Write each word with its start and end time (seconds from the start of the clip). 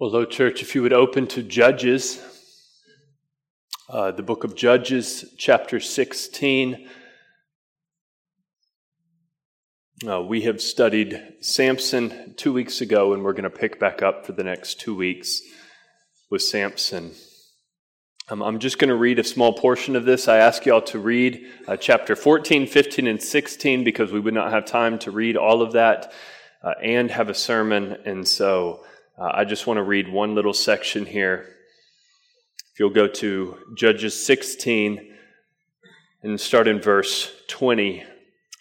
Well, 0.00 0.08
hello, 0.08 0.24
church. 0.24 0.62
If 0.62 0.74
you 0.74 0.80
would 0.80 0.94
open 0.94 1.26
to 1.26 1.42
Judges, 1.42 2.22
uh, 3.86 4.12
the 4.12 4.22
book 4.22 4.44
of 4.44 4.54
Judges, 4.54 5.26
chapter 5.36 5.78
16. 5.78 6.88
Uh, 10.08 10.22
we 10.22 10.40
have 10.40 10.62
studied 10.62 11.22
Samson 11.42 12.32
two 12.38 12.50
weeks 12.50 12.80
ago, 12.80 13.12
and 13.12 13.22
we're 13.22 13.34
going 13.34 13.42
to 13.42 13.50
pick 13.50 13.78
back 13.78 14.00
up 14.00 14.24
for 14.24 14.32
the 14.32 14.42
next 14.42 14.80
two 14.80 14.94
weeks 14.94 15.42
with 16.30 16.40
Samson. 16.40 17.12
Um, 18.30 18.40
I'm 18.40 18.58
just 18.58 18.78
going 18.78 18.88
to 18.88 18.96
read 18.96 19.18
a 19.18 19.24
small 19.24 19.52
portion 19.52 19.96
of 19.96 20.06
this. 20.06 20.28
I 20.28 20.38
ask 20.38 20.64
you 20.64 20.72
all 20.72 20.80
to 20.80 20.98
read 20.98 21.44
uh, 21.68 21.76
chapter 21.76 22.16
14, 22.16 22.66
15, 22.66 23.06
and 23.06 23.22
16 23.22 23.84
because 23.84 24.12
we 24.12 24.20
would 24.20 24.32
not 24.32 24.50
have 24.50 24.64
time 24.64 24.98
to 25.00 25.10
read 25.10 25.36
all 25.36 25.60
of 25.60 25.72
that 25.72 26.10
uh, 26.64 26.72
and 26.82 27.10
have 27.10 27.28
a 27.28 27.34
sermon. 27.34 27.98
And 28.06 28.26
so 28.26 28.82
uh, 29.20 29.32
I 29.34 29.44
just 29.44 29.66
want 29.66 29.76
to 29.76 29.82
read 29.82 30.10
one 30.10 30.34
little 30.34 30.54
section 30.54 31.04
here. 31.04 31.46
If 32.72 32.80
you'll 32.80 32.88
go 32.88 33.06
to 33.06 33.58
Judges 33.76 34.24
16 34.24 35.14
and 36.22 36.40
start 36.40 36.66
in 36.66 36.80
verse 36.80 37.30
20, 37.48 38.02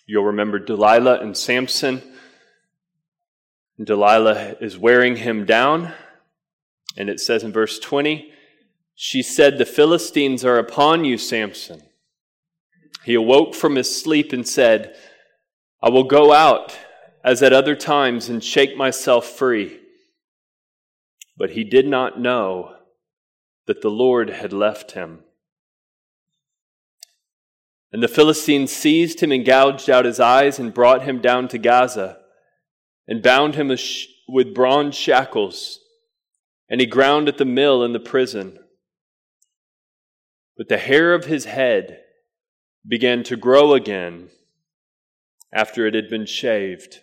you'll 0.05 0.26
remember 0.26 0.59
Delilah 0.59 1.22
and 1.22 1.38
Samson. 1.38 2.02
Delilah 3.82 4.58
is 4.59 4.77
wearing 4.77 5.16
him 5.16 5.45
down. 5.45 5.94
And 6.98 7.10
it 7.10 7.21
says 7.21 7.46
in 7.46 7.54
verse 7.54 7.80
20, 7.80 8.30
she 8.96 9.21
said, 9.21 9.57
The 9.57 9.66
Philistines 9.66 10.44
are 10.44 10.57
upon 10.57 11.05
you, 11.05 11.18
Samson. 11.18 11.84
He 13.05 13.13
awoke 13.13 13.55
from 13.55 13.76
his 13.76 14.02
sleep 14.02 14.34
and 14.34 14.46
said, 14.46 14.94
I 15.82 15.90
will 15.90 16.04
go 16.04 16.34
out 16.34 16.77
as 17.23 17.41
at 17.41 17.54
other 17.54 17.77
times 17.77 18.27
and 18.27 18.44
shake 18.44 18.76
myself 18.76 19.26
free. 19.26 19.80
But 21.39 21.52
he 21.52 21.63
did 21.63 21.88
not 21.88 22.20
know 22.20 22.76
that 23.65 23.82
the 23.82 23.90
Lord 23.90 24.29
had 24.29 24.51
left 24.51 24.91
him. 24.91 25.21
And 27.93 28.04
the 28.04 28.09
Philistines 28.09 28.71
seized 28.71 29.21
him 29.21 29.31
and 29.31 29.46
gouged 29.46 29.90
out 29.90 30.05
his 30.05 30.20
eyes 30.20 30.59
and 30.59 30.73
brought 30.73 31.04
him 31.04 31.21
down 31.21 31.48
to 31.48 31.57
Gaza 31.57 32.20
and 33.07 33.23
bound 33.23 33.55
him 33.55 33.76
with 34.27 34.54
bronze 34.54 34.96
shackles. 34.96 35.79
And 36.70 36.81
he 36.81 36.85
ground 36.85 37.27
at 37.29 37.37
the 37.37 37.46
mill 37.46 37.84
in 37.84 37.93
the 37.93 37.99
prison. 37.99 38.59
But 40.57 40.68
the 40.68 40.77
hair 40.77 41.13
of 41.13 41.26
his 41.26 41.46
head 41.46 42.01
began 42.85 43.24
to 43.24 43.37
grow 43.37 43.74
again 43.74 44.29
after 45.53 45.87
it 45.87 45.96
had 45.96 46.09
been 46.09 46.26
shaved. 46.26 46.99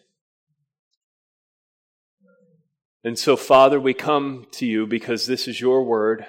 And 3.07 3.17
so, 3.17 3.37
Father, 3.37 3.79
we 3.79 3.95
come 3.95 4.49
to 4.55 4.67
you 4.67 4.85
because 4.85 5.27
this 5.27 5.47
is 5.47 5.61
your 5.61 5.85
word, 5.85 6.27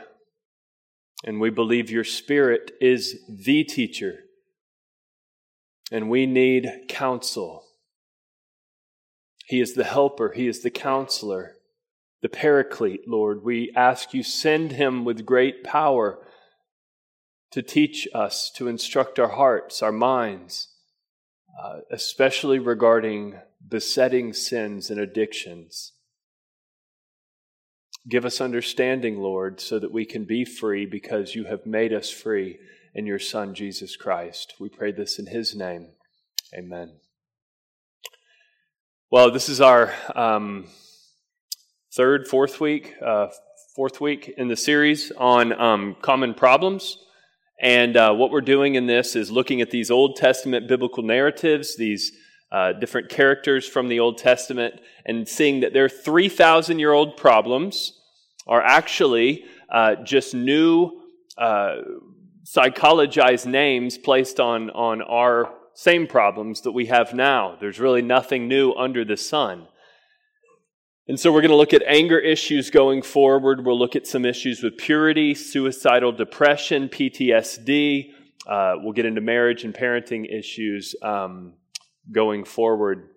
and 1.25 1.42
we 1.42 1.50
believe 1.50 1.89
your 1.89 2.03
Spirit 2.03 2.70
is 2.80 3.20
the 3.28 3.64
teacher, 3.64 4.20
and 5.92 6.08
we 6.08 6.28
need 6.28 6.70
counsel. 6.88 7.64
He 9.48 9.59
is 9.59 9.73
the 9.73 9.86
helper, 9.86 10.33
He 10.33 10.48
is 10.48 10.61
the 10.61 10.70
counselor, 10.70 11.55
the 12.22 12.30
paraclete, 12.30 13.08
Lord. 13.08 13.44
We 13.44 13.73
ask 13.75 14.14
you, 14.14 14.22
send 14.22 14.73
Him 14.73 15.03
with 15.03 15.25
great 15.25 15.64
power 15.64 16.20
to 17.53 17.64
teach 17.64 18.08
us, 18.14 18.52
to 18.52 18.67
instruct 18.67 19.17
our 19.17 19.30
hearts, 19.30 19.81
our 19.81 19.92
minds, 19.92 20.67
uh, 21.59 21.80
especially 21.89 22.59
regarding 22.59 23.39
besetting 23.67 24.31
sins 24.31 24.92
and 24.92 25.00
addictions. 25.00 25.94
Give 28.09 28.23
us 28.23 28.39
understanding, 28.39 29.19
Lord, 29.19 29.59
so 29.59 29.80
that 29.80 29.91
we 29.91 30.05
can 30.05 30.23
be 30.23 30.45
free 30.45 30.86
because 30.86 31.36
you 31.36 31.44
have 31.45 31.66
made 31.66 31.91
us 31.91 32.09
free 32.09 32.58
in 32.95 33.05
your 33.05 33.20
Son, 33.20 33.54
Jesus 33.54 33.98
Christ. 33.98 34.54
We 34.61 34.70
pray 34.70 34.93
this 34.93 35.20
in 35.20 35.26
his 35.26 35.54
name. 35.54 35.89
Amen. 36.58 36.99
Well, 39.11 39.30
this 39.30 39.49
is 39.49 39.59
our 39.59 39.93
um, 40.15 40.67
third, 41.93 42.30
fourth 42.30 42.61
week, 42.61 42.93
uh, 43.05 43.27
fourth 43.76 43.99
week 43.99 44.33
in 44.37 44.48
the 44.48 44.55
series 44.55 45.11
on 45.17 45.52
um, 45.59 45.98
common 46.02 46.33
problems. 46.33 46.99
And 47.59 47.98
uh, 47.98 48.14
what 48.14 48.32
we're 48.32 48.39
doing 48.39 48.76
in 48.76 48.87
this 48.87 49.17
is 49.17 49.32
looking 49.32 49.59
at 49.59 49.71
these 49.71 49.92
Old 49.92 50.15
Testament 50.15 50.70
biblical 50.70 51.03
narratives, 51.03 51.76
these 51.76 52.14
uh, 52.53 52.71
different 52.71 53.09
characters 53.09 53.67
from 53.67 53.89
the 53.89 53.99
Old 53.99 54.17
Testament, 54.17 54.76
and 55.05 55.27
seeing 55.27 55.59
that 55.59 55.73
they're 55.73 55.89
3,000 55.89 56.80
year 56.80 56.93
old 56.93 57.17
problems 57.17 57.95
are 58.47 58.61
actually 58.61 59.45
uh, 59.69 59.95
just 60.03 60.33
new 60.33 61.02
uh, 61.37 61.77
psychologized 62.45 63.45
names 63.45 63.97
placed 63.97 64.39
on, 64.39 64.69
on 64.69 65.02
our 65.02 65.53
same 65.73 66.08
problems 66.08 66.61
that 66.61 66.71
we 66.71 66.87
have 66.87 67.13
now. 67.13 67.58
There's 67.59 67.80
really 67.80 68.02
nothing 68.02 68.47
new 68.47 68.73
under 68.73 69.05
the 69.05 69.17
sun. 69.17 69.67
And 71.09 71.19
so 71.19 71.31
we're 71.31 71.41
going 71.41 71.52
to 71.52 71.58
look 71.58 71.73
at 71.73 71.83
anger 71.85 72.19
issues 72.19 72.69
going 72.69 73.02
forward. 73.02 73.65
We'll 73.65 73.80
look 73.80 73.95
at 73.95 74.08
some 74.08 74.25
issues 74.25 74.61
with 74.61 74.77
purity, 74.77 75.35
suicidal 75.35 76.11
depression, 76.11 76.89
PTSD. 76.89 78.09
Uh, 78.45 78.75
we'll 78.81 78.93
get 78.93 79.05
into 79.05 79.21
marriage 79.21 79.64
and 79.64 79.73
parenting 79.73 80.25
issues 80.27 80.95
um, 81.02 81.53
going 82.11 82.43
forward. 82.43 83.09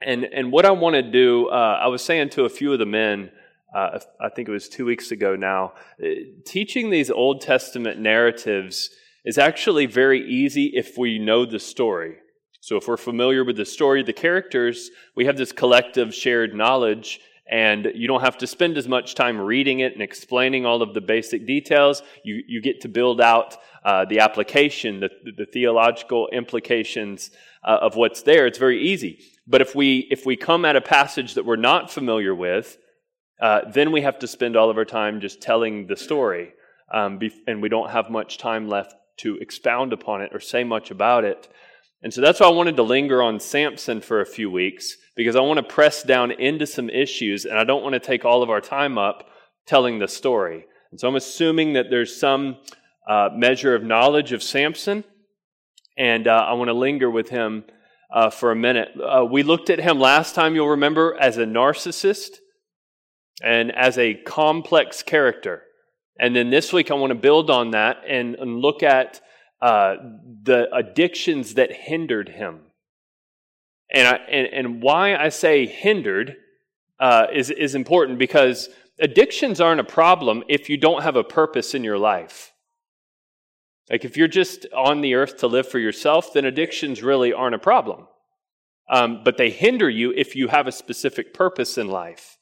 And, 0.00 0.24
and 0.24 0.50
what 0.50 0.64
I 0.64 0.72
want 0.72 0.94
to 0.94 1.02
do, 1.02 1.48
uh, 1.48 1.78
I 1.82 1.86
was 1.86 2.02
saying 2.02 2.30
to 2.30 2.44
a 2.44 2.48
few 2.48 2.72
of 2.72 2.78
the 2.78 2.86
men, 2.86 3.30
uh, 3.74 3.98
I 4.20 4.28
think 4.28 4.48
it 4.48 4.52
was 4.52 4.68
two 4.68 4.84
weeks 4.84 5.10
ago 5.10 5.34
now. 5.34 5.72
Uh, 6.02 6.08
teaching 6.46 6.90
these 6.90 7.10
Old 7.10 7.40
Testament 7.40 7.98
narratives 7.98 8.90
is 9.24 9.36
actually 9.36 9.86
very 9.86 10.24
easy 10.26 10.72
if 10.74 10.96
we 10.96 11.18
know 11.18 11.44
the 11.44 11.58
story. 11.58 12.16
So, 12.60 12.76
if 12.76 12.86
we're 12.86 12.96
familiar 12.96 13.44
with 13.44 13.56
the 13.56 13.64
story, 13.64 14.02
the 14.02 14.12
characters, 14.12 14.90
we 15.16 15.26
have 15.26 15.36
this 15.36 15.52
collective 15.52 16.14
shared 16.14 16.54
knowledge, 16.54 17.20
and 17.50 17.88
you 17.94 18.06
don't 18.06 18.22
have 18.22 18.38
to 18.38 18.46
spend 18.46 18.78
as 18.78 18.88
much 18.88 19.14
time 19.14 19.38
reading 19.38 19.80
it 19.80 19.92
and 19.92 20.00
explaining 20.00 20.64
all 20.64 20.80
of 20.80 20.94
the 20.94 21.00
basic 21.00 21.46
details. 21.46 22.02
You, 22.22 22.42
you 22.46 22.62
get 22.62 22.80
to 22.82 22.88
build 22.88 23.20
out 23.20 23.56
uh, 23.84 24.06
the 24.06 24.20
application, 24.20 25.00
the, 25.00 25.10
the 25.36 25.44
theological 25.44 26.28
implications 26.32 27.30
uh, 27.64 27.78
of 27.82 27.96
what's 27.96 28.22
there. 28.22 28.46
It's 28.46 28.58
very 28.58 28.82
easy. 28.82 29.18
But 29.46 29.60
if 29.60 29.74
we, 29.74 30.06
if 30.10 30.24
we 30.24 30.36
come 30.36 30.64
at 30.64 30.76
a 30.76 30.80
passage 30.80 31.34
that 31.34 31.44
we're 31.44 31.56
not 31.56 31.90
familiar 31.90 32.34
with, 32.34 32.78
uh, 33.40 33.62
then 33.72 33.92
we 33.92 34.02
have 34.02 34.18
to 34.20 34.26
spend 34.26 34.56
all 34.56 34.70
of 34.70 34.78
our 34.78 34.84
time 34.84 35.20
just 35.20 35.40
telling 35.40 35.86
the 35.86 35.96
story, 35.96 36.52
um, 36.92 37.18
and 37.46 37.60
we 37.60 37.68
don't 37.68 37.90
have 37.90 38.10
much 38.10 38.38
time 38.38 38.68
left 38.68 38.94
to 39.18 39.36
expound 39.38 39.92
upon 39.92 40.22
it 40.22 40.30
or 40.34 40.40
say 40.40 40.64
much 40.64 40.90
about 40.90 41.24
it. 41.24 41.48
And 42.02 42.12
so 42.12 42.20
that's 42.20 42.40
why 42.40 42.46
I 42.46 42.52
wanted 42.52 42.76
to 42.76 42.82
linger 42.82 43.22
on 43.22 43.40
Samson 43.40 44.00
for 44.00 44.20
a 44.20 44.26
few 44.26 44.50
weeks, 44.50 44.96
because 45.16 45.36
I 45.36 45.40
want 45.40 45.56
to 45.56 45.74
press 45.74 46.02
down 46.02 46.30
into 46.32 46.66
some 46.66 46.90
issues, 46.90 47.44
and 47.44 47.58
I 47.58 47.64
don't 47.64 47.82
want 47.82 47.94
to 47.94 48.00
take 48.00 48.24
all 48.24 48.42
of 48.42 48.50
our 48.50 48.60
time 48.60 48.98
up 48.98 49.28
telling 49.66 49.98
the 49.98 50.08
story. 50.08 50.66
And 50.90 51.00
so 51.00 51.08
I'm 51.08 51.16
assuming 51.16 51.72
that 51.72 51.86
there's 51.90 52.20
some 52.20 52.58
uh, 53.08 53.30
measure 53.34 53.74
of 53.74 53.82
knowledge 53.82 54.32
of 54.32 54.42
Samson, 54.42 55.04
and 55.96 56.28
uh, 56.28 56.46
I 56.48 56.52
want 56.54 56.68
to 56.68 56.74
linger 56.74 57.10
with 57.10 57.30
him 57.30 57.64
uh, 58.12 58.30
for 58.30 58.50
a 58.50 58.56
minute. 58.56 58.90
Uh, 59.00 59.24
we 59.24 59.42
looked 59.42 59.70
at 59.70 59.80
him 59.80 59.98
last 59.98 60.34
time, 60.34 60.54
you'll 60.54 60.68
remember, 60.68 61.16
as 61.18 61.38
a 61.38 61.44
narcissist 61.44 62.38
and 63.42 63.74
as 63.74 63.98
a 63.98 64.14
complex 64.14 65.02
character. 65.02 65.62
And 66.18 66.34
then 66.34 66.50
this 66.50 66.72
week, 66.72 66.90
I 66.90 66.94
want 66.94 67.10
to 67.10 67.18
build 67.18 67.50
on 67.50 67.72
that 67.72 67.98
and, 68.08 68.36
and 68.36 68.60
look 68.60 68.82
at 68.82 69.20
uh, 69.60 69.96
the 70.42 70.72
addictions 70.74 71.54
that 71.54 71.72
hindered 71.72 72.28
him. 72.28 72.60
And, 73.92 74.06
I, 74.06 74.16
and, 74.30 74.46
and 74.46 74.82
why 74.82 75.16
I 75.16 75.28
say 75.28 75.66
hindered 75.66 76.36
uh, 77.00 77.26
is, 77.32 77.50
is 77.50 77.74
important 77.74 78.18
because 78.18 78.68
addictions 79.00 79.60
aren't 79.60 79.80
a 79.80 79.84
problem 79.84 80.44
if 80.48 80.68
you 80.68 80.76
don't 80.76 81.02
have 81.02 81.16
a 81.16 81.24
purpose 81.24 81.74
in 81.74 81.82
your 81.82 81.98
life. 81.98 82.52
Like 83.90 84.04
if 84.04 84.16
you're 84.16 84.28
just 84.28 84.66
on 84.74 85.00
the 85.00 85.14
earth 85.14 85.38
to 85.38 85.46
live 85.46 85.68
for 85.68 85.78
yourself, 85.78 86.32
then 86.32 86.44
addictions 86.44 87.02
really 87.02 87.32
aren't 87.32 87.54
a 87.54 87.58
problem. 87.58 88.06
Um, 88.88 89.22
but 89.24 89.36
they 89.36 89.50
hinder 89.50 89.88
you 89.88 90.12
if 90.12 90.36
you 90.36 90.48
have 90.48 90.66
a 90.66 90.72
specific 90.72 91.34
purpose 91.34 91.78
in 91.78 91.88
life. 91.88 92.38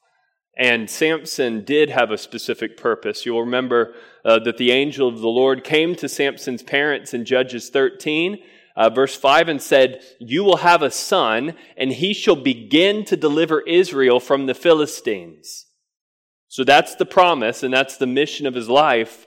And 0.55 0.89
Samson 0.89 1.63
did 1.63 1.89
have 1.89 2.11
a 2.11 2.17
specific 2.17 2.77
purpose. 2.77 3.25
You'll 3.25 3.41
remember 3.41 3.95
uh, 4.23 4.39
that 4.39 4.57
the 4.57 4.71
angel 4.71 5.07
of 5.07 5.19
the 5.19 5.27
Lord 5.27 5.63
came 5.63 5.95
to 5.95 6.07
Samson's 6.07 6.61
parents 6.61 7.13
in 7.13 7.25
Judges 7.25 7.69
13, 7.69 8.37
uh, 8.75 8.89
verse 8.91 9.15
5, 9.15 9.49
and 9.49 9.61
said, 9.61 10.03
You 10.19 10.43
will 10.43 10.57
have 10.57 10.83
a 10.83 10.91
son, 10.91 11.55
and 11.75 11.91
he 11.91 12.13
shall 12.13 12.35
begin 12.35 13.03
to 13.05 13.17
deliver 13.17 13.61
Israel 13.61 14.19
from 14.19 14.45
the 14.45 14.53
Philistines. 14.53 15.65
So 16.49 16.63
that's 16.63 16.93
the 16.95 17.05
promise, 17.05 17.63
and 17.63 17.73
that's 17.73 17.97
the 17.97 18.05
mission 18.05 18.45
of 18.45 18.53
his 18.53 18.69
life. 18.69 19.25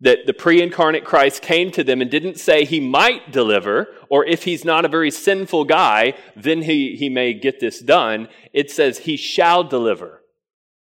That 0.00 0.26
the 0.26 0.34
pre 0.34 0.60
incarnate 0.60 1.04
Christ 1.04 1.40
came 1.40 1.70
to 1.70 1.84
them 1.84 2.02
and 2.02 2.10
didn't 2.10 2.40
say 2.40 2.64
he 2.64 2.80
might 2.80 3.30
deliver, 3.30 3.86
or 4.10 4.26
if 4.26 4.42
he's 4.42 4.64
not 4.64 4.84
a 4.84 4.88
very 4.88 5.12
sinful 5.12 5.66
guy, 5.66 6.14
then 6.34 6.62
he, 6.62 6.96
he 6.96 7.08
may 7.08 7.32
get 7.32 7.60
this 7.60 7.78
done. 7.78 8.28
It 8.52 8.72
says 8.72 8.98
he 8.98 9.16
shall 9.16 9.62
deliver. 9.62 10.23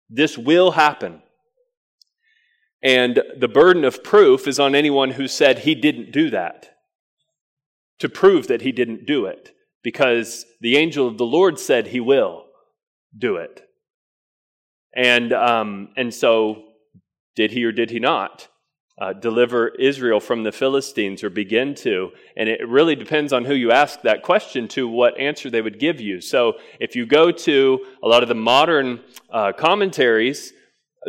This 0.08 0.38
will 0.38 0.72
happen. 0.72 1.22
And 2.82 3.22
the 3.36 3.48
burden 3.48 3.84
of 3.84 4.04
proof 4.04 4.46
is 4.46 4.60
on 4.60 4.74
anyone 4.74 5.12
who 5.12 5.26
said 5.26 5.60
he 5.60 5.74
didn't 5.74 6.12
do 6.12 6.30
that 6.30 6.76
to 7.98 8.08
prove 8.08 8.46
that 8.46 8.62
he 8.62 8.72
didn't 8.72 9.06
do 9.06 9.26
it 9.26 9.52
because 9.82 10.44
the 10.60 10.76
angel 10.76 11.06
of 11.06 11.18
the 11.18 11.26
Lord 11.26 11.58
said 11.58 11.88
he 11.88 12.00
will 12.00 12.44
do 13.16 13.36
it. 13.36 13.62
And, 14.94 15.32
um, 15.32 15.90
and 15.96 16.14
so, 16.14 16.64
did 17.34 17.52
he 17.52 17.64
or 17.64 17.72
did 17.72 17.90
he 17.90 18.00
not 18.00 18.48
uh, 19.00 19.12
deliver 19.12 19.68
Israel 19.68 20.20
from 20.20 20.42
the 20.42 20.52
Philistines 20.52 21.22
or 21.22 21.30
begin 21.30 21.74
to? 21.76 22.10
And 22.36 22.48
it 22.48 22.66
really 22.68 22.96
depends 22.96 23.32
on 23.32 23.44
who 23.44 23.54
you 23.54 23.70
ask 23.70 24.02
that 24.02 24.22
question 24.22 24.68
to, 24.68 24.88
what 24.88 25.18
answer 25.18 25.50
they 25.50 25.62
would 25.62 25.78
give 25.78 26.00
you. 26.00 26.20
So, 26.20 26.54
if 26.80 26.96
you 26.96 27.06
go 27.06 27.30
to 27.30 27.86
a 28.02 28.08
lot 28.08 28.22
of 28.22 28.28
the 28.28 28.34
modern 28.34 29.00
uh, 29.30 29.52
commentaries, 29.52 30.52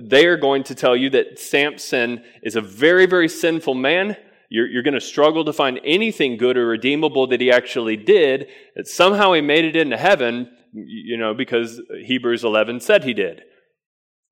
they 0.02 0.26
are 0.28 0.38
going 0.38 0.64
to 0.66 0.76
tell 0.76 0.96
you 0.96 1.10
that 1.12 1.40
Samson 1.40 2.24
is 2.44 2.56
a 2.56 2.62
very, 2.62 3.06
very 3.06 3.28
sinful 3.28 3.74
man. 3.74 4.16
You're, 4.50 4.68
you're 4.68 4.84
going 4.84 4.94
to 4.94 5.02
struggle 5.02 5.46
to 5.46 5.54
find 5.54 5.80
anything 5.84 6.38
good 6.38 6.58
or 6.58 6.68
redeemable 6.68 7.28
that 7.28 7.42
he 7.42 7.52
actually 7.52 7.98
did, 7.98 8.48
that 8.76 8.88
somehow 8.88 9.34
he 9.34 9.42
made 9.42 9.66
it 9.66 9.76
into 9.76 9.98
heaven, 9.98 10.52
you 10.74 11.18
know, 11.18 11.34
because 11.34 11.82
Hebrews 12.04 12.44
11 12.44 12.80
said 12.80 13.04
he 13.04 13.14
did. 13.14 13.44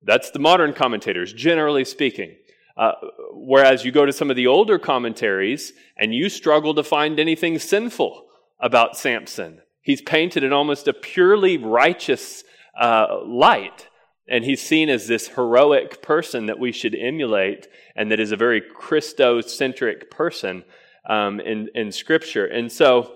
That's 0.02 0.32
the 0.32 0.40
modern 0.40 0.74
commentators, 0.74 1.34
generally 1.34 1.86
speaking. 1.86 2.36
Uh, 2.78 2.92
whereas 3.34 3.84
you 3.84 3.92
go 3.92 4.06
to 4.06 4.14
some 4.14 4.30
of 4.30 4.36
the 4.36 4.48
older 4.48 4.78
commentaries 4.78 5.74
and 5.98 6.14
you 6.14 6.30
struggle 6.30 6.76
to 6.76 6.84
find 6.84 7.20
anything 7.20 7.58
sinful 7.58 8.28
about 8.60 8.98
Samson. 8.98 9.62
He's 9.82 10.02
painted 10.02 10.44
in 10.44 10.54
almost 10.54 10.88
a 10.88 10.94
purely 10.94 11.58
righteous 11.58 12.44
uh, 12.80 13.20
light. 13.26 13.88
And 14.30 14.44
he's 14.44 14.62
seen 14.62 14.90
as 14.90 15.08
this 15.08 15.30
heroic 15.30 16.02
person 16.02 16.48
that 16.48 16.60
we 16.60 16.72
should 16.72 16.94
emulate 16.94 17.68
and 17.96 18.12
that 18.12 18.20
is 18.20 18.32
a 18.32 18.38
very 18.38 18.62
Christocentric 18.62 20.10
person 20.12 20.64
um, 21.10 21.40
in, 21.40 21.70
in 21.74 21.92
Scripture. 21.92 22.46
And 22.46 22.72
so, 22.72 23.14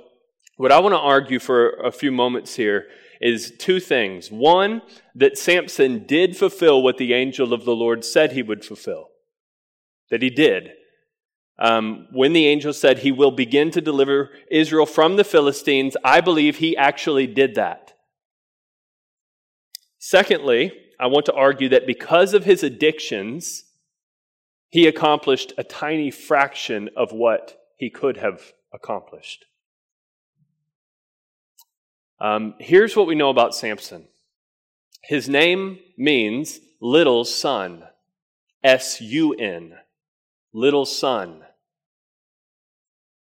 what 0.57 0.71
I 0.71 0.79
want 0.79 0.93
to 0.93 0.99
argue 0.99 1.39
for 1.39 1.71
a 1.71 1.91
few 1.91 2.11
moments 2.11 2.55
here 2.55 2.87
is 3.19 3.53
two 3.57 3.79
things. 3.79 4.31
One, 4.31 4.81
that 5.15 5.37
Samson 5.37 6.05
did 6.05 6.35
fulfill 6.35 6.81
what 6.81 6.97
the 6.97 7.13
angel 7.13 7.53
of 7.53 7.65
the 7.65 7.75
Lord 7.75 8.03
said 8.03 8.31
he 8.31 8.43
would 8.43 8.65
fulfill, 8.65 9.09
that 10.11 10.21
he 10.21 10.29
did. 10.29 10.73
Um, 11.57 12.07
when 12.11 12.33
the 12.33 12.47
angel 12.47 12.73
said 12.73 12.99
he 12.99 13.11
will 13.11 13.31
begin 13.31 13.71
to 13.71 13.81
deliver 13.81 14.31
Israel 14.49 14.85
from 14.85 15.15
the 15.15 15.23
Philistines, 15.23 15.97
I 16.03 16.21
believe 16.21 16.57
he 16.57 16.77
actually 16.77 17.27
did 17.27 17.55
that. 17.55 17.93
Secondly, 19.97 20.73
I 20.99 21.07
want 21.07 21.25
to 21.27 21.33
argue 21.33 21.69
that 21.69 21.87
because 21.87 22.33
of 22.33 22.45
his 22.45 22.63
addictions, 22.63 23.63
he 24.69 24.87
accomplished 24.87 25.53
a 25.57 25.63
tiny 25.63 26.11
fraction 26.11 26.89
of 26.95 27.11
what 27.11 27.57
he 27.77 27.89
could 27.89 28.17
have 28.17 28.53
accomplished. 28.73 29.45
Um, 32.19 32.55
here's 32.59 32.95
what 32.95 33.07
we 33.07 33.15
know 33.15 33.29
about 33.29 33.55
Samson 33.55 34.07
his 35.03 35.27
name 35.27 35.79
means 35.97 36.59
little 36.79 37.25
son, 37.25 37.83
S 38.63 39.01
U 39.01 39.33
N, 39.33 39.73
little 40.53 40.85
son. 40.85 41.43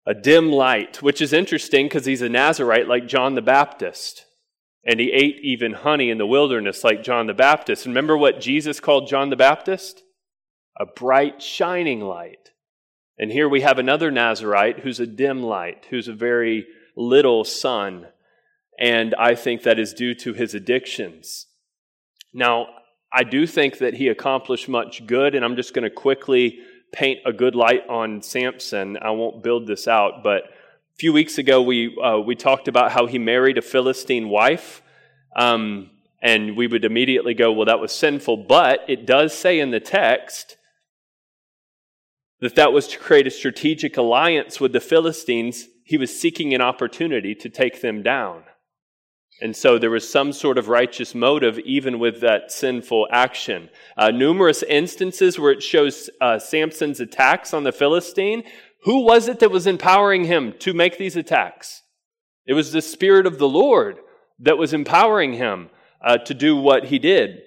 A 0.07 0.15
dim 0.15 0.53
light, 0.53 1.03
which 1.03 1.23
is 1.23 1.33
interesting 1.33 1.87
because 1.87 2.05
he's 2.05 2.23
a 2.23 2.29
Nazarite 2.29 2.89
like 2.89 3.07
John 3.07 3.35
the 3.35 3.43
Baptist. 3.43 4.27
And 4.87 5.01
he 5.01 5.13
ate 5.13 5.41
even 5.43 5.73
honey 5.73 6.11
in 6.11 6.19
the 6.19 6.27
wilderness 6.27 6.85
like 6.85 7.03
John 7.03 7.27
the 7.27 7.35
Baptist. 7.35 7.87
Remember 7.87 8.17
what 8.17 8.41
Jesus 8.41 8.81
called 8.81 9.09
John 9.09 9.31
the 9.31 9.37
Baptist? 9.37 10.03
A 10.79 10.85
bright, 10.85 11.41
shining 11.41 12.01
light. 12.01 12.51
And 13.19 13.31
here 13.31 13.49
we 13.49 13.63
have 13.63 13.79
another 13.79 14.11
Nazarite 14.11 14.81
who's 14.81 15.01
a 15.01 15.07
dim 15.07 15.43
light, 15.43 15.87
who's 15.89 16.09
a 16.09 16.13
very 16.13 16.67
little 16.97 17.45
son 17.45 18.09
and 18.79 19.15
I 19.19 19.35
think 19.35 19.63
that 19.63 19.79
is 19.79 19.95
due 19.95 20.15
to 20.17 20.33
his 20.33 20.55
addictions. 20.55 21.47
Now, 22.33 22.67
I 23.13 23.23
do 23.23 23.47
think 23.47 23.79
that 23.79 23.95
he 23.95 24.09
accomplished 24.09 24.69
much 24.69 25.07
good, 25.07 25.35
and 25.35 25.45
I'm 25.45 25.57
just 25.57 25.75
going 25.75 25.85
to 25.85 25.91
quickly 25.91 26.59
paint 26.95 27.21
a 27.27 27.33
good 27.33 27.55
light 27.55 27.83
on 27.89 28.23
Samson. 28.23 28.97
I 29.03 29.11
won't 29.11 29.43
build 29.43 29.67
this 29.67 29.89
out, 29.89 30.23
but 30.23 30.45
a 30.45 30.97
few 30.97 31.13
weeks 31.13 31.39
ago 31.39 31.61
we 31.61 31.97
uh, 32.03 32.19
we 32.19 32.37
talked 32.37 32.69
about 32.69 32.93
how 32.93 33.07
he 33.07 33.19
married 33.19 33.59
a 33.59 33.63
Philistine 33.63 34.29
wife, 34.29 34.81
um, 35.37 35.91
and 36.23 36.57
we 36.57 36.69
would 36.69 36.85
immediately 36.85 37.35
go, 37.35 37.53
"Well, 37.53 37.67
that 37.67 37.81
was 37.81 37.93
sinful." 37.93 38.47
But 38.49 38.81
it 38.89 39.07
does 39.07 39.37
say 39.37 39.59
in 39.59 39.73
the 39.73 39.81
text 39.81 40.57
that 42.41 42.55
that 42.55 42.73
was 42.73 42.87
to 42.89 42.99
create 42.99 43.27
a 43.27 43.31
strategic 43.31 43.97
alliance 43.97 44.61
with 44.61 44.73
the 44.73 44.81
Philistines. 44.81 45.67
He 45.85 45.99
was 45.99 46.19
seeking 46.19 46.55
an 46.55 46.61
opportunity 46.61 47.35
to 47.35 47.51
take 47.51 47.81
them 47.81 48.03
down. 48.03 48.45
And 49.45 49.55
so 49.55 49.79
there 49.79 49.91
was 49.91 50.09
some 50.09 50.33
sort 50.33 50.57
of 50.57 50.69
righteous 50.69 51.15
motive 51.15 51.59
even 51.59 51.99
with 51.99 52.23
that 52.23 52.51
sinful 52.51 53.09
action. 53.11 53.69
Uh, 53.95 54.11
numerous 54.11 54.63
instances 54.63 55.39
where 55.39 55.53
it 55.53 55.63
shows 55.63 56.09
uh, 56.19 56.39
Samson's 56.39 56.99
attacks 56.99 57.53
on 57.53 57.63
the 57.63 57.71
Philistine. 57.71 58.45
Who 58.85 59.05
was 59.05 59.29
it 59.29 59.41
that 59.41 59.51
was 59.51 59.67
empowering 59.67 60.25
him 60.25 60.55
to 60.61 60.73
make 60.73 60.97
these 60.97 61.15
attacks? 61.15 61.83
It 62.47 62.55
was 62.55 62.73
the 62.73 62.81
Spirit 62.81 63.27
of 63.27 63.39
the 63.39 63.47
Lord 63.47 63.99
that 64.39 64.57
was 64.57 64.73
empowering 64.73 65.35
him 65.35 65.69
uh, 66.03 66.17
to 66.17 66.33
do 66.33 66.57
what 66.57 66.87
he 66.87 66.99
did. 66.99 67.43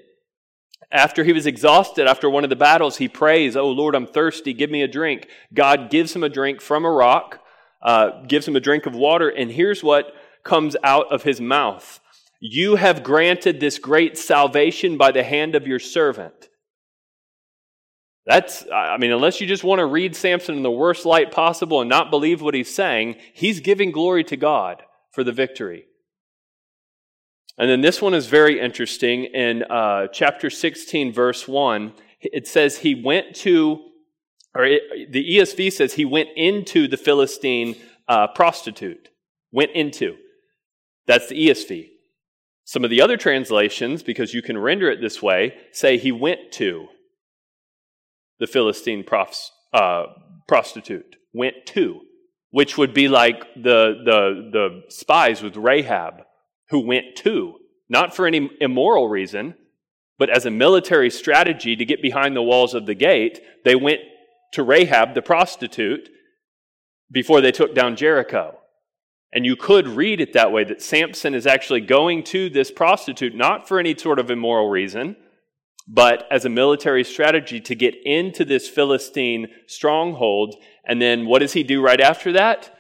After 0.92 1.24
he 1.24 1.34
was 1.34 1.48
exhausted 1.48 2.06
after 2.06 2.30
one 2.30 2.44
of 2.44 2.52
the 2.52 2.56
battles, 2.56 2.98
he 2.98 3.08
prays, 3.08 3.58
Oh 3.58 3.72
Lord, 3.72 3.96
I'm 3.96 4.06
thirsty, 4.06 4.54
give 4.54 4.70
me 4.70 4.84
a 4.84 4.88
drink. 4.88 5.30
God 5.52 5.90
gives 5.90 6.16
him 6.16 6.24
a 6.24 6.30
drink 6.30 6.62
from 6.62 6.86
a 6.86 6.92
rock, 6.92 7.42
uh, 7.82 8.22
gives 8.28 8.48
him 8.48 8.56
a 8.56 8.60
drink 8.60 8.86
of 8.86 8.94
water, 8.94 9.30
and 9.30 9.50
here's 9.52 9.84
what 9.84 10.14
comes 10.48 10.76
out 10.84 11.12
of 11.12 11.24
his 11.24 11.40
mouth. 11.40 12.00
You 12.40 12.76
have 12.76 13.04
granted 13.04 13.60
this 13.60 13.78
great 13.78 14.18
salvation 14.18 14.98
by 14.98 15.12
the 15.12 15.24
hand 15.24 15.56
of 15.56 15.68
your 15.68 15.80
servant. 15.80 16.50
That's, 18.26 18.66
I 18.74 18.98
mean, 18.98 19.12
unless 19.12 19.40
you 19.40 19.48
just 19.48 19.64
want 19.64 19.80
to 19.80 19.86
read 19.86 20.16
Samson 20.16 20.56
in 20.56 20.64
the 20.64 20.72
worst 20.72 21.06
light 21.06 21.32
possible 21.32 21.82
and 21.82 21.90
not 21.90 22.12
believe 22.12 22.42
what 22.42 22.54
he's 22.54 22.74
saying, 22.74 23.16
he's 23.34 23.62
giving 23.62 23.92
glory 23.92 24.24
to 24.26 24.36
God 24.36 24.84
for 25.12 25.24
the 25.24 25.32
victory. 25.32 25.86
And 27.58 27.70
then 27.70 27.82
this 27.82 28.02
one 28.02 28.14
is 28.14 28.28
very 28.28 28.60
interesting. 28.60 29.24
In 29.26 29.64
uh, 29.64 30.08
chapter 30.08 30.50
16, 30.50 31.14
verse 31.14 31.48
1, 31.48 31.94
it 32.20 32.48
says 32.48 32.78
he 32.78 33.02
went 33.02 33.36
to, 33.38 33.80
or 34.54 34.66
it, 34.66 35.12
the 35.12 35.38
ESV 35.38 35.72
says 35.72 35.94
he 35.94 36.06
went 36.06 36.30
into 36.36 36.88
the 36.88 36.98
Philistine 36.98 37.76
uh, 38.08 38.28
prostitute. 38.28 39.10
Went 39.52 39.72
into. 39.72 40.18
That's 41.08 41.28
the 41.28 41.48
ESV. 41.48 41.90
Some 42.66 42.84
of 42.84 42.90
the 42.90 43.02
other 43.02 43.16
translations, 43.16 44.04
because 44.04 44.34
you 44.34 44.42
can 44.42 44.58
render 44.58 44.92
it 44.92 45.00
this 45.00 45.22
way, 45.22 45.56
say 45.72 45.98
he 45.98 46.12
went 46.12 46.52
to 46.54 46.88
the 48.40 48.48
Philistine 48.48 49.04
profs, 49.04 49.52
uh, 49.74 50.04
prostitute. 50.48 51.16
Went 51.34 51.66
to, 51.68 52.02
which 52.52 52.78
would 52.78 52.94
be 52.94 53.08
like 53.08 53.42
the, 53.56 54.02
the, 54.04 54.50
the 54.52 54.82
spies 54.90 55.42
with 55.42 55.56
Rahab, 55.56 56.24
who 56.70 56.86
went 56.86 57.16
to, 57.18 57.56
not 57.90 58.14
for 58.14 58.28
any 58.28 58.50
immoral 58.60 59.08
reason, 59.08 59.56
but 60.20 60.30
as 60.30 60.46
a 60.46 60.52
military 60.52 61.10
strategy 61.10 61.76
to 61.76 61.86
get 61.86 62.02
behind 62.02 62.36
the 62.36 62.42
walls 62.42 62.74
of 62.74 62.86
the 62.86 62.96
gate, 62.96 63.40
they 63.64 63.76
went 63.76 64.02
to 64.54 64.64
Rahab, 64.64 65.14
the 65.14 65.22
prostitute, 65.22 66.10
before 67.12 67.40
they 67.40 67.52
took 67.52 67.74
down 67.74 67.96
Jericho. 67.96 68.58
And 69.34 69.46
you 69.46 69.56
could 69.56 69.88
read 69.88 70.22
it 70.22 70.34
that 70.34 70.52
way 70.52 70.64
that 70.64 70.82
Samson 70.82 71.34
is 71.34 71.46
actually 71.46 71.82
going 71.82 72.24
to 72.26 72.50
this 72.50 72.72
prostitute 72.72 73.36
not 73.36 73.68
for 73.68 73.80
any 73.80 73.96
sort 73.98 74.20
of 74.20 74.32
immoral 74.32 74.70
reason, 74.70 75.16
but 75.88 76.28
as 76.32 76.46
a 76.46 76.50
military 76.50 77.04
strategy 77.04 77.60
to 77.62 77.76
get 77.76 77.96
into 78.04 78.46
this 78.46 78.70
Philistine 78.70 79.48
stronghold. 79.68 80.56
And 80.86 81.02
then 81.02 81.26
what 81.26 81.40
does 81.40 81.54
he 81.54 81.64
do 81.64 81.82
right 81.82 82.02
after 82.02 82.32
that? 82.34 82.74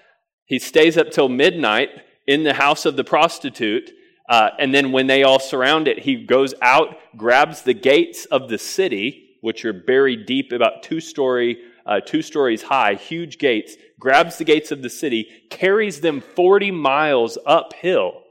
He 0.46 0.60
stays 0.60 0.98
up 0.98 1.12
till 1.12 1.30
midnight 1.30 1.89
in 2.25 2.44
the 2.44 2.54
house 2.54 2.86
of 2.86 2.96
the 2.96 3.04
prostitute. 3.04 3.92
Uh, 4.30 4.50
and 4.60 4.74
then 4.74 4.92
when 4.92 5.08
they 5.08 5.24
all 5.24 5.39
surround 5.39 5.88
it, 5.88 6.00
he 6.00 6.25
goes 6.25 6.54
out, 6.62 6.96
grabs 7.16 7.62
the 7.62 7.74
gates 7.74 8.25
of 8.25 8.50
the 8.50 8.58
city, 8.58 9.38
which 9.42 9.63
are 9.63 9.74
buried 9.74 10.25
deep, 10.25 10.51
about 10.51 10.84
two 10.84 11.00
story, 11.00 11.58
uh, 11.88 12.01
two 12.01 12.22
stories 12.22 12.63
high, 12.63 12.96
huge 12.96 13.38
gates, 13.38 13.75
grabs 14.00 14.38
the 14.38 14.44
gates 14.44 14.72
of 14.72 14.82
the 14.82 14.89
city, 14.89 15.27
carries 15.50 16.01
them 16.01 16.22
40 16.22 16.72
miles 16.72 17.38
uphill, 17.46 18.22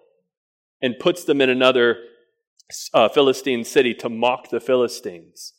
and 0.83 0.99
puts 0.99 1.25
them 1.25 1.41
in 1.41 1.49
another 1.49 1.97
uh, 2.93 3.09
Philistine 3.09 3.65
city 3.65 3.95
to 3.95 4.09
mock 4.09 4.51
the 4.51 4.61
Philistines. 4.61 5.55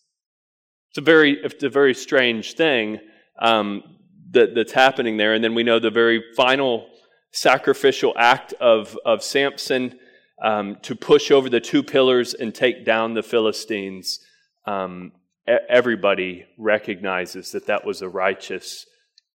It's 0.91 0.97
a 0.97 1.01
very, 1.01 1.37
it's 1.43 1.63
a 1.63 1.69
very 1.69 1.93
strange 1.93 2.53
thing 2.53 2.99
um, 3.39 3.83
that, 4.31 4.55
that's 4.55 4.71
happening 4.71 5.17
there. 5.17 5.33
And 5.33 5.43
then 5.43 5.55
we 5.55 5.63
know 5.63 5.79
the 5.79 5.89
very 5.89 6.23
final 6.35 6.87
sacrificial 7.31 8.13
act 8.17 8.53
of, 8.53 8.97
of 9.05 9.23
Samson 9.23 9.99
um, 10.43 10.77
to 10.83 10.95
push 10.95 11.31
over 11.31 11.49
the 11.49 11.59
two 11.59 11.83
pillars 11.83 12.33
and 12.33 12.53
take 12.53 12.85
down 12.85 13.13
the 13.13 13.23
Philistines, 13.23 14.19
um, 14.65 15.11
everybody 15.47 16.45
recognizes 16.57 17.51
that 17.51 17.67
that 17.67 17.85
was 17.85 18.01
a 18.01 18.09
righteous 18.09 18.85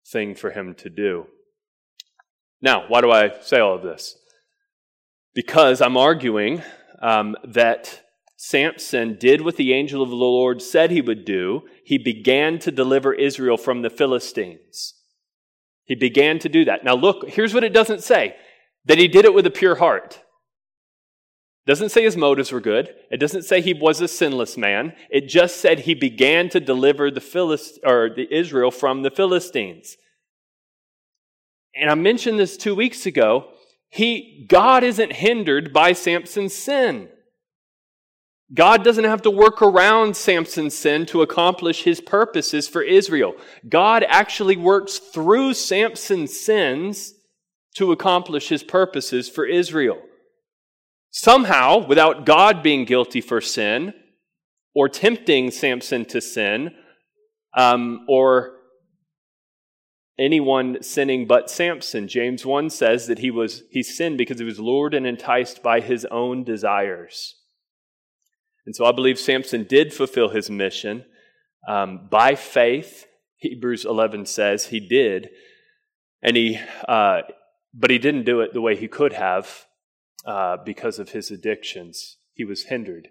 thing 0.07 0.35
for 0.35 0.51
him 0.51 0.75
to 0.75 0.91
do. 0.91 1.27
Now, 2.61 2.85
why 2.89 3.01
do 3.01 3.11
I 3.11 3.33
say 3.41 3.59
all 3.59 3.75
of 3.75 3.83
this? 3.83 4.17
Because 5.35 5.81
I'm 5.81 5.97
arguing 5.97 6.63
um, 7.01 7.37
that 7.45 8.03
Samson 8.37 9.17
did 9.19 9.41
what 9.41 9.57
the 9.57 9.73
angel 9.73 10.03
of 10.03 10.11
the 10.11 10.17
Lord 10.17 10.61
said 10.61 10.91
he 10.91 11.01
would 11.01 11.25
do. 11.25 11.63
He 11.85 11.97
began 11.97 12.59
to 12.61 12.71
deliver 12.71 13.13
Israel 13.13 13.57
from 13.57 13.83
the 13.83 13.91
Philistines. 13.91 14.95
He 15.85 15.95
began 15.95 16.39
to 16.41 16.49
do 16.49 16.65
that. 16.65 16.85
Now, 16.85 16.95
look, 16.95 17.29
here's 17.29 17.55
what 17.55 17.65
it 17.65 17.73
doesn't 17.73 18.03
say 18.03 18.37
that 18.85 18.99
he 18.99 19.09
did 19.09 19.25
it 19.25 19.35
with 19.35 19.47
a 19.47 19.51
pure 19.51 19.77
heart. 19.77 20.23
Doesn't 21.65 21.91
say 21.91 22.03
his 22.03 22.17
motives 22.17 22.51
were 22.51 22.61
good. 22.61 22.95
It 23.11 23.19
doesn't 23.19 23.45
say 23.45 23.61
he 23.61 23.75
was 23.75 24.01
a 24.01 24.09
sinless 24.09 24.57
man. 24.57 24.95
It 25.11 25.29
just 25.29 25.59
said 25.59 25.81
he 25.81 25.95
began 25.95 26.49
to 26.49 26.61
deliver 26.61 27.11
the 27.11 27.21
Philist- 27.21 27.79
or 27.85 28.11
the 28.11 28.27
Israel 28.35 28.73
from 28.73 29.03
the 29.03 29.11
Philistines. 29.11 29.97
And 31.75 31.89
I 31.89 31.95
mentioned 31.95 32.39
this 32.39 32.57
two 32.57 32.75
weeks 32.75 33.07
ago. 33.07 33.49
He, 33.89 34.47
God 34.49 34.83
isn't 34.83 35.13
hindered 35.13 35.73
by 35.73 35.93
Samson's 35.93 36.55
sin. 36.55 37.09
God 38.55 38.85
doesn't 38.85 39.05
have 39.05 39.23
to 39.23 39.31
work 39.31 39.63
around 39.63 40.17
Samson's 40.17 40.75
sin 40.75 41.07
to 41.07 41.23
accomplish 41.23 41.85
his 41.85 42.01
purposes 42.01 42.69
for 42.69 42.83
Israel. 42.83 43.35
God 43.69 44.05
actually 44.07 44.57
works 44.57 44.99
through 44.99 45.55
Samson's 45.55 46.39
sins 46.39 47.15
to 47.77 47.93
accomplish 47.93 48.49
his 48.49 48.63
purposes 48.63 49.29
for 49.29 49.47
Israel. 49.47 49.99
Somehow, 51.13 51.87
without 51.87 52.25
God 52.25 52.63
being 52.63 52.87
guilty 52.87 53.21
for 53.21 53.43
sin, 53.43 53.93
or 54.75 54.89
tempting 54.89 55.51
Samson 55.51 56.07
to 56.07 56.23
sin, 56.23 56.75
um, 57.55 58.07
or 58.09 58.55
anyone 60.19 60.83
sinning 60.83 61.27
but 61.27 61.51
Samson. 61.51 62.09
James 62.09 62.47
1 62.47 62.71
says 62.71 63.07
that 63.09 63.19
he 63.19 63.31
was 63.31 63.63
he 63.71 63.83
sinned 63.83 64.17
because 64.17 64.39
he 64.39 64.45
was 64.45 64.59
lured 64.59 64.95
and 64.95 65.07
enticed 65.07 65.63
by 65.63 65.81
his 65.81 66.07
own 66.07 66.45
desires. 66.45 67.35
And 68.65 68.75
so 68.75 68.87
I 68.87 68.93
believe 68.93 69.19
Samson 69.19 69.65
did 69.65 69.93
fulfill 69.93 70.31
his 70.31 70.49
mission 70.49 71.05
um, 71.69 72.09
by 72.11 72.37
faith. 72.37 73.07
Hebrews 73.37 73.85
11 73.85 74.25
says 74.25 74.67
he 74.67 74.81
did, 74.81 75.29
and 76.23 76.37
he, 76.37 76.59
uh, 76.89 77.23
but 77.75 77.91
he 77.91 77.99
didn't 77.99 78.25
do 78.25 78.41
it 78.41 78.55
the 78.55 78.61
way 78.63 78.77
he 78.77 78.89
could 78.89 79.13
have 79.13 79.67
uh, 80.27 80.59
because 80.65 80.99
of 80.99 81.11
his 81.11 81.31
addictions. 81.31 82.19
He 82.35 82.45
was 82.45 82.65
hindered 82.65 83.09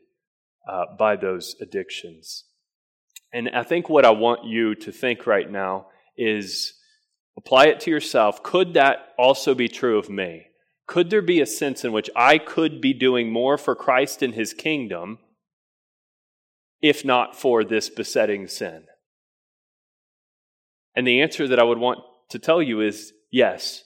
uh, 0.68 0.86
by 0.98 1.16
those 1.16 1.56
addictions. 1.62 2.46
And 3.34 3.50
I 3.50 3.64
think 3.64 3.90
what 3.90 4.06
I 4.06 4.12
want 4.12 4.46
you 4.46 4.76
to 4.76 4.92
think 4.92 5.26
right 5.26 5.50
now 5.50 5.88
is 6.18 6.74
apply 7.38 7.68
it 7.68 7.80
to 7.82 7.92
yourself. 7.92 8.44
Could 8.44 8.74
that 8.74 9.10
also 9.18 9.56
be 9.56 9.68
true 9.68 9.98
of 9.98 10.10
me? 10.10 10.48
Could 10.88 11.10
there 11.10 11.22
be 11.22 11.40
a 11.40 11.46
sense 11.46 11.86
in 11.86 11.92
which 11.92 12.10
I 12.16 12.38
could 12.38 12.82
be 12.82 12.94
doing 12.94 13.32
more 13.32 13.58
for 13.58 13.76
Christ 13.76 14.22
and 14.22 14.34
his 14.34 14.54
kingdom? 14.54 15.20
if 16.82 17.06
not 17.06 17.36
for 17.36 17.64
this 17.64 17.90
besetting 17.90 18.48
sin? 18.48 18.86
And 20.96 21.08
the 21.08 21.22
answer 21.22 21.48
that 21.48 21.60
I 21.60 21.64
would 21.64 21.78
want 21.78 22.00
to 22.30 22.40
tell 22.40 22.62
you 22.62 22.82
is 22.82 23.14
yes. 23.32 23.84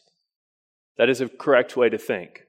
That 0.97 1.09
is 1.09 1.21
a 1.21 1.29
correct 1.29 1.75
way 1.75 1.89
to 1.89 1.97
think. 1.97 2.43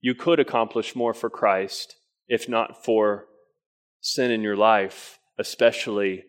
You 0.00 0.14
could 0.14 0.40
accomplish 0.40 0.96
more 0.96 1.14
for 1.14 1.30
Christ 1.30 1.96
if 2.28 2.48
not 2.48 2.84
for 2.84 3.26
sin 4.00 4.30
in 4.30 4.42
your 4.42 4.56
life, 4.56 5.18
especially 5.38 6.24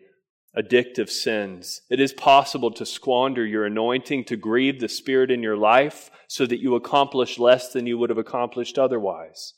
addictive 0.57 1.09
sins. 1.09 1.81
It 1.89 1.99
is 1.99 2.11
possible 2.11 2.71
to 2.71 2.85
squander 2.85 3.45
your 3.45 3.65
anointing, 3.65 4.25
to 4.25 4.35
grieve 4.35 4.79
the 4.79 4.89
Spirit 4.89 5.31
in 5.31 5.41
your 5.41 5.55
life, 5.55 6.11
so 6.27 6.45
that 6.45 6.59
you 6.59 6.75
accomplish 6.75 7.39
less 7.39 7.71
than 7.71 7.87
you 7.87 7.97
would 7.97 8.09
have 8.09 8.17
accomplished 8.17 8.77
otherwise. 8.77 9.53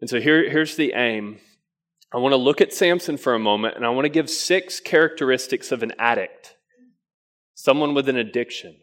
And 0.00 0.08
so 0.08 0.20
here, 0.20 0.48
here's 0.48 0.76
the 0.76 0.92
aim 0.94 1.40
I 2.12 2.18
want 2.18 2.32
to 2.32 2.36
look 2.36 2.60
at 2.60 2.72
Samson 2.72 3.16
for 3.16 3.34
a 3.34 3.38
moment 3.38 3.76
and 3.76 3.86
I 3.86 3.90
want 3.90 4.04
to 4.04 4.10
give 4.10 4.28
six 4.28 4.80
characteristics 4.80 5.70
of 5.70 5.82
an 5.82 5.92
addict, 5.98 6.56
someone 7.54 7.94
with 7.94 8.08
an 8.08 8.16
addiction. 8.16 8.76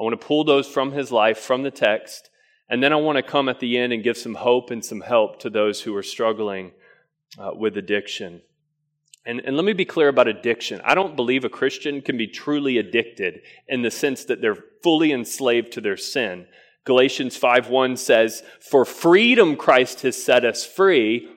I 0.00 0.04
want 0.04 0.18
to 0.18 0.26
pull 0.26 0.44
those 0.44 0.66
from 0.66 0.92
his 0.92 1.12
life, 1.12 1.38
from 1.38 1.62
the 1.62 1.70
text, 1.70 2.30
and 2.72 2.82
then 2.82 2.90
I 2.92 2.96
want 2.96 3.16
to 3.16 3.22
come 3.22 3.50
at 3.50 3.60
the 3.60 3.76
end 3.76 3.92
and 3.92 4.02
give 4.02 4.16
some 4.16 4.34
hope 4.34 4.70
and 4.70 4.82
some 4.82 5.02
help 5.02 5.38
to 5.40 5.50
those 5.50 5.82
who 5.82 5.94
are 5.94 6.02
struggling 6.02 6.72
uh, 7.38 7.50
with 7.54 7.76
addiction. 7.76 8.40
And, 9.26 9.40
and 9.40 9.56
let 9.56 9.66
me 9.66 9.74
be 9.74 9.84
clear 9.84 10.08
about 10.08 10.26
addiction. 10.26 10.80
I 10.82 10.94
don't 10.94 11.14
believe 11.14 11.44
a 11.44 11.50
Christian 11.50 12.00
can 12.00 12.16
be 12.16 12.26
truly 12.26 12.78
addicted 12.78 13.42
in 13.68 13.82
the 13.82 13.90
sense 13.90 14.24
that 14.24 14.40
they're 14.40 14.64
fully 14.82 15.12
enslaved 15.12 15.70
to 15.72 15.82
their 15.82 15.98
sin. 15.98 16.46
Galatians 16.84 17.38
5:1 17.38 17.98
says, 17.98 18.42
"For 18.58 18.86
freedom 18.86 19.54
Christ 19.54 20.00
has 20.00 20.20
set 20.20 20.42
us 20.42 20.64
free, 20.64 21.28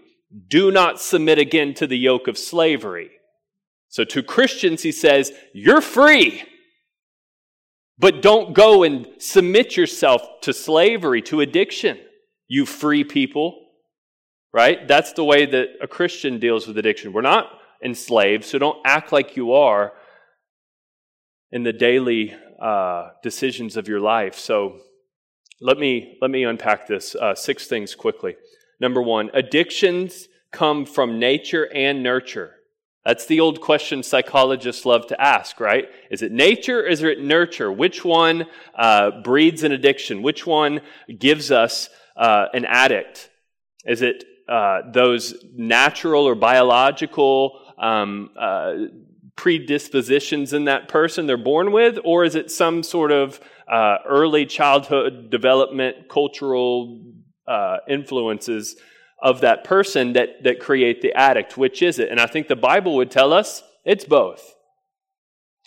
do 0.47 0.71
not 0.71 1.01
submit 1.01 1.37
again 1.37 1.73
to 1.75 1.85
the 1.85 1.97
yoke 1.97 2.27
of 2.27 2.37
slavery. 2.37 3.11
So 3.89 4.03
to 4.05 4.23
Christians, 4.23 4.83
he 4.83 4.91
says, 4.91 5.31
You're 5.53 5.81
free, 5.81 6.43
but 7.97 8.21
don't 8.21 8.53
go 8.53 8.83
and 8.83 9.07
submit 9.19 9.77
yourself 9.77 10.21
to 10.41 10.53
slavery, 10.53 11.21
to 11.23 11.41
addiction, 11.41 11.97
you 12.47 12.65
free 12.65 13.03
people. 13.03 13.61
Right? 14.53 14.87
That's 14.87 15.11
the 15.11 15.23
way 15.25 15.45
that 15.45 15.67
a 15.81 15.87
Christian 15.87 16.39
deals 16.39 16.65
with 16.65 16.77
addiction. 16.77 17.11
We're 17.11 17.21
not 17.21 17.49
enslaved, 17.83 18.45
so 18.45 18.57
don't 18.57 18.79
act 18.85 19.11
like 19.11 19.35
you 19.35 19.53
are 19.53 19.91
in 21.51 21.63
the 21.63 21.73
daily 21.73 22.33
uh, 22.61 23.09
decisions 23.21 23.75
of 23.75 23.89
your 23.89 23.99
life. 23.99 24.35
So 24.35 24.79
let 25.61 25.77
me 25.77 26.17
let 26.21 26.31
me 26.31 26.43
unpack 26.43 26.87
this 26.87 27.15
uh, 27.15 27.35
six 27.35 27.67
things 27.67 27.95
quickly. 27.95 28.35
Number 28.79 29.01
one, 29.01 29.29
addictions 29.33 30.27
come 30.51 30.85
from 30.85 31.19
nature 31.19 31.69
and 31.73 32.01
nurture. 32.01 32.54
That's 33.05 33.27
the 33.27 33.39
old 33.39 33.61
question 33.61 34.01
psychologists 34.01 34.83
love 34.83 35.05
to 35.07 35.21
ask, 35.21 35.59
right? 35.59 35.85
Is 36.09 36.23
it 36.23 36.31
nature 36.31 36.79
or 36.79 36.87
is 36.87 37.03
it 37.03 37.21
nurture? 37.21 37.71
Which 37.71 38.03
one 38.03 38.45
uh, 38.73 39.21
breeds 39.21 39.63
an 39.63 39.71
addiction? 39.71 40.23
Which 40.23 40.47
one 40.47 40.81
gives 41.19 41.51
us 41.51 41.89
uh, 42.17 42.47
an 42.53 42.65
addict? 42.65 43.29
Is 43.85 44.01
it 44.01 44.23
uh, 44.49 44.81
those 44.91 45.35
natural 45.53 46.25
or 46.25 46.33
biological 46.33 47.61
um, 47.77 48.31
uh, 48.39 48.73
predispositions 49.35 50.53
in 50.53 50.65
that 50.65 50.87
person 50.87 51.27
they're 51.27 51.37
born 51.37 51.71
with, 51.71 51.99
or 52.03 52.23
is 52.23 52.33
it 52.33 52.49
some 52.49 52.81
sort 52.81 53.11
of 53.11 53.39
uh, 53.67 53.97
early 54.07 54.47
childhood 54.47 55.29
development, 55.29 56.09
cultural 56.09 57.03
uh, 57.47 57.77
influences 57.87 58.75
of 59.25 59.41
that 59.41 59.63
person 59.63 60.13
that, 60.13 60.43
that 60.43 60.59
create 60.59 61.01
the 61.01 61.11
addict. 61.13 61.57
Which 61.57 61.81
is 61.81 61.97
it? 61.97 62.09
And 62.09 62.19
I 62.19 62.27
think 62.27 62.47
the 62.47 62.55
Bible 62.55 62.95
would 62.95 63.09
tell 63.09 63.33
us 63.33 63.63
it's 63.83 64.05
both. 64.05 64.53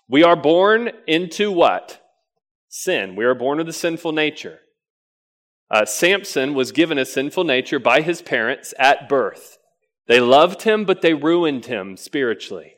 We 0.08 0.22
are 0.22 0.36
born 0.36 0.92
into 1.08 1.50
what? 1.50 2.00
Sin. 2.68 3.16
We 3.16 3.24
are 3.24 3.34
born 3.34 3.58
with 3.58 3.68
a 3.68 3.72
sinful 3.72 4.12
nature. 4.12 4.60
Uh, 5.68 5.84
Samson 5.84 6.54
was 6.54 6.70
given 6.70 6.98
a 6.98 7.04
sinful 7.04 7.42
nature 7.42 7.80
by 7.80 8.00
his 8.00 8.22
parents 8.22 8.72
at 8.78 9.08
birth. 9.08 9.58
They 10.06 10.20
loved 10.20 10.62
him, 10.62 10.84
but 10.84 11.02
they 11.02 11.12
ruined 11.12 11.66
him 11.66 11.96
spiritually. 11.96 12.74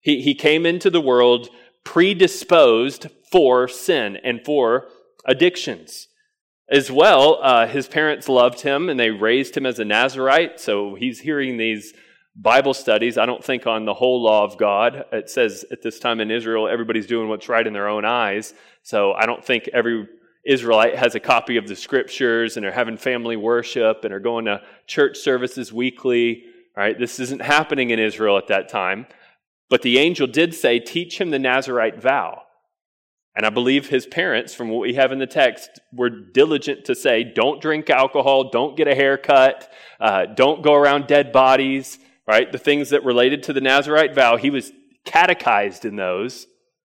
He, 0.00 0.20
he 0.20 0.34
came 0.34 0.66
into 0.66 0.90
the 0.90 1.00
world 1.00 1.48
predisposed 1.84 3.06
for 3.32 3.66
sin 3.66 4.18
and 4.22 4.44
for 4.44 4.88
addictions. 5.24 6.08
As 6.68 6.90
well, 6.90 7.38
uh, 7.42 7.66
his 7.66 7.86
parents 7.86 8.28
loved 8.28 8.62
him 8.62 8.88
and 8.88 8.98
they 8.98 9.10
raised 9.10 9.56
him 9.56 9.66
as 9.66 9.78
a 9.78 9.84
Nazarite, 9.84 10.58
so 10.58 10.96
he's 10.96 11.20
hearing 11.20 11.56
these 11.56 11.94
Bible 12.34 12.74
studies. 12.74 13.16
I 13.16 13.24
don't 13.24 13.42
think 13.42 13.66
on 13.66 13.84
the 13.84 13.94
whole 13.94 14.22
law 14.22 14.44
of 14.44 14.58
God. 14.58 15.04
It 15.12 15.30
says 15.30 15.64
at 15.70 15.82
this 15.82 15.98
time 15.98 16.20
in 16.20 16.30
Israel, 16.30 16.68
everybody's 16.68 17.06
doing 17.06 17.28
what's 17.28 17.48
right 17.48 17.66
in 17.66 17.72
their 17.72 17.88
own 17.88 18.04
eyes. 18.04 18.52
So 18.82 19.12
I 19.12 19.26
don't 19.26 19.44
think 19.44 19.68
every 19.72 20.08
Israelite 20.44 20.96
has 20.96 21.14
a 21.14 21.20
copy 21.20 21.56
of 21.56 21.66
the 21.66 21.76
scriptures 21.76 22.56
and 22.56 22.66
are 22.66 22.72
having 22.72 22.96
family 22.96 23.36
worship 23.36 24.04
and 24.04 24.12
are 24.12 24.20
going 24.20 24.44
to 24.46 24.60
church 24.86 25.18
services 25.18 25.72
weekly. 25.72 26.44
Right? 26.76 26.98
This 26.98 27.18
isn't 27.20 27.40
happening 27.40 27.90
in 27.90 27.98
Israel 27.98 28.36
at 28.36 28.48
that 28.48 28.68
time. 28.68 29.06
But 29.70 29.82
the 29.82 29.98
angel 29.98 30.26
did 30.26 30.54
say, 30.54 30.78
teach 30.78 31.18
him 31.20 31.30
the 31.30 31.38
Nazarite 31.38 32.00
vow. 32.00 32.42
And 33.36 33.44
I 33.44 33.50
believe 33.50 33.88
his 33.88 34.06
parents, 34.06 34.54
from 34.54 34.70
what 34.70 34.80
we 34.80 34.94
have 34.94 35.12
in 35.12 35.18
the 35.18 35.26
text, 35.26 35.68
were 35.92 36.08
diligent 36.08 36.86
to 36.86 36.94
say, 36.94 37.22
don't 37.22 37.60
drink 37.60 37.90
alcohol, 37.90 38.48
don't 38.50 38.78
get 38.78 38.88
a 38.88 38.94
haircut, 38.94 39.70
uh, 40.00 40.24
don't 40.24 40.62
go 40.62 40.72
around 40.72 41.06
dead 41.06 41.32
bodies, 41.32 41.98
right? 42.26 42.50
The 42.50 42.58
things 42.58 42.90
that 42.90 43.04
related 43.04 43.42
to 43.44 43.52
the 43.52 43.60
Nazarite 43.60 44.14
vow, 44.14 44.38
he 44.38 44.48
was 44.48 44.72
catechized 45.04 45.84
in 45.84 45.96
those 45.96 46.46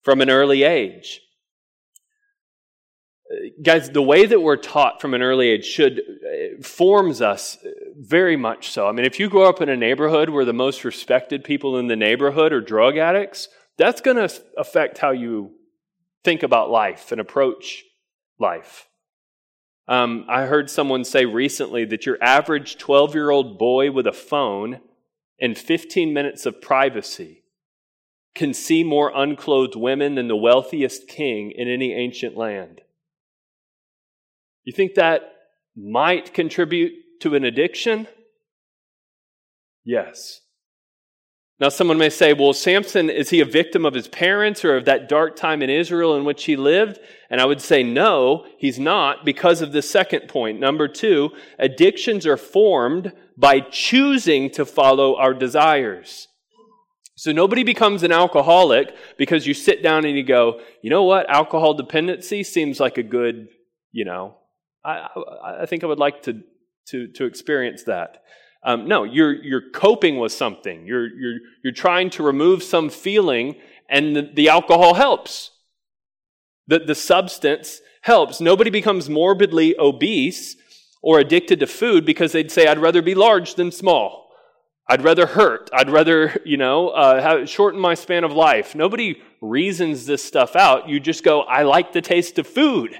from 0.04 0.22
an 0.22 0.30
early 0.30 0.62
age. 0.62 1.22
guys, 3.64 3.90
the 3.90 4.02
way 4.02 4.28
that 4.28 4.40
we're 4.40 4.58
taught 4.58 5.02
from 5.02 5.16
an 5.16 5.24
early 5.24 5.50
age 5.50 5.66
should 5.66 6.00
uh, 6.00 6.62
forms 6.62 7.20
us 7.20 7.58
very 7.98 8.38
much 8.38 8.70
so. 8.70 8.88
I 8.88 8.92
mean, 8.92 9.06
if 9.06 9.20
you 9.20 9.28
grow 9.28 9.50
up 9.50 9.60
in 9.60 9.70
a 9.70 9.76
neighborhood 9.76 10.30
where 10.30 10.46
the 10.46 10.54
most 10.54 10.86
respected 10.86 11.44
people 11.44 11.80
in 11.80 11.88
the 11.88 11.96
neighborhood 11.96 12.54
are 12.54 12.62
drug 12.62 12.96
addicts, 12.96 13.50
that's 13.78 14.02
going 14.02 14.18
to 14.18 14.30
affect 14.56 15.00
how 15.00 15.12
you 15.12 15.57
think 16.28 16.44
about 16.44 16.70
life 16.70 17.14
and 17.14 17.22
approach 17.22 17.86
life. 18.38 18.90
Um, 19.88 20.26
I 20.28 20.42
heard 20.42 20.70
someone 20.70 21.06
say 21.06 21.24
recently 21.24 21.86
that 21.86 22.06
your 22.06 22.18
average 22.22 22.78
12 22.78 23.16
year 23.16 23.30
old 23.30 23.58
boy 23.58 23.92
with 23.92 24.06
a 24.06 24.12
phone 24.12 24.82
and 25.40 25.58
15 25.58 26.14
minutes 26.14 26.46
of 26.46 26.62
privacy 26.62 27.46
can 28.36 28.54
see 28.54 28.84
more 28.84 29.10
unclothed 29.16 29.78
women 29.78 30.16
than 30.16 30.28
the 30.28 30.36
wealthiest 30.36 31.08
king 31.08 31.54
in 31.56 31.70
any 31.70 31.94
ancient 31.94 32.36
land. 32.36 32.82
You 34.66 34.74
think 34.74 34.96
that 34.96 35.22
might 35.78 36.34
contribute 36.34 36.92
to 37.22 37.36
an 37.36 37.46
addiction? 37.46 38.06
Yes. 39.86 40.42
Now, 41.60 41.70
someone 41.70 41.98
may 41.98 42.10
say, 42.10 42.34
well, 42.34 42.54
Samson, 42.54 43.10
is 43.10 43.32
he 43.32 43.40
a 43.40 43.46
victim 43.46 43.84
of 43.84 43.96
his 43.96 44.08
parents 44.08 44.64
or 44.64 44.78
of 44.78 44.86
that 44.86 45.10
dark 45.10 45.36
time 45.36 45.64
in 45.64 45.72
Israel 45.72 46.16
in 46.16 46.24
which 46.24 46.44
he 46.44 46.56
lived? 46.56 47.00
And 47.32 47.42
I 47.42 47.46
would 47.46 47.62
say, 47.62 47.82
no, 47.82 48.46
he's 48.60 48.78
not 48.78 49.26
because 49.26 49.62
of 49.64 49.72
the 49.72 49.82
second 49.82 50.28
point. 50.28 50.60
Number 50.60 50.88
two, 50.88 51.32
addictions 51.58 52.28
are 52.28 52.38
formed 52.38 53.12
by 53.36 53.60
choosing 53.60 54.52
to 54.52 54.66
follow 54.66 55.16
our 55.16 55.34
desires. 55.34 56.28
So 57.16 57.32
nobody 57.32 57.64
becomes 57.64 58.04
an 58.04 58.12
alcoholic 58.12 58.96
because 59.18 59.48
you 59.48 59.56
sit 59.56 59.82
down 59.82 60.06
and 60.06 60.16
you 60.16 60.22
go, 60.24 60.62
you 60.84 60.92
know 60.92 61.04
what? 61.04 61.28
Alcohol 61.28 61.74
dependency 61.74 62.44
seems 62.44 62.80
like 62.80 63.00
a 63.00 63.04
good, 63.04 63.48
you 63.92 64.06
know, 64.06 64.36
I, 64.86 65.08
I, 65.44 65.64
I 65.64 65.66
think 65.66 65.84
I 65.84 65.88
would 65.88 65.98
like 65.98 66.22
to, 66.24 66.44
to, 66.90 67.08
to 67.14 67.26
experience 67.26 67.84
that. 67.86 68.22
Um, 68.64 68.88
no, 68.88 69.04
you're, 69.04 69.34
you're 69.44 69.70
coping 69.72 70.18
with 70.18 70.32
something. 70.32 70.86
You're, 70.86 71.08
you're, 71.08 71.40
you're 71.64 71.74
trying 71.74 72.10
to 72.12 72.24
remove 72.24 72.64
some 72.64 72.90
feeling, 72.90 73.56
and 73.90 74.16
the, 74.16 74.30
the 74.34 74.50
alcohol 74.50 74.96
helps. 74.96 75.52
The, 76.68 76.80
the 76.80 76.96
substance 76.96 77.82
helps. 78.02 78.42
Nobody 78.42 78.70
becomes 78.70 79.10
morbidly 79.10 79.76
obese 79.80 80.58
or 81.02 81.20
addicted 81.20 81.60
to 81.62 81.68
food 81.68 82.06
because 82.06 82.32
they'd 82.32 82.52
say, 82.52 82.68
I'd 82.68 82.80
rather 82.80 83.02
be 83.02 83.16
large 83.16 83.56
than 83.56 83.72
small. 83.72 84.28
I'd 84.90 85.04
rather 85.04 85.26
hurt. 85.26 85.70
I'd 85.74 85.90
rather, 85.90 86.42
you 86.46 86.58
know, 86.58 86.90
uh, 86.90 87.22
have, 87.22 87.50
shorten 87.50 87.80
my 87.80 87.94
span 87.94 88.24
of 88.24 88.32
life. 88.32 88.74
Nobody 88.74 89.22
reasons 89.42 90.06
this 90.06 90.24
stuff 90.24 90.56
out. 90.56 90.88
You 90.88 91.00
just 91.00 91.24
go, 91.24 91.42
I 91.42 91.64
like 91.64 91.92
the 91.92 92.02
taste 92.02 92.40
of 92.40 92.48
food. 92.48 92.96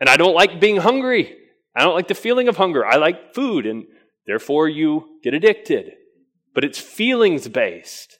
And 0.00 0.08
I 0.08 0.16
don't 0.16 0.34
like 0.34 0.60
being 0.60 0.76
hungry. 0.76 1.36
I 1.76 1.84
don't 1.84 1.94
like 1.94 2.08
the 2.08 2.14
feeling 2.14 2.48
of 2.48 2.56
hunger. 2.56 2.84
I 2.84 2.96
like 2.96 3.34
food. 3.34 3.66
And 3.66 3.84
therefore 4.26 4.68
you 4.68 5.18
get 5.22 5.34
addicted. 5.34 5.92
But 6.54 6.64
it's 6.64 6.78
feelings 6.78 7.48
based. 7.48 8.18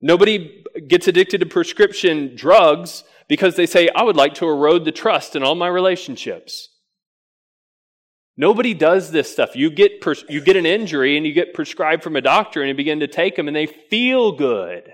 Nobody 0.00 0.64
gets 0.88 1.06
addicted 1.06 1.38
to 1.38 1.46
prescription 1.46 2.34
drugs 2.34 3.04
because 3.28 3.54
they 3.54 3.66
say, 3.66 3.88
I 3.94 4.02
would 4.02 4.16
like 4.16 4.34
to 4.34 4.48
erode 4.48 4.84
the 4.84 4.92
trust 4.92 5.36
in 5.36 5.44
all 5.44 5.54
my 5.54 5.68
relationships. 5.68 6.68
Nobody 8.36 8.74
does 8.74 9.12
this 9.12 9.30
stuff. 9.30 9.54
You 9.54 9.70
get, 9.70 10.00
pers- 10.00 10.24
you 10.28 10.40
get 10.40 10.56
an 10.56 10.66
injury 10.66 11.16
and 11.16 11.24
you 11.24 11.32
get 11.32 11.54
prescribed 11.54 12.02
from 12.02 12.16
a 12.16 12.20
doctor 12.20 12.60
and 12.60 12.68
you 12.68 12.74
begin 12.74 13.00
to 13.00 13.06
take 13.06 13.36
them 13.36 13.46
and 13.46 13.56
they 13.56 13.66
feel 13.66 14.32
good. 14.32 14.90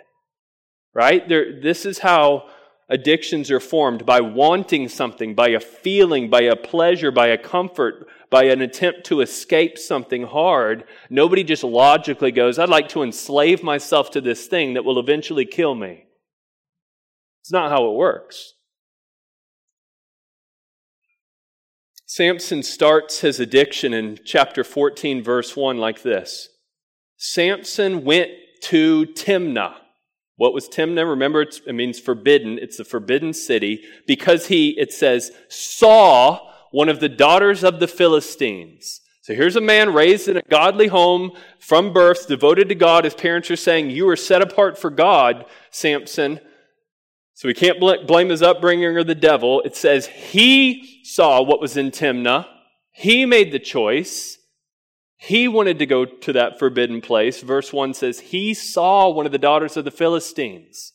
Right? 0.93 1.27
They're, 1.27 1.61
this 1.61 1.87
is 1.87 2.01
how 2.01 2.49
addictions 2.89 3.51
are 3.51 3.61
formed 3.61 4.07
by 4.07 4.21
wanting 4.21 4.89
something, 4.89 5.35
by 5.35 5.49
a 5.51 5.61
feeling, 5.61 6.31
by 6.31 6.43
a 6.43 6.57
pleasure, 6.57 7.11
by 7.11 7.29
a 7.29 7.39
comfort, 7.39 8.07
by 8.31 8.45
an 8.45 8.63
attempt 8.63 9.05
to 9.05 9.21
escape 9.21 9.79
something 9.79 10.25
hard. 10.25 10.85
Nobody 11.11 11.45
just 11.45 11.65
logically 11.65 12.33
goes, 12.33 12.59
I'd 12.59 12.69
like 12.69 12.89
to 12.91 13.03
enslave 13.03 13.63
myself 13.63 14.11
to 14.13 14.21
this 14.21 14.47
thing 14.47 14.75
that 14.75 14.85
will 14.85 14.99
eventually 14.99 15.47
kill 15.47 15.75
me. 15.75 16.07
It's 17.43 17.53
not 17.53 17.71
how 17.71 17.91
it 17.91 17.95
works. 17.95 18.55
Samson 22.07 22.63
starts 22.63 23.21
his 23.21 23.39
addiction 23.39 23.93
in 23.93 24.19
chapter 24.25 24.65
14, 24.65 25.23
verse 25.23 25.55
1, 25.55 25.77
like 25.77 26.03
this 26.03 26.49
Samson 27.19 28.05
went 28.05 28.31
to 28.63 29.07
Timnah. 29.07 29.75
What 30.39 30.55
was 30.55 30.69
Timnah? 30.69 31.07
Remember, 31.07 31.43
it 31.43 31.75
means 31.75 31.99
forbidden. 31.99 32.59
It's 32.59 32.77
the 32.77 32.85
forbidden 32.85 33.33
city 33.33 33.83
because 34.07 34.47
he, 34.47 34.71
it 34.79 34.93
says, 34.93 35.33
saw 35.49 36.53
one 36.71 36.89
of 36.89 37.01
the 37.01 37.09
daughters 37.09 37.65
of 37.65 37.81
the 37.81 37.89
Philistines. 37.89 39.01
So 39.23 39.35
here's 39.35 39.57
a 39.57 39.61
man 39.61 39.93
raised 39.93 40.29
in 40.29 40.37
a 40.37 40.43
godly 40.43 40.87
home 40.87 41.33
from 41.59 41.93
birth, 41.93 42.29
devoted 42.29 42.69
to 42.69 42.77
God. 42.77 43.03
His 43.03 43.15
parents 43.15 43.51
are 43.51 43.57
saying, 43.57 43.91
You 43.91 44.09
are 44.09 44.17
set 44.17 44.41
apart 44.41 44.79
for 44.79 44.91
God, 44.91 45.45
Samson. 45.71 46.39
So 47.35 47.49
we 47.49 47.55
can't 47.55 47.81
blame 47.81 48.29
his 48.29 48.41
upbringing 48.41 48.87
or 48.97 49.05
the 49.05 49.17
devil. 49.17 49.61
It 49.63 49.77
says 49.77 50.07
he 50.07 51.03
saw 51.05 51.43
what 51.43 51.61
was 51.61 51.77
in 51.77 51.91
Timnah. 51.91 52.47
He 52.93 53.27
made 53.27 53.53
the 53.53 53.59
choice. 53.59 54.38
He 55.19 55.49
wanted 55.49 55.81
to 55.81 55.87
go 55.87 56.05
to 56.05 56.33
that 56.33 56.59
forbidden 56.59 57.01
place. 57.01 57.43
Verse 57.43 57.73
1 57.73 57.93
says 57.95 58.21
he 58.21 58.55
saw 58.55 59.11
one 59.11 59.27
of 59.27 59.33
the 59.33 59.39
daughters 59.39 59.77
of 59.77 59.85
the 59.85 59.91
Philistines. 59.91 60.93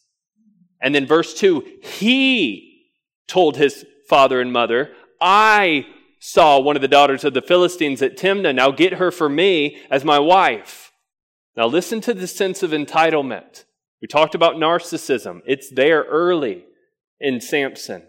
And 0.82 0.96
then 0.96 1.06
verse 1.06 1.34
2, 1.34 1.64
he 1.84 2.90
told 3.28 3.58
his 3.58 3.86
father 4.10 4.40
and 4.40 4.52
mother, 4.52 4.92
I 5.22 5.86
saw 6.20 6.58
one 6.60 6.78
of 6.78 6.82
the 6.82 6.88
daughters 6.88 7.26
of 7.26 7.34
the 7.34 7.42
Philistines 7.42 8.02
at 8.02 8.18
Timnah. 8.18 8.56
Now 8.56 8.72
get 8.72 8.94
her 8.94 9.12
for 9.12 9.28
me 9.28 9.82
as 9.92 10.06
my 10.06 10.20
wife. 10.20 10.92
Now 11.58 11.68
listen 11.68 12.00
to 12.02 12.14
the 12.14 12.28
sense 12.28 12.64
of 12.64 12.72
entitlement. 12.72 13.66
We 14.02 14.08
talked 14.08 14.36
about 14.36 14.56
narcissism. 14.56 15.42
It's 15.46 15.70
there 15.70 16.04
early 16.04 16.64
in 17.20 17.42
Samson. 17.42 18.04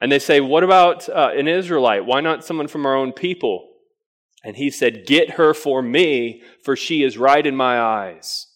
And 0.00 0.10
they 0.10 0.18
say, 0.18 0.40
What 0.40 0.64
about 0.64 1.08
uh, 1.08 1.30
an 1.34 1.48
Israelite? 1.48 2.04
Why 2.04 2.20
not 2.20 2.44
someone 2.44 2.68
from 2.68 2.86
our 2.86 2.96
own 2.96 3.12
people? 3.12 3.68
And 4.44 4.56
he 4.56 4.70
said, 4.70 5.06
Get 5.06 5.30
her 5.30 5.54
for 5.54 5.82
me, 5.82 6.42
for 6.62 6.76
she 6.76 7.02
is 7.02 7.16
right 7.16 7.44
in 7.44 7.56
my 7.56 7.80
eyes. 7.80 8.48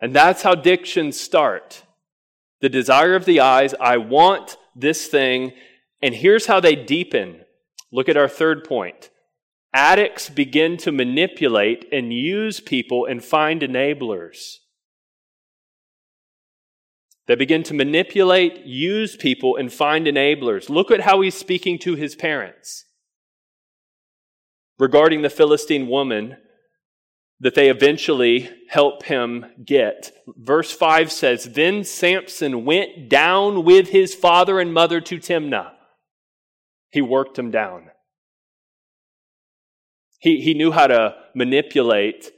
And 0.00 0.16
that's 0.16 0.42
how 0.42 0.52
addictions 0.52 1.20
start. 1.20 1.84
The 2.62 2.70
desire 2.70 3.14
of 3.14 3.26
the 3.26 3.40
eyes, 3.40 3.74
I 3.78 3.98
want 3.98 4.56
this 4.74 5.06
thing. 5.06 5.52
And 6.00 6.14
here's 6.14 6.46
how 6.46 6.58
they 6.58 6.74
deepen. 6.74 7.42
Look 7.92 8.08
at 8.08 8.16
our 8.16 8.28
third 8.28 8.64
point. 8.64 9.10
Addicts 9.74 10.30
begin 10.30 10.78
to 10.78 10.90
manipulate 10.90 11.86
and 11.92 12.12
use 12.12 12.60
people 12.60 13.04
and 13.04 13.22
find 13.22 13.60
enablers. 13.60 14.56
They 17.26 17.34
begin 17.36 17.62
to 17.64 17.74
manipulate, 17.74 18.64
use 18.64 19.16
people, 19.16 19.54
and 19.54 19.72
find 19.72 20.06
enablers. 20.06 20.68
Look 20.68 20.90
at 20.90 21.02
how 21.02 21.20
he's 21.20 21.36
speaking 21.36 21.78
to 21.80 21.94
his 21.94 22.16
parents 22.16 22.86
regarding 24.80 25.20
the 25.20 25.30
Philistine 25.30 25.86
woman 25.86 26.38
that 27.38 27.54
they 27.54 27.68
eventually 27.68 28.50
help 28.68 29.04
him 29.04 29.46
get. 29.64 30.10
Verse 30.36 30.72
5 30.72 31.12
says 31.12 31.44
Then 31.44 31.84
Samson 31.84 32.64
went 32.64 33.08
down 33.08 33.64
with 33.64 33.90
his 33.90 34.14
father 34.14 34.58
and 34.58 34.74
mother 34.74 35.00
to 35.02 35.18
Timnah. 35.18 35.72
He 36.90 37.02
worked 37.02 37.38
him 37.38 37.50
down. 37.50 37.90
He, 40.18 40.40
he 40.40 40.54
knew 40.54 40.72
how 40.72 40.86
to 40.88 41.14
manipulate 41.34 42.30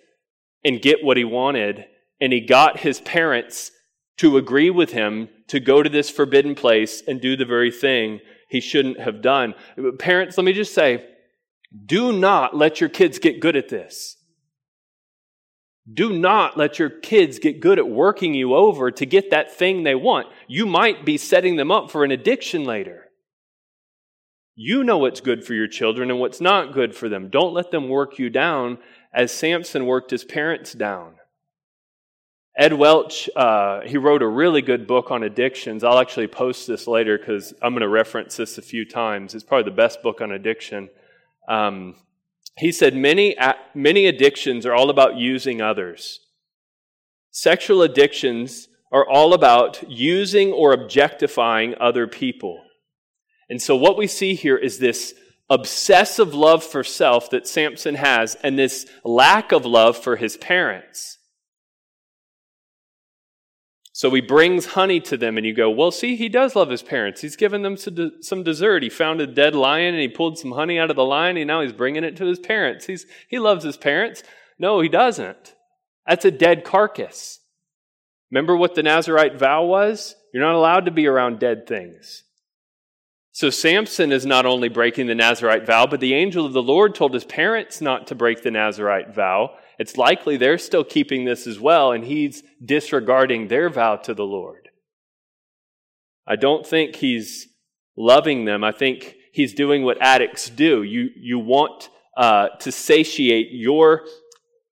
and 0.65 0.83
get 0.83 1.03
what 1.03 1.17
he 1.17 1.25
wanted, 1.25 1.87
and 2.21 2.33
he 2.33 2.41
got 2.41 2.81
his 2.81 3.01
parents 3.01 3.71
to 4.19 4.37
agree 4.37 4.71
with 4.71 4.93
him 4.93 5.29
to 5.49 5.59
go 5.59 5.83
to 5.83 5.89
this 5.89 6.11
forbidden 6.11 6.55
place 6.55 7.03
and 7.07 7.21
do 7.21 7.37
the 7.37 7.45
very 7.45 7.71
thing 7.71 8.21
he 8.49 8.61
shouldn't 8.61 9.01
have 9.01 9.23
done. 9.23 9.55
Parents, 9.99 10.37
let 10.37 10.45
me 10.45 10.53
just 10.53 10.75
say, 10.75 11.05
do 11.87 12.13
not 12.13 12.57
let 12.57 12.81
your 12.81 12.91
kids 12.91 13.19
get 13.19 13.41
good 13.41 13.57
at 13.57 13.69
this. 13.69 14.17
Do 15.91 16.17
not 16.17 16.57
let 16.57 16.79
your 16.79 16.91
kids 16.91 17.39
get 17.39 17.61
good 17.61 17.79
at 17.79 17.89
working 17.89 18.35
you 18.35 18.55
over 18.55 18.91
to 18.91 19.07
get 19.07 19.31
that 19.31 19.53
thing 19.53 19.83
they 19.83 19.95
want. 19.95 20.29
You 20.47 20.65
might 20.65 21.05
be 21.05 21.17
setting 21.17 21.57
them 21.57 21.73
up 21.73 21.91
for 21.91 22.05
an 22.05 22.13
addiction 22.13 22.65
later. 22.65 23.09
You 24.55 24.85
know 24.85 24.99
what's 24.99 25.21
good 25.21 25.45
for 25.45 25.55
your 25.55 25.67
children 25.67 26.11
and 26.11 26.21
what's 26.21 26.41
not 26.41 26.73
good 26.73 26.95
for 26.95 27.09
them. 27.09 27.31
Don't 27.31 27.55
let 27.55 27.71
them 27.71 27.89
work 27.89 28.19
you 28.19 28.31
down 28.31 28.79
as 29.13 29.33
Samson 29.33 29.87
worked 29.87 30.11
his 30.11 30.25
parents 30.25 30.73
down. 30.73 31.15
Ed 32.57 32.75
Welch, 32.75 33.31
uh, 33.35 33.81
he 33.81 33.97
wrote 33.97 34.23
a 34.23 34.29
really 34.29 34.61
good 34.61 34.87
book 34.87 35.11
on 35.11 35.23
addictions. 35.23 35.83
I'll 35.83 35.99
actually 35.99 36.27
post 36.27 36.67
this 36.67 36.87
later 36.87 37.17
because 37.17 37.55
I'm 37.63 37.73
going 37.73 37.81
to 37.81 37.89
reference 37.89 38.37
this 38.37 38.59
a 38.59 38.63
few 38.63 38.85
times. 38.85 39.35
It's 39.35 39.43
probably 39.43 39.71
the 39.71 39.77
best 39.77 40.03
book 40.03 40.21
on 40.21 40.31
addiction. 40.33 40.91
Um, 41.49 41.97
he 42.59 42.73
said 42.73 42.95
many, 42.95 43.37
many 43.75 44.07
addictions 44.07 44.67
are 44.67 44.75
all 44.75 44.91
about 44.91 45.17
using 45.17 45.61
others. 45.61 46.21
Sexual 47.31 47.83
addictions 47.83 48.69
are 48.93 49.09
all 49.09 49.33
about 49.33 49.83
using 49.91 50.53
or 50.53 50.73
objectifying 50.73 51.75
other 51.81 52.07
people. 52.07 52.63
And 53.49 53.61
so 53.61 53.75
what 53.75 53.97
we 53.97 54.07
see 54.07 54.35
here 54.35 54.57
is 54.57 54.79
this 54.79 55.15
obsessive 55.49 56.35
love 56.35 56.63
for 56.63 56.85
self 56.85 57.31
that 57.31 57.47
Samson 57.47 57.95
has 57.95 58.35
and 58.37 58.59
this 58.59 58.87
lack 59.05 59.53
of 59.53 59.65
love 59.65 59.97
for 59.97 60.17
his 60.17 60.37
parents. 60.37 61.19
So 64.03 64.11
he 64.11 64.21
brings 64.21 64.67
honey 64.67 64.99
to 65.03 65.17
them, 65.17 65.37
and 65.37 65.47
you 65.47 65.55
go, 65.55 65.71
Well, 65.71 65.93
see, 65.93 66.17
he 66.17 66.29
does 66.29 66.57
love 66.57 66.71
his 66.71 66.83
parents. 66.83 67.21
He's 67.21 67.37
given 67.37 67.63
them 67.63 67.77
some 67.77 68.43
dessert. 68.43 68.83
He 68.83 68.89
found 68.89 69.21
a 69.21 69.29
dead 69.29 69.55
lion 69.55 69.95
and 69.95 70.03
he 70.03 70.09
pulled 70.09 70.39
some 70.39 70.51
honey 70.51 70.77
out 70.77 70.91
of 70.91 70.97
the 70.97 71.05
lion, 71.05 71.37
and 71.37 71.47
now 71.47 71.61
he's 71.61 71.73
bringing 71.73 72.03
it 72.03 72.17
to 72.17 72.25
his 72.25 72.41
parents. 72.41 72.87
He's, 72.87 73.07
he 73.29 73.39
loves 73.39 73.65
his 73.65 73.77
parents. 73.77 74.25
No, 74.59 74.81
he 74.81 74.89
doesn't. 74.89 75.55
That's 76.05 76.25
a 76.25 76.33
dead 76.33 76.65
carcass. 76.65 77.39
Remember 78.33 78.57
what 78.57 78.75
the 78.75 78.83
Nazarite 78.83 79.39
vow 79.39 79.67
was? 79.67 80.17
You're 80.35 80.43
not 80.43 80.57
allowed 80.57 80.87
to 80.87 80.91
be 80.91 81.07
around 81.07 81.39
dead 81.39 81.69
things. 81.69 82.25
So 83.31 83.51
Samson 83.51 84.11
is 84.11 84.27
not 84.27 84.47
only 84.47 84.69
breaking 84.69 85.07
the 85.07 85.15
Nazarite 85.15 85.65
vow, 85.65 85.87
but 85.87 86.01
the 86.01 86.15
angel 86.15 86.45
of 86.45 86.53
the 86.53 86.61
Lord 86.61 86.97
told 86.97 87.15
his 87.15 87.25
parents 87.25 87.81
not 87.81 88.09
to 88.09 88.17
break 88.17 88.43
the 88.43 88.51
Nazarite 88.51 89.15
vow. 89.15 89.55
It's 89.79 89.97
likely 89.97 90.37
they're 90.37 90.59
still 90.59 90.85
keeping 90.85 91.25
this 91.25 91.47
as 91.47 91.59
well, 91.59 91.93
and 91.93 92.05
he's 92.05 92.43
disregarding 92.65 93.49
their 93.49 93.69
vow 93.71 93.97
to 93.97 94.15
the 94.15 94.25
Lord. 94.25 94.69
I 96.27 96.37
don't 96.37 96.67
think 96.67 96.97
he's 96.97 97.49
loving 97.97 98.45
them. 98.45 98.63
I 98.63 98.73
think 98.73 99.17
he's 99.33 99.55
doing 99.55 99.83
what 99.83 100.01
addicts 100.01 100.49
do. 100.49 100.83
You, 100.83 101.11
you 101.17 101.39
want 101.39 101.89
uh, 102.17 102.49
to 102.61 102.71
satiate 102.71 103.49
your 103.51 104.03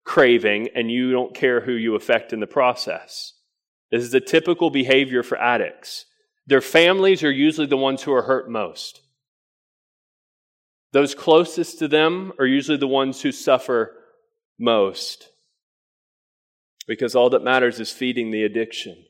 craving, 0.04 0.68
and 0.74 0.90
you 0.90 1.12
don't 1.12 1.34
care 1.34 1.60
who 1.60 1.72
you 1.72 1.94
affect 1.94 2.32
in 2.32 2.40
the 2.40 2.46
process. 2.46 3.32
This 3.90 4.04
is 4.04 4.14
a 4.14 4.20
typical 4.20 4.70
behavior 4.70 5.22
for 5.22 5.38
addicts. 5.38 6.06
Their 6.46 6.60
families 6.60 7.22
are 7.22 7.30
usually 7.30 7.66
the 7.66 7.76
ones 7.76 8.02
who 8.02 8.12
are 8.12 8.22
hurt 8.22 8.50
most. 8.50 9.02
Those 10.92 11.14
closest 11.14 11.78
to 11.78 11.88
them 11.88 12.32
are 12.38 12.46
usually 12.46 12.78
the 12.78 12.88
ones 12.88 13.22
who 13.22 13.30
suffer 13.30 13.96
most. 14.60 15.30
Because 16.86 17.14
all 17.14 17.30
that 17.30 17.42
matters 17.42 17.80
is 17.80 17.90
feeding 17.90 18.30
the 18.30 18.44
addiction. 18.44 19.04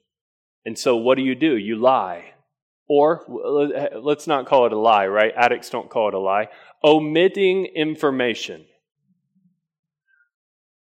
And 0.65 0.79
so, 0.79 0.97
what 0.97 1.17
do 1.17 1.23
you 1.23 1.35
do? 1.35 1.57
You 1.57 1.77
lie. 1.77 2.35
Or, 2.89 3.25
let's 4.03 4.27
not 4.27 4.47
call 4.47 4.67
it 4.67 4.73
a 4.73 4.79
lie, 4.79 5.07
right? 5.07 5.33
Addicts 5.37 5.71
don't 5.71 5.89
call 5.89 6.09
it 6.09 6.15
a 6.15 6.19
lie. 6.19 6.49
Omitting 6.85 7.67
information. 7.67 8.67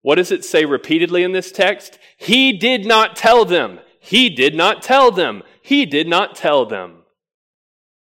What 0.02 0.16
does 0.16 0.33
it 0.33 0.44
say 0.44 0.64
repeatedly 0.64 1.22
in 1.22 1.33
this 1.33 1.52
text? 1.52 1.98
He 2.16 2.52
did 2.56 2.85
not 2.85 3.16
tell 3.16 3.44
them. 3.44 3.80
He 4.00 4.28
did 4.30 4.54
not 4.54 4.83
tell 4.83 5.11
them. 5.11 5.42
He 5.62 5.87
did 5.87 6.09
not 6.09 6.35
tell 6.35 6.66
them. 6.66 7.02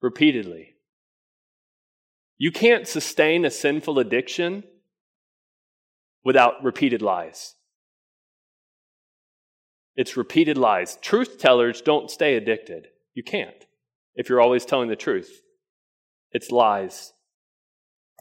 Repeatedly. 0.01 0.75
You 2.37 2.51
can't 2.51 2.87
sustain 2.87 3.45
a 3.45 3.51
sinful 3.51 3.99
addiction 3.99 4.63
without 6.23 6.63
repeated 6.63 7.01
lies. 7.01 7.55
It's 9.95 10.17
repeated 10.17 10.57
lies. 10.57 10.97
Truth 11.01 11.37
tellers 11.37 11.81
don't 11.81 12.09
stay 12.09 12.35
addicted. 12.35 12.87
You 13.13 13.23
can't 13.23 13.65
if 14.15 14.29
you're 14.29 14.41
always 14.41 14.65
telling 14.65 14.89
the 14.89 14.95
truth. 14.95 15.41
It's 16.31 16.51
lies. 16.51 17.13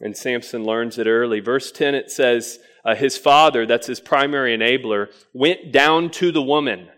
And 0.00 0.16
Samson 0.16 0.64
learns 0.64 0.98
it 0.98 1.06
early. 1.06 1.40
Verse 1.40 1.70
10, 1.70 1.94
it 1.94 2.10
says, 2.10 2.58
uh, 2.84 2.94
His 2.94 3.16
father, 3.16 3.66
that's 3.66 3.86
his 3.86 4.00
primary 4.00 4.56
enabler, 4.56 5.08
went 5.32 5.72
down 5.72 6.10
to 6.10 6.32
the 6.32 6.42
woman 6.42 6.88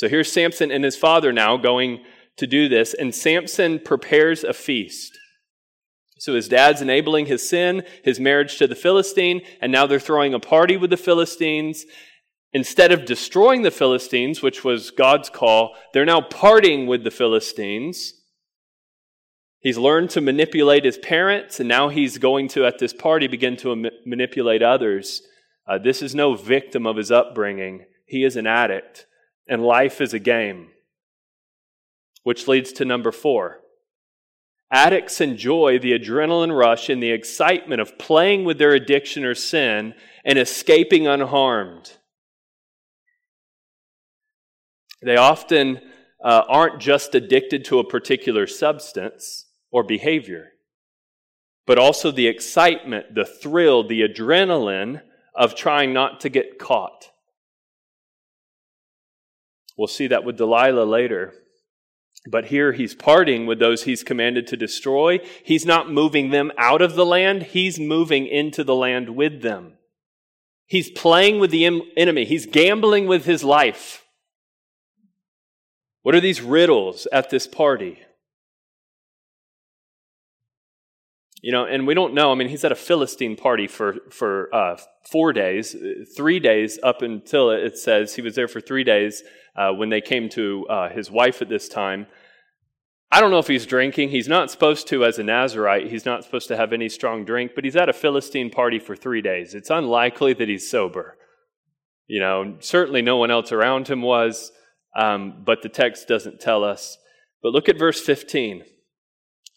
so 0.00 0.08
here's 0.08 0.32
Samson 0.32 0.70
and 0.70 0.82
his 0.82 0.96
father 0.96 1.30
now 1.30 1.58
going 1.58 2.02
to 2.38 2.46
do 2.46 2.70
this, 2.70 2.94
and 2.94 3.14
Samson 3.14 3.78
prepares 3.78 4.44
a 4.44 4.54
feast. 4.54 5.18
So 6.20 6.34
his 6.34 6.48
dad's 6.48 6.82
enabling 6.82 7.26
his 7.26 7.48
sin, 7.48 7.82
his 8.04 8.20
marriage 8.20 8.58
to 8.58 8.66
the 8.66 8.74
Philistine, 8.74 9.40
and 9.60 9.72
now 9.72 9.86
they're 9.86 9.98
throwing 9.98 10.34
a 10.34 10.38
party 10.38 10.76
with 10.76 10.90
the 10.90 10.96
Philistines. 10.96 11.86
Instead 12.52 12.92
of 12.92 13.06
destroying 13.06 13.62
the 13.62 13.70
Philistines, 13.70 14.42
which 14.42 14.62
was 14.62 14.90
God's 14.90 15.30
call, 15.30 15.74
they're 15.92 16.04
now 16.04 16.20
partying 16.20 16.86
with 16.86 17.02
the 17.02 17.10
Philistines. 17.10 18.12
He's 19.60 19.78
learned 19.78 20.10
to 20.10 20.20
manipulate 20.20 20.84
his 20.84 20.98
parents, 20.98 21.58
and 21.58 21.68
now 21.68 21.88
he's 21.88 22.18
going 22.18 22.48
to, 22.48 22.66
at 22.66 22.78
this 22.78 22.92
party, 22.92 23.26
begin 23.26 23.56
to 23.56 23.90
manipulate 24.04 24.62
others. 24.62 25.22
Uh, 25.66 25.78
this 25.78 26.02
is 26.02 26.14
no 26.14 26.34
victim 26.34 26.86
of 26.86 26.96
his 26.98 27.10
upbringing. 27.10 27.86
He 28.06 28.24
is 28.24 28.36
an 28.36 28.46
addict 28.46 29.06
and 29.50 29.64
life 29.64 30.00
is 30.00 30.14
a 30.14 30.18
game. 30.18 30.68
Which 32.22 32.46
leads 32.46 32.72
to 32.74 32.84
number 32.84 33.10
four. 33.10 33.60
Addicts 34.72 35.20
enjoy 35.20 35.78
the 35.78 35.98
adrenaline 35.98 36.56
rush 36.56 36.88
and 36.88 37.02
the 37.02 37.10
excitement 37.10 37.80
of 37.80 37.98
playing 37.98 38.44
with 38.44 38.58
their 38.58 38.72
addiction 38.72 39.24
or 39.24 39.34
sin 39.34 39.94
and 40.24 40.38
escaping 40.38 41.08
unharmed. 41.08 41.96
They 45.02 45.16
often 45.16 45.80
uh, 46.22 46.42
aren't 46.48 46.80
just 46.80 47.14
addicted 47.14 47.64
to 47.66 47.78
a 47.78 47.88
particular 47.88 48.46
substance 48.46 49.46
or 49.72 49.82
behavior, 49.82 50.52
but 51.66 51.78
also 51.78 52.10
the 52.10 52.28
excitement, 52.28 53.14
the 53.14 53.24
thrill, 53.24 53.86
the 53.86 54.02
adrenaline 54.02 55.02
of 55.34 55.54
trying 55.54 55.92
not 55.92 56.20
to 56.20 56.28
get 56.28 56.58
caught. 56.58 57.06
We'll 59.76 59.88
see 59.88 60.08
that 60.08 60.24
with 60.24 60.36
Delilah 60.36 60.84
later. 60.84 61.32
But 62.28 62.46
here 62.46 62.72
he's 62.72 62.94
parting 62.94 63.46
with 63.46 63.58
those 63.58 63.84
he's 63.84 64.02
commanded 64.02 64.46
to 64.48 64.56
destroy. 64.56 65.20
He's 65.42 65.64
not 65.64 65.90
moving 65.90 66.30
them 66.30 66.52
out 66.58 66.82
of 66.82 66.94
the 66.94 67.06
land, 67.06 67.44
he's 67.44 67.80
moving 67.80 68.26
into 68.26 68.62
the 68.62 68.74
land 68.74 69.10
with 69.16 69.42
them. 69.42 69.74
He's 70.66 70.90
playing 70.90 71.40
with 71.40 71.50
the 71.50 71.64
enemy, 71.96 72.24
he's 72.24 72.46
gambling 72.46 73.06
with 73.06 73.24
his 73.24 73.42
life. 73.42 74.04
What 76.02 76.14
are 76.14 76.20
these 76.20 76.40
riddles 76.40 77.06
at 77.12 77.30
this 77.30 77.46
party? 77.46 77.98
You 81.42 81.52
know, 81.52 81.64
and 81.64 81.86
we 81.86 81.94
don't 81.94 82.12
know. 82.12 82.32
I 82.32 82.34
mean, 82.34 82.48
he's 82.48 82.64
at 82.64 82.72
a 82.72 82.76
Philistine 82.76 83.34
party 83.34 83.66
for 83.66 83.96
for 84.10 84.54
uh, 84.54 84.76
four 85.10 85.32
days, 85.32 85.74
three 86.14 86.38
days 86.38 86.78
up 86.82 87.00
until 87.00 87.50
it 87.50 87.78
says 87.78 88.14
he 88.14 88.22
was 88.22 88.34
there 88.34 88.48
for 88.48 88.60
three 88.60 88.84
days 88.84 89.22
uh, 89.56 89.72
when 89.72 89.88
they 89.88 90.00
came 90.00 90.28
to 90.30 90.66
uh, 90.68 90.88
his 90.88 91.10
wife 91.10 91.42
at 91.42 91.48
this 91.48 91.68
time. 91.68 92.06
I 93.12 93.20
don't 93.20 93.32
know 93.32 93.40
if 93.40 93.48
he's 93.48 93.66
drinking. 93.66 94.10
He's 94.10 94.28
not 94.28 94.50
supposed 94.50 94.86
to, 94.88 95.04
as 95.04 95.18
a 95.18 95.24
Nazarite, 95.24 95.90
he's 95.90 96.06
not 96.06 96.22
supposed 96.22 96.46
to 96.48 96.56
have 96.56 96.72
any 96.72 96.88
strong 96.88 97.24
drink, 97.24 97.52
but 97.54 97.64
he's 97.64 97.74
at 97.74 97.88
a 97.88 97.92
Philistine 97.92 98.50
party 98.50 98.78
for 98.78 98.94
three 98.94 99.20
days. 99.20 99.54
It's 99.54 99.70
unlikely 99.70 100.34
that 100.34 100.48
he's 100.48 100.70
sober. 100.70 101.16
You 102.06 102.20
know, 102.20 102.56
certainly 102.60 103.02
no 103.02 103.16
one 103.16 103.30
else 103.30 103.50
around 103.50 103.88
him 103.88 104.02
was, 104.02 104.52
um, 104.96 105.42
but 105.44 105.62
the 105.62 105.68
text 105.68 106.06
doesn't 106.06 106.40
tell 106.40 106.62
us. 106.62 106.98
But 107.42 107.52
look 107.52 107.68
at 107.68 107.78
verse 107.78 108.00
15. 108.00 108.64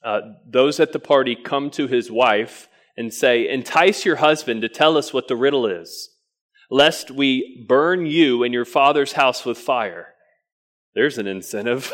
Uh, 0.04 0.20
those 0.48 0.80
at 0.80 0.92
the 0.92 1.00
party 1.00 1.36
come 1.36 1.70
to 1.72 1.88
his 1.88 2.12
wife 2.12 2.68
and 2.98 3.14
say, 3.14 3.48
Entice 3.48 4.06
your 4.06 4.18
husband 4.18 4.62
to 4.62 4.70
tell 4.70 4.98
us 4.98 5.14
what 5.14 5.28
the 5.28 5.36
riddle 5.36 5.66
is 5.66 6.10
lest 6.74 7.12
we 7.12 7.64
burn 7.68 8.08
you 8.08 8.44
and 8.44 8.52
your 8.52 8.66
father's 8.66 9.14
house 9.14 9.46
with 9.46 9.60
fire. 9.60 10.08
There's 10.96 11.20
an 11.20 11.28
incentive. 11.28 11.94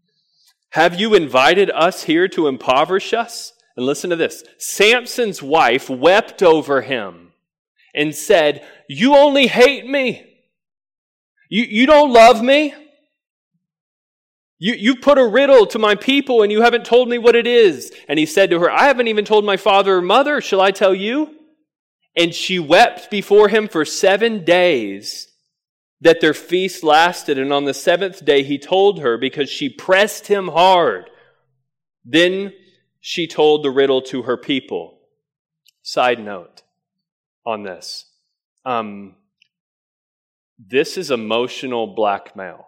Have 0.70 1.00
you 1.00 1.16
invited 1.16 1.68
us 1.70 2.04
here 2.04 2.28
to 2.28 2.46
impoverish 2.46 3.12
us? 3.12 3.52
And 3.76 3.84
listen 3.84 4.10
to 4.10 4.16
this 4.16 4.44
Samson's 4.56 5.42
wife 5.42 5.90
wept 5.90 6.44
over 6.44 6.82
him 6.82 7.32
and 7.92 8.14
said, 8.14 8.64
You 8.88 9.16
only 9.16 9.48
hate 9.48 9.84
me. 9.84 10.24
You, 11.50 11.64
you 11.64 11.86
don't 11.86 12.12
love 12.12 12.40
me. 12.40 12.74
You, 14.60 14.74
you 14.74 14.94
put 14.94 15.18
a 15.18 15.26
riddle 15.26 15.66
to 15.66 15.78
my 15.78 15.96
people 15.96 16.42
and 16.42 16.52
you 16.52 16.62
haven't 16.62 16.84
told 16.84 17.08
me 17.08 17.18
what 17.18 17.34
it 17.34 17.48
is. 17.48 17.92
And 18.08 18.16
he 18.16 18.26
said 18.26 18.50
to 18.50 18.60
her, 18.60 18.70
I 18.70 18.84
haven't 18.84 19.08
even 19.08 19.24
told 19.24 19.44
my 19.44 19.56
father 19.56 19.96
or 19.96 20.02
mother. 20.02 20.40
Shall 20.40 20.60
I 20.60 20.70
tell 20.70 20.94
you? 20.94 21.37
And 22.18 22.34
she 22.34 22.58
wept 22.58 23.12
before 23.12 23.48
him 23.48 23.68
for 23.68 23.84
seven 23.84 24.44
days 24.44 25.28
that 26.00 26.20
their 26.20 26.34
feast 26.34 26.82
lasted. 26.82 27.38
And 27.38 27.52
on 27.52 27.64
the 27.64 27.72
seventh 27.72 28.24
day, 28.24 28.42
he 28.42 28.58
told 28.58 28.98
her 28.98 29.16
because 29.16 29.48
she 29.48 29.68
pressed 29.68 30.26
him 30.26 30.48
hard. 30.48 31.10
Then 32.04 32.52
she 33.00 33.28
told 33.28 33.62
the 33.62 33.70
riddle 33.70 34.02
to 34.02 34.22
her 34.22 34.36
people. 34.36 34.98
Side 35.82 36.18
note 36.18 36.62
on 37.46 37.62
this. 37.62 38.06
Um, 38.64 39.14
this 40.58 40.98
is 40.98 41.12
emotional 41.12 41.86
blackmail. 41.86 42.66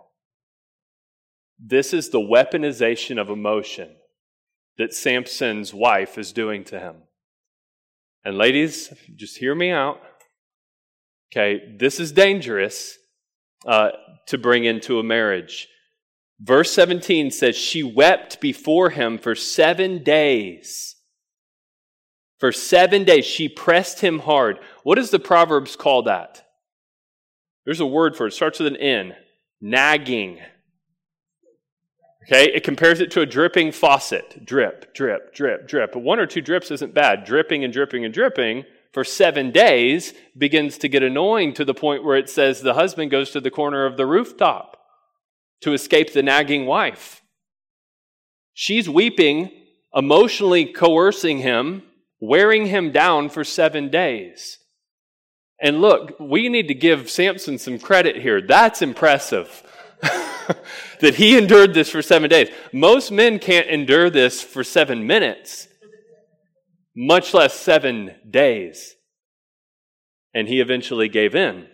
This 1.58 1.92
is 1.92 2.10
the 2.10 2.20
weaponization 2.20 3.20
of 3.20 3.28
emotion 3.28 3.96
that 4.78 4.94
Samson's 4.94 5.74
wife 5.74 6.16
is 6.16 6.32
doing 6.32 6.62
to 6.64 6.78
him. 6.78 7.02
And 8.24 8.37
ladies, 8.37 8.92
just 9.16 9.38
hear 9.38 9.54
me 9.54 9.70
out. 9.70 10.00
Okay, 11.33 11.76
this 11.78 12.00
is 12.00 12.12
dangerous 12.12 12.98
uh, 13.66 13.90
to 14.26 14.38
bring 14.38 14.64
into 14.64 14.98
a 14.98 15.04
marriage. 15.04 15.68
Verse 16.40 16.72
17 16.72 17.30
says, 17.30 17.56
She 17.56 17.83
wept 17.83 18.40
before 18.40 18.90
him 18.90 19.18
for 19.18 19.35
seven 19.35 20.02
days. 20.02 20.96
For 22.38 22.52
seven 22.52 23.04
days, 23.04 23.26
she 23.26 23.48
pressed 23.48 24.00
him 24.00 24.20
hard. 24.20 24.59
What 24.83 24.94
does 24.94 25.11
the 25.11 25.18
Proverbs 25.18 25.76
call 25.76 26.04
that? 26.04 26.46
There's 27.66 27.80
a 27.80 27.87
word 27.87 28.16
for 28.16 28.24
it. 28.24 28.33
It 28.33 28.37
starts 28.37 28.59
with 28.59 28.68
an 28.68 28.78
N 28.78 29.14
nagging. 29.61 30.40
Okay, 32.24 32.52
it 32.52 32.64
compares 32.64 33.00
it 33.00 33.11
to 33.12 33.22
a 33.22 33.26
dripping 33.26 33.72
faucet. 33.72 34.44
Drip, 34.44 34.94
drip, 34.94 35.35
drip, 35.35 35.66
drip. 35.66 35.92
But 35.92 36.00
one 36.00 36.20
or 36.20 36.26
two 36.26 36.42
drips 36.42 36.70
isn't 36.70 36.94
bad. 36.94 37.24
Dripping 37.24 37.64
and 37.64 37.72
dripping 37.72 38.04
and 38.04 38.12
dripping 38.12 38.64
for 38.92 39.04
seven 39.04 39.50
days 39.50 40.12
begins 40.37 40.78
to 40.78 40.88
get 40.88 41.02
annoying 41.02 41.54
to 41.54 41.64
the 41.64 41.74
point 41.74 42.04
where 42.04 42.16
it 42.16 42.28
says 42.28 42.61
the 42.61 42.74
husband 42.74 43.11
goes 43.11 43.30
to 43.30 43.40
the 43.40 43.50
corner 43.50 43.87
of 43.87 43.96
the 43.96 44.06
rooftop 44.06 44.76
to 45.62 45.72
escape 45.72 46.12
the 46.12 46.22
nagging 46.22 46.66
wife. 46.66 47.22
She's 48.52 48.88
weeping, 48.88 49.50
emotionally 49.94 50.66
coercing 50.66 51.38
him, 51.38 51.85
wearing 52.20 52.66
him 52.66 52.92
down 52.92 53.30
for 53.30 53.44
seven 53.44 53.90
days. 53.90 54.59
And 55.62 55.80
look, 55.80 56.18
we 56.18 56.48
need 56.48 56.68
to 56.68 56.74
give 56.74 57.11
Samson 57.11 57.59
some 57.59 57.78
credit 57.78 58.16
here. 58.16 58.40
That's 58.40 58.83
impressive. 58.83 59.62
that 61.00 61.14
he 61.16 61.36
endured 61.36 61.74
this 61.74 61.90
for 61.90 62.02
seven 62.02 62.28
days. 62.28 62.48
Most 62.72 63.10
men 63.10 63.38
can't 63.38 63.68
endure 63.68 64.10
this 64.10 64.42
for 64.42 64.64
seven 64.64 65.06
minutes, 65.06 65.68
much 66.96 67.34
less 67.34 67.54
seven 67.54 68.14
days. 68.28 68.94
And 70.34 70.48
he 70.48 70.60
eventually 70.60 71.08
gave 71.08 71.34
in. 71.34 71.66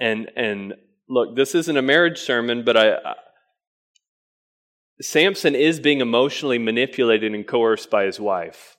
And, 0.00 0.30
and 0.36 0.74
look, 1.08 1.34
this 1.34 1.54
isn't 1.54 1.76
a 1.76 1.82
marriage 1.82 2.18
sermon, 2.18 2.64
but 2.64 2.76
I, 2.76 2.92
I 2.94 3.14
Samson 5.00 5.54
is 5.54 5.78
being 5.78 6.00
emotionally 6.00 6.58
manipulated 6.58 7.32
and 7.32 7.46
coerced 7.46 7.90
by 7.90 8.04
his 8.04 8.18
wife. 8.18 8.76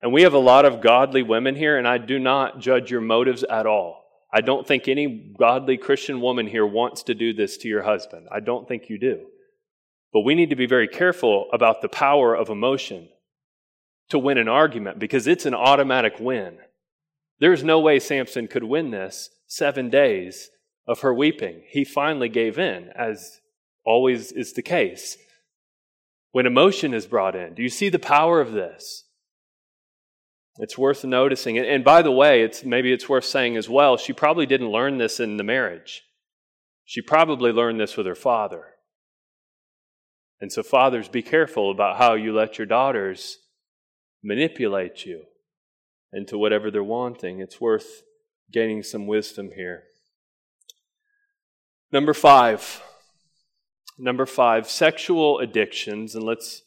And 0.00 0.12
we 0.12 0.22
have 0.22 0.34
a 0.34 0.38
lot 0.38 0.64
of 0.64 0.80
godly 0.80 1.22
women 1.22 1.56
here, 1.56 1.76
and 1.76 1.86
I 1.86 1.98
do 1.98 2.18
not 2.18 2.58
judge 2.58 2.90
your 2.90 3.00
motives 3.00 3.44
at 3.44 3.66
all. 3.66 4.05
I 4.32 4.40
don't 4.40 4.66
think 4.66 4.88
any 4.88 5.34
godly 5.38 5.76
Christian 5.76 6.20
woman 6.20 6.46
here 6.46 6.66
wants 6.66 7.04
to 7.04 7.14
do 7.14 7.32
this 7.32 7.56
to 7.58 7.68
your 7.68 7.82
husband. 7.82 8.26
I 8.30 8.40
don't 8.40 8.66
think 8.66 8.88
you 8.88 8.98
do. 8.98 9.26
But 10.12 10.20
we 10.20 10.34
need 10.34 10.50
to 10.50 10.56
be 10.56 10.66
very 10.66 10.88
careful 10.88 11.48
about 11.52 11.82
the 11.82 11.88
power 11.88 12.34
of 12.34 12.48
emotion 12.48 13.08
to 14.08 14.18
win 14.18 14.38
an 14.38 14.48
argument 14.48 14.98
because 14.98 15.26
it's 15.26 15.46
an 15.46 15.54
automatic 15.54 16.18
win. 16.20 16.58
There's 17.38 17.64
no 17.64 17.80
way 17.80 17.98
Samson 17.98 18.48
could 18.48 18.64
win 18.64 18.90
this 18.90 19.30
seven 19.46 19.90
days 19.90 20.50
of 20.86 21.00
her 21.00 21.12
weeping. 21.12 21.62
He 21.68 21.84
finally 21.84 22.28
gave 22.28 22.58
in, 22.58 22.90
as 22.94 23.40
always 23.84 24.32
is 24.32 24.52
the 24.52 24.62
case. 24.62 25.16
When 26.32 26.46
emotion 26.46 26.94
is 26.94 27.06
brought 27.06 27.36
in, 27.36 27.54
do 27.54 27.62
you 27.62 27.68
see 27.68 27.88
the 27.88 27.98
power 27.98 28.40
of 28.40 28.52
this? 28.52 29.04
It's 30.58 30.78
worth 30.78 31.04
noticing. 31.04 31.58
And, 31.58 31.84
by 31.84 32.02
the 32.02 32.12
way, 32.12 32.42
it's, 32.42 32.64
maybe 32.64 32.92
it's 32.92 33.08
worth 33.08 33.24
saying 33.24 33.56
as 33.56 33.68
well, 33.68 33.96
she 33.96 34.12
probably 34.12 34.46
didn't 34.46 34.70
learn 34.70 34.98
this 34.98 35.20
in 35.20 35.36
the 35.36 35.44
marriage. 35.44 36.02
She 36.84 37.02
probably 37.02 37.52
learned 37.52 37.80
this 37.80 37.96
with 37.96 38.06
her 38.06 38.14
father. 38.14 38.64
And 40.40 40.52
so, 40.52 40.62
fathers, 40.62 41.08
be 41.08 41.22
careful 41.22 41.70
about 41.70 41.98
how 41.98 42.14
you 42.14 42.34
let 42.34 42.58
your 42.58 42.66
daughters 42.66 43.38
manipulate 44.22 45.04
you 45.04 45.24
into 46.12 46.38
whatever 46.38 46.70
they're 46.70 46.82
wanting. 46.82 47.40
It's 47.40 47.60
worth 47.60 48.02
gaining 48.52 48.82
some 48.82 49.06
wisdom 49.06 49.50
here. 49.54 49.84
Number 51.92 52.14
five. 52.14 52.82
Number 53.98 54.26
five, 54.26 54.68
sexual 54.68 55.38
addictions, 55.38 56.14
and 56.14 56.22
let's 56.24 56.62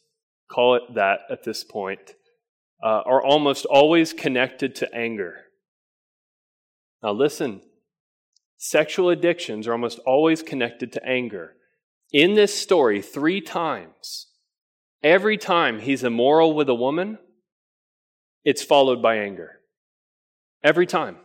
call 0.50 0.74
it 0.74 0.82
that 0.94 1.20
at 1.30 1.44
this 1.44 1.62
point 1.62 2.14
uh, 2.82 3.02
are 3.04 3.22
almost 3.22 3.66
always 3.66 4.12
connected 4.12 4.74
to 4.76 4.94
anger. 4.94 5.36
Now, 7.02 7.12
listen 7.12 7.62
sexual 8.62 9.08
addictions 9.08 9.66
are 9.66 9.72
almost 9.72 9.98
always 10.00 10.42
connected 10.42 10.92
to 10.92 11.04
anger. 11.04 11.54
In 12.12 12.34
this 12.34 12.54
story, 12.54 13.00
three 13.00 13.40
times, 13.40 14.26
every 15.02 15.38
time 15.38 15.80
he's 15.80 16.04
immoral 16.04 16.52
with 16.52 16.68
a 16.68 16.74
woman, 16.74 17.18
it's 18.44 18.62
followed 18.62 19.00
by 19.00 19.16
anger. 19.16 19.60
Every 20.62 20.86
time 20.86 21.16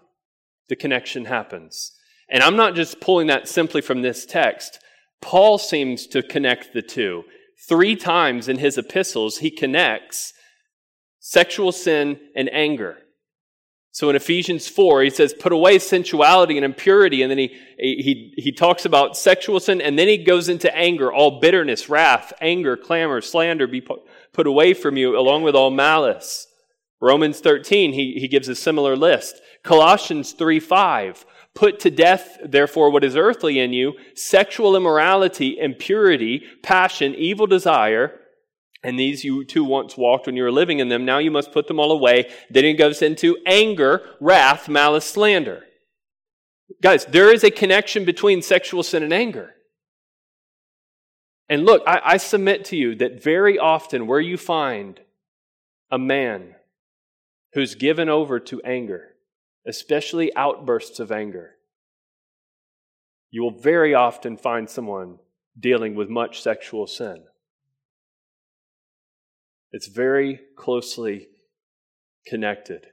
the 0.69 0.77
connection 0.77 1.25
happens. 1.25 1.91
And 2.29 2.41
I'm 2.41 2.55
not 2.55 2.73
just 2.73 3.01
pulling 3.01 3.27
that 3.27 3.49
simply 3.49 3.81
from 3.81 4.01
this 4.01 4.25
text. 4.25 4.79
Paul 5.21 5.57
seems 5.57 6.07
to 6.07 6.23
connect 6.23 6.73
the 6.73 6.81
two. 6.81 7.23
Three 7.67 7.95
times 7.95 8.47
in 8.47 8.59
his 8.59 8.77
epistles, 8.77 9.39
he 9.39 9.51
connects 9.51 10.33
sexual 11.27 11.71
sin, 11.71 12.19
and 12.35 12.53
anger. 12.53 12.97
So 13.89 14.11
in 14.11 14.15
Ephesians 14.15 14.67
4, 14.67 15.01
he 15.01 15.09
says, 15.09 15.33
put 15.33 15.51
away 15.51 15.79
sensuality 15.79 16.55
and 16.55 16.63
impurity. 16.63 17.23
And 17.23 17.31
then 17.31 17.39
he, 17.39 17.47
he, 17.79 18.33
he 18.37 18.51
talks 18.51 18.85
about 18.85 19.17
sexual 19.17 19.59
sin, 19.59 19.81
and 19.81 19.97
then 19.97 20.07
he 20.07 20.23
goes 20.23 20.49
into 20.49 20.73
anger, 20.77 21.11
all 21.11 21.39
bitterness, 21.39 21.89
wrath, 21.89 22.31
anger, 22.41 22.77
clamor, 22.77 23.21
slander 23.21 23.65
be 23.65 23.81
put 23.81 24.45
away 24.45 24.75
from 24.75 24.97
you, 24.97 25.17
along 25.17 25.41
with 25.41 25.55
all 25.55 25.71
malice. 25.71 26.45
Romans 27.01 27.39
13, 27.39 27.93
he, 27.93 28.19
he 28.19 28.27
gives 28.27 28.47
a 28.47 28.53
similar 28.53 28.95
list. 28.95 29.41
Colossians 29.63 30.33
3 30.33 30.59
5, 30.59 31.25
put 31.55 31.79
to 31.79 31.89
death, 31.89 32.37
therefore, 32.45 32.91
what 32.91 33.03
is 33.03 33.15
earthly 33.15 33.59
in 33.59 33.73
you 33.73 33.93
sexual 34.13 34.75
immorality, 34.75 35.57
impurity, 35.57 36.43
passion, 36.61 37.15
evil 37.15 37.47
desire 37.47 38.19
and 38.85 38.99
these 38.99 39.23
you 39.23 39.43
too 39.43 39.63
once 39.63 39.97
walked 39.97 40.27
when 40.27 40.37
you 40.37 40.43
were 40.43 40.51
living 40.51 40.77
in 40.77 40.89
them. 40.89 41.05
Now 41.05 41.17
you 41.17 41.31
must 41.31 41.51
put 41.51 41.67
them 41.67 41.79
all 41.79 41.91
away. 41.91 42.29
Then 42.51 42.65
it 42.65 42.73
goes 42.73 43.01
into 43.01 43.35
anger, 43.47 44.07
wrath, 44.21 44.69
malice, 44.69 45.05
slander. 45.05 45.63
Guys, 46.83 47.03
there 47.05 47.33
is 47.33 47.43
a 47.43 47.49
connection 47.49 48.05
between 48.05 48.43
sexual 48.43 48.83
sin 48.83 49.01
and 49.01 49.11
anger. 49.11 49.55
And 51.49 51.65
look, 51.65 51.81
I, 51.87 51.99
I 52.03 52.17
submit 52.17 52.65
to 52.65 52.75
you 52.75 52.93
that 52.95 53.23
very 53.23 53.57
often 53.57 54.05
where 54.05 54.19
you 54.19 54.37
find 54.37 54.99
a 55.89 55.97
man 55.97 56.53
who's 57.53 57.73
given 57.73 58.07
over 58.07 58.39
to 58.39 58.61
anger, 58.61 59.15
especially 59.65 60.35
outbursts 60.35 60.99
of 60.99 61.11
anger, 61.11 61.55
you 63.31 63.41
will 63.41 63.57
very 63.59 63.95
often 63.95 64.37
find 64.37 64.69
someone 64.69 65.17
dealing 65.59 65.95
with 65.95 66.07
much 66.07 66.39
sexual 66.39 66.85
sin. 66.85 67.23
It's 69.75 69.87
very 69.87 70.39
closely 70.55 71.27
connected. 72.25 72.85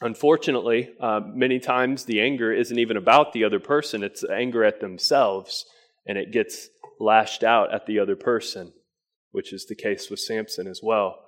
Unfortunately, 0.00 0.90
uh, 1.00 1.18
many 1.34 1.58
times 1.58 2.04
the 2.04 2.20
anger 2.20 2.52
isn't 2.52 2.78
even 2.78 2.96
about 2.96 3.32
the 3.32 3.42
other 3.42 3.58
person, 3.58 4.04
it's 4.04 4.22
anger 4.22 4.62
at 4.62 4.78
themselves, 4.78 5.64
and 6.06 6.16
it 6.16 6.30
gets 6.30 6.68
lashed 7.00 7.42
out 7.42 7.74
at 7.74 7.86
the 7.86 7.98
other 7.98 8.14
person, 8.14 8.72
which 9.32 9.52
is 9.52 9.66
the 9.66 9.74
case 9.74 10.08
with 10.08 10.20
Samson 10.20 10.68
as 10.68 10.78
well. 10.80 11.18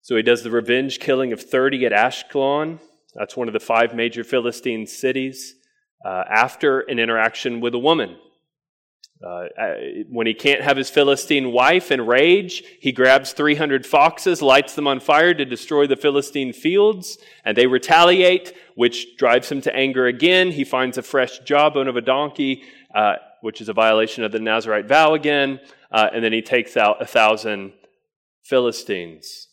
So 0.00 0.16
he 0.16 0.22
does 0.22 0.42
the 0.42 0.50
revenge 0.50 0.98
killing 0.98 1.34
of 1.34 1.42
30 1.42 1.84
at 1.84 1.92
Ashkelon. 1.92 2.80
That's 3.14 3.36
one 3.36 3.46
of 3.46 3.52
the 3.52 3.60
five 3.60 3.94
major 3.94 4.24
Philistine 4.24 4.86
cities. 4.86 5.54
Uh, 6.02 6.24
after 6.30 6.80
an 6.80 6.98
interaction 6.98 7.60
with 7.60 7.74
a 7.74 7.78
woman. 7.78 8.16
Uh, 9.24 9.46
when 10.10 10.26
he 10.26 10.34
can't 10.34 10.60
have 10.60 10.76
his 10.76 10.90
Philistine 10.90 11.50
wife 11.50 11.90
in 11.90 12.06
rage, 12.06 12.62
he 12.80 12.92
grabs 12.92 13.32
300 13.32 13.86
foxes, 13.86 14.42
lights 14.42 14.74
them 14.74 14.86
on 14.86 15.00
fire 15.00 15.32
to 15.32 15.44
destroy 15.44 15.86
the 15.86 15.96
Philistine 15.96 16.52
fields, 16.52 17.16
and 17.42 17.56
they 17.56 17.66
retaliate, 17.66 18.54
which 18.74 19.16
drives 19.16 19.50
him 19.50 19.62
to 19.62 19.74
anger 19.74 20.06
again. 20.06 20.50
He 20.50 20.64
finds 20.64 20.98
a 20.98 21.02
fresh 21.02 21.38
jawbone 21.40 21.88
of 21.88 21.96
a 21.96 22.02
donkey, 22.02 22.64
uh, 22.94 23.14
which 23.40 23.62
is 23.62 23.70
a 23.70 23.72
violation 23.72 24.22
of 24.22 24.32
the 24.32 24.38
Nazarite 24.38 24.86
vow 24.86 25.14
again, 25.14 25.60
uh, 25.90 26.10
and 26.12 26.22
then 26.22 26.34
he 26.34 26.42
takes 26.42 26.76
out 26.76 27.00
a 27.00 27.06
thousand 27.06 27.72
Philistines. 28.44 29.48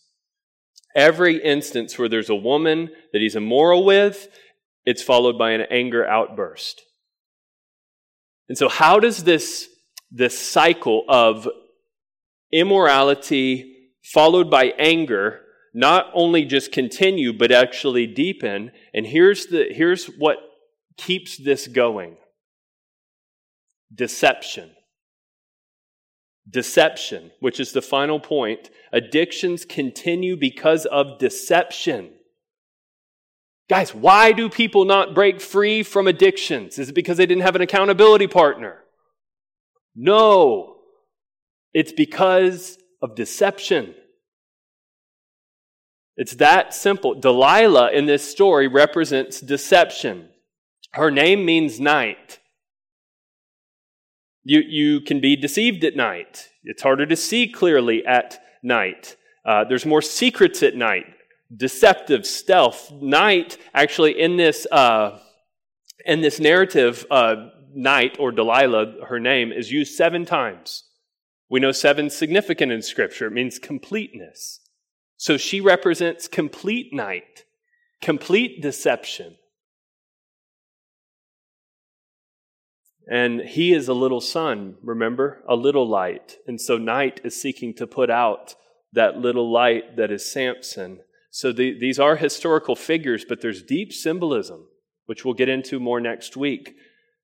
Every 0.93 1.41
instance 1.41 1.97
where 1.97 2.09
there's 2.09 2.29
a 2.29 2.35
woman 2.35 2.89
that 3.13 3.21
he's 3.21 3.35
immoral 3.35 3.85
with, 3.85 4.27
it's 4.85 5.01
followed 5.01 5.37
by 5.37 5.51
an 5.51 5.61
anger 5.71 6.05
outburst. 6.05 6.83
And 8.49 8.57
so, 8.57 8.69
how 8.69 8.99
does 8.99 9.23
this, 9.23 9.69
this 10.11 10.37
cycle 10.37 11.05
of 11.07 11.47
immorality 12.51 13.91
followed 14.03 14.49
by 14.49 14.73
anger 14.77 15.41
not 15.73 16.11
only 16.13 16.45
just 16.45 16.71
continue, 16.71 17.33
but 17.33 17.51
actually 17.51 18.07
deepen? 18.07 18.71
And 18.93 19.05
here's, 19.05 19.47
the, 19.47 19.67
here's 19.71 20.05
what 20.05 20.37
keeps 20.97 21.37
this 21.37 21.67
going 21.67 22.17
deception. 23.93 24.71
Deception, 26.49 27.31
which 27.39 27.59
is 27.59 27.71
the 27.71 27.81
final 27.81 28.19
point. 28.19 28.69
Addictions 28.91 29.65
continue 29.65 30.35
because 30.35 30.85
of 30.85 31.17
deception. 31.19 32.11
Guys, 33.69 33.95
why 33.95 34.31
do 34.33 34.49
people 34.49 34.85
not 34.85 35.15
break 35.15 35.39
free 35.39 35.83
from 35.83 36.07
addictions? 36.07 36.77
Is 36.77 36.89
it 36.89 36.95
because 36.95 37.17
they 37.17 37.25
didn't 37.25 37.43
have 37.43 37.55
an 37.55 37.61
accountability 37.61 38.27
partner? 38.27 38.79
No. 39.95 40.77
It's 41.73 41.93
because 41.93 42.77
of 43.01 43.15
deception. 43.15 43.95
It's 46.15 46.35
that 46.35 46.73
simple. 46.73 47.19
Delilah 47.19 47.91
in 47.91 48.05
this 48.05 48.29
story 48.29 48.67
represents 48.67 49.41
deception. 49.41 50.29
Her 50.91 51.09
name 51.09 51.45
means 51.45 51.79
night. 51.79 52.39
You, 54.43 54.59
you 54.59 55.01
can 55.01 55.21
be 55.21 55.35
deceived 55.35 55.83
at 55.83 55.95
night. 55.95 56.49
It's 56.63 56.83
harder 56.83 57.05
to 57.05 57.15
see 57.15 57.47
clearly 57.47 58.05
at 58.05 58.39
night. 58.61 59.15
Uh, 59.45 59.63
there's 59.63 59.85
more 59.85 60.01
secrets 60.01 60.61
at 60.61 60.75
night. 60.75 61.05
Deceptive, 61.55 62.25
stealth. 62.25 62.91
Night, 62.91 63.57
actually, 63.73 64.19
in 64.19 64.37
this, 64.37 64.65
uh, 64.71 65.19
in 66.05 66.21
this 66.21 66.39
narrative, 66.39 67.05
uh, 67.11 67.35
night, 67.73 68.17
or 68.19 68.31
Delilah, 68.31 69.05
her 69.07 69.19
name, 69.19 69.51
is 69.51 69.71
used 69.71 69.95
seven 69.95 70.25
times. 70.25 70.85
We 71.49 71.59
know 71.59 71.71
seven 71.71 72.09
significant 72.09 72.71
in 72.71 72.81
Scripture. 72.81 73.27
It 73.27 73.33
means 73.33 73.59
completeness. 73.59 74.59
So 75.17 75.37
she 75.37 75.61
represents 75.61 76.27
complete 76.27 76.93
night, 76.93 77.45
complete 78.01 78.61
deception. 78.61 79.37
And 83.09 83.41
he 83.41 83.73
is 83.73 83.87
a 83.87 83.93
little 83.93 84.21
sun, 84.21 84.77
remember? 84.81 85.43
A 85.47 85.55
little 85.55 85.87
light. 85.87 86.37
And 86.47 86.59
so 86.59 86.77
night 86.77 87.21
is 87.23 87.39
seeking 87.39 87.73
to 87.75 87.85
put 87.85 88.09
out 88.09 88.55
that 88.93 89.17
little 89.17 89.51
light 89.51 89.97
that 89.97 90.11
is 90.11 90.29
Samson. 90.31 91.01
So 91.33 91.51
the, 91.51 91.77
these 91.79 91.99
are 91.99 92.15
historical 92.15 92.75
figures, 92.75 93.25
but 93.27 93.41
there's 93.41 93.63
deep 93.63 93.91
symbolism, 93.91 94.67
which 95.07 95.25
we'll 95.25 95.33
get 95.33 95.49
into 95.49 95.79
more 95.79 95.99
next 95.99 96.37
week 96.37 96.75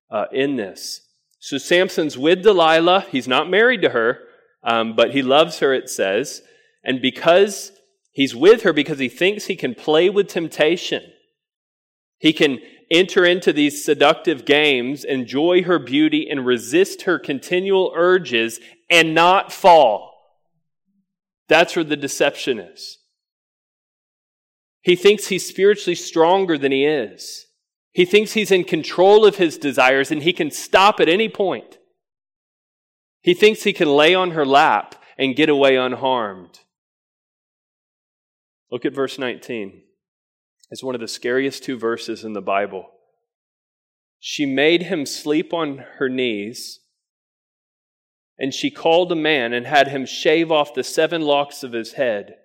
uh, 0.09 0.25
in 0.31 0.55
this. 0.55 1.01
So 1.39 1.57
Samson's 1.59 2.17
with 2.17 2.41
Delilah. 2.41 3.05
He's 3.11 3.27
not 3.27 3.49
married 3.49 3.83
to 3.83 3.89
her, 3.89 4.19
um, 4.63 4.95
but 4.95 5.11
he 5.11 5.21
loves 5.21 5.59
her, 5.59 5.73
it 5.73 5.89
says. 5.89 6.41
And 6.83 7.01
because 7.01 7.71
He's 8.19 8.35
with 8.35 8.63
her 8.63 8.73
because 8.73 8.99
he 8.99 9.07
thinks 9.07 9.45
he 9.45 9.55
can 9.55 9.73
play 9.73 10.09
with 10.09 10.27
temptation. 10.27 11.03
He 12.17 12.33
can 12.33 12.59
enter 12.91 13.23
into 13.23 13.53
these 13.53 13.85
seductive 13.85 14.43
games, 14.43 15.05
enjoy 15.05 15.63
her 15.63 15.79
beauty, 15.79 16.27
and 16.29 16.45
resist 16.45 17.03
her 17.03 17.17
continual 17.17 17.93
urges 17.95 18.59
and 18.89 19.15
not 19.15 19.53
fall. 19.53 20.11
That's 21.47 21.77
where 21.77 21.85
the 21.85 21.95
deception 21.95 22.59
is. 22.59 22.97
He 24.81 24.95
thinks 24.95 25.27
he's 25.27 25.45
spiritually 25.45 25.95
stronger 25.95 26.57
than 26.57 26.71
he 26.71 26.85
is. 26.85 27.47
He 27.91 28.05
thinks 28.05 28.33
he's 28.33 28.51
in 28.51 28.63
control 28.63 29.25
of 29.25 29.37
his 29.37 29.57
desires 29.57 30.11
and 30.11 30.23
he 30.23 30.33
can 30.33 30.51
stop 30.51 30.99
at 30.99 31.09
any 31.09 31.27
point. 31.27 31.77
He 33.21 33.33
thinks 33.33 33.63
he 33.63 33.73
can 33.73 33.89
lay 33.89 34.15
on 34.15 34.31
her 34.31 34.45
lap 34.45 34.95
and 35.17 35.35
get 35.35 35.49
away 35.49 35.75
unharmed. 35.75 36.59
Look 38.71 38.85
at 38.85 38.95
verse 38.95 39.19
19. 39.19 39.81
It's 40.71 40.83
one 40.83 40.95
of 40.95 41.01
the 41.01 41.07
scariest 41.07 41.63
two 41.63 41.77
verses 41.77 42.23
in 42.23 42.33
the 42.33 42.41
Bible. 42.41 42.91
She 44.19 44.45
made 44.45 44.83
him 44.83 45.05
sleep 45.05 45.53
on 45.53 45.83
her 45.97 46.09
knees, 46.09 46.81
and 48.37 48.53
she 48.53 48.69
called 48.69 49.11
a 49.11 49.15
man 49.15 49.53
and 49.53 49.65
had 49.65 49.87
him 49.87 50.05
shave 50.05 50.51
off 50.51 50.73
the 50.73 50.83
seven 50.83 51.21
locks 51.21 51.63
of 51.63 51.73
his 51.73 51.93
head. 51.93 52.35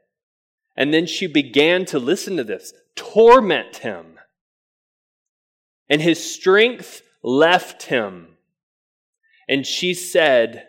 And 0.77 0.93
then 0.93 1.07
she 1.07 1.27
began 1.27 1.85
to 1.87 1.99
listen 1.99 2.37
to 2.37 2.45
this, 2.45 2.73
torment 2.97 3.79
him. 3.79 4.19
And 5.89 6.01
his 6.01 6.35
strength 6.35 7.03
left 7.23 7.85
him. 7.85 8.29
And 9.49 9.67
she 9.67 9.95
said, 9.95 10.67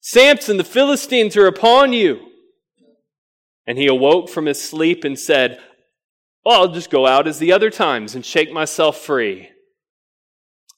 Samson, 0.00 0.56
the 0.56 0.64
Philistines 0.64 1.36
are 1.36 1.46
upon 1.46 1.92
you. 1.92 2.20
And 3.66 3.78
he 3.78 3.88
awoke 3.88 4.28
from 4.28 4.46
his 4.46 4.62
sleep 4.62 5.02
and 5.02 5.18
said, 5.18 5.58
Well, 6.44 6.60
I'll 6.60 6.72
just 6.72 6.90
go 6.90 7.06
out 7.06 7.26
as 7.26 7.40
the 7.40 7.52
other 7.52 7.70
times 7.70 8.14
and 8.14 8.24
shake 8.24 8.52
myself 8.52 8.98
free. 8.98 9.48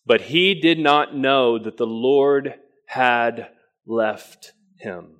But 0.07 0.23
he 0.23 0.55
did 0.55 0.79
not 0.79 1.15
know 1.15 1.59
that 1.59 1.77
the 1.77 1.87
Lord 1.87 2.55
had 2.87 3.51
left 3.87 4.55
him. 4.79 5.18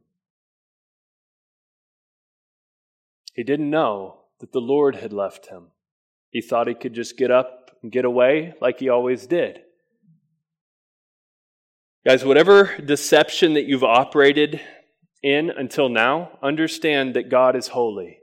He 3.39 3.45
didn't 3.45 3.71
know 3.71 4.17
that 4.41 4.51
the 4.51 4.61
Lord 4.61 4.97
had 4.97 5.13
left 5.13 5.47
him. 5.47 5.69
He 6.29 6.41
thought 6.41 6.67
he 6.67 6.75
could 6.75 6.93
just 6.93 7.17
get 7.17 7.31
up 7.31 7.71
and 7.81 7.93
get 7.93 8.05
away 8.05 8.55
like 8.61 8.81
he 8.81 8.89
always 8.89 9.29
did. 9.29 9.61
Guys, 12.05 12.25
whatever 12.25 12.77
deception 12.85 13.55
that 13.55 13.67
you've 13.67 13.85
operated 13.85 14.61
in 15.23 15.51
until 15.51 15.89
now, 15.89 16.37
understand 16.43 17.15
that 17.15 17.31
God 17.31 17.55
is 17.55 17.69
holy. 17.69 18.19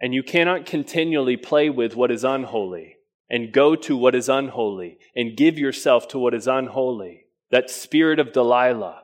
And 0.00 0.14
you 0.14 0.22
cannot 0.22 0.64
continually 0.64 1.36
play 1.36 1.68
with 1.68 1.96
what 1.96 2.12
is 2.12 2.22
unholy 2.22 2.98
and 3.28 3.52
go 3.52 3.74
to 3.74 3.96
what 3.96 4.14
is 4.14 4.28
unholy 4.28 4.98
and 5.16 5.36
give 5.36 5.58
yourself 5.58 6.06
to 6.10 6.18
what 6.20 6.32
is 6.32 6.46
unholy. 6.46 7.24
That 7.50 7.70
spirit 7.70 8.20
of 8.20 8.32
Delilah 8.32 9.02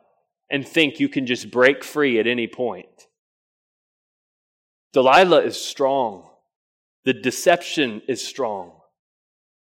and 0.49 0.65
think 0.65 1.01
you 1.01 1.09
can 1.09 1.27
just 1.27 1.51
break 1.51 1.83
free 1.83 2.21
at 2.21 2.29
any 2.29 2.47
point. 2.47 3.08
Delilah 4.93 5.43
is 5.43 5.61
strong. 5.61 6.29
The 7.05 7.13
deception 7.13 8.03
is 8.09 8.27
strong. 8.27 8.73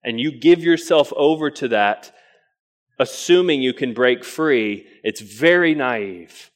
And 0.03 0.19
you 0.19 0.39
give 0.39 0.63
yourself 0.63 1.13
over 1.15 1.51
to 1.51 1.69
that 1.69 2.13
assuming 3.01 3.63
you 3.63 3.73
can 3.73 3.95
break 3.95 4.23
free, 4.23 4.87
it's 5.03 5.23
very 5.23 5.75
naive. 5.75 6.51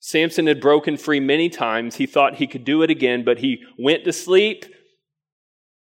Samson 0.00 0.46
had 0.46 0.60
broken 0.60 0.96
free 0.96 1.20
many 1.20 1.50
times. 1.50 1.96
He 1.96 2.06
thought 2.06 2.36
he 2.36 2.46
could 2.46 2.64
do 2.64 2.82
it 2.82 2.90
again, 2.90 3.24
but 3.24 3.38
he 3.38 3.62
went 3.78 4.04
to 4.04 4.12
sleep 4.12 4.64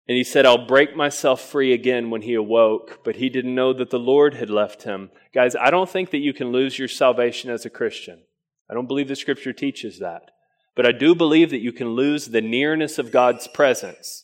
and 0.07 0.17
he 0.17 0.23
said, 0.23 0.45
I'll 0.45 0.67
break 0.67 0.95
myself 0.95 1.41
free 1.41 1.73
again 1.73 2.09
when 2.09 2.23
he 2.23 2.33
awoke. 2.33 3.03
But 3.03 3.17
he 3.17 3.29
didn't 3.29 3.53
know 3.53 3.73
that 3.73 3.91
the 3.91 3.99
Lord 3.99 4.35
had 4.35 4.49
left 4.49 4.83
him. 4.83 5.11
Guys, 5.33 5.55
I 5.55 5.69
don't 5.69 5.89
think 5.89 6.11
that 6.11 6.17
you 6.17 6.33
can 6.33 6.51
lose 6.51 6.79
your 6.79 6.87
salvation 6.87 7.51
as 7.51 7.65
a 7.65 7.69
Christian. 7.69 8.21
I 8.69 8.73
don't 8.73 8.87
believe 8.87 9.07
the 9.07 9.15
scripture 9.15 9.53
teaches 9.53 9.99
that. 9.99 10.31
But 10.79 10.85
I 10.85 10.93
do 10.93 11.13
believe 11.13 11.49
that 11.49 11.59
you 11.59 11.73
can 11.73 11.89
lose 11.89 12.27
the 12.27 12.39
nearness 12.39 12.97
of 12.99 13.11
God's 13.11 13.49
presence. 13.49 14.23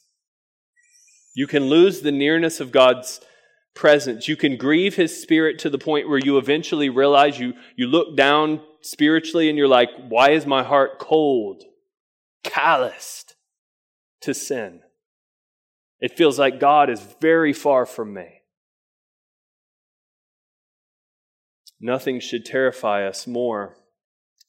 You 1.36 1.48
can 1.48 1.66
lose 1.66 2.00
the 2.00 2.14
nearness 2.14 2.62
of 2.62 2.72
God's 2.72 3.20
presence. 3.74 4.30
You 4.30 4.38
can 4.38 4.56
grieve 4.56 4.96
his 4.96 5.22
spirit 5.22 5.60
to 5.60 5.70
the 5.70 5.78
point 5.78 6.08
where 6.08 6.18
you 6.18 6.38
eventually 6.38 6.88
realize 6.88 7.38
you, 7.38 7.56
you 7.76 7.88
look 7.88 8.16
down 8.16 8.62
spiritually 8.80 9.50
and 9.50 9.58
you're 9.58 9.68
like, 9.68 9.90
why 10.08 10.30
is 10.30 10.46
my 10.46 10.64
heart 10.64 10.98
cold, 10.98 11.62
calloused 12.46 13.36
to 14.22 14.34
sin? 14.34 14.80
It 16.00 16.16
feels 16.16 16.40
like 16.40 16.62
God 16.62 16.90
is 16.90 17.02
very 17.20 17.52
far 17.52 17.86
from 17.86 18.14
me. 18.14 18.44
Nothing 21.82 22.22
should 22.22 22.46
terrify 22.46 23.06
us 23.06 23.28
more 23.28 23.76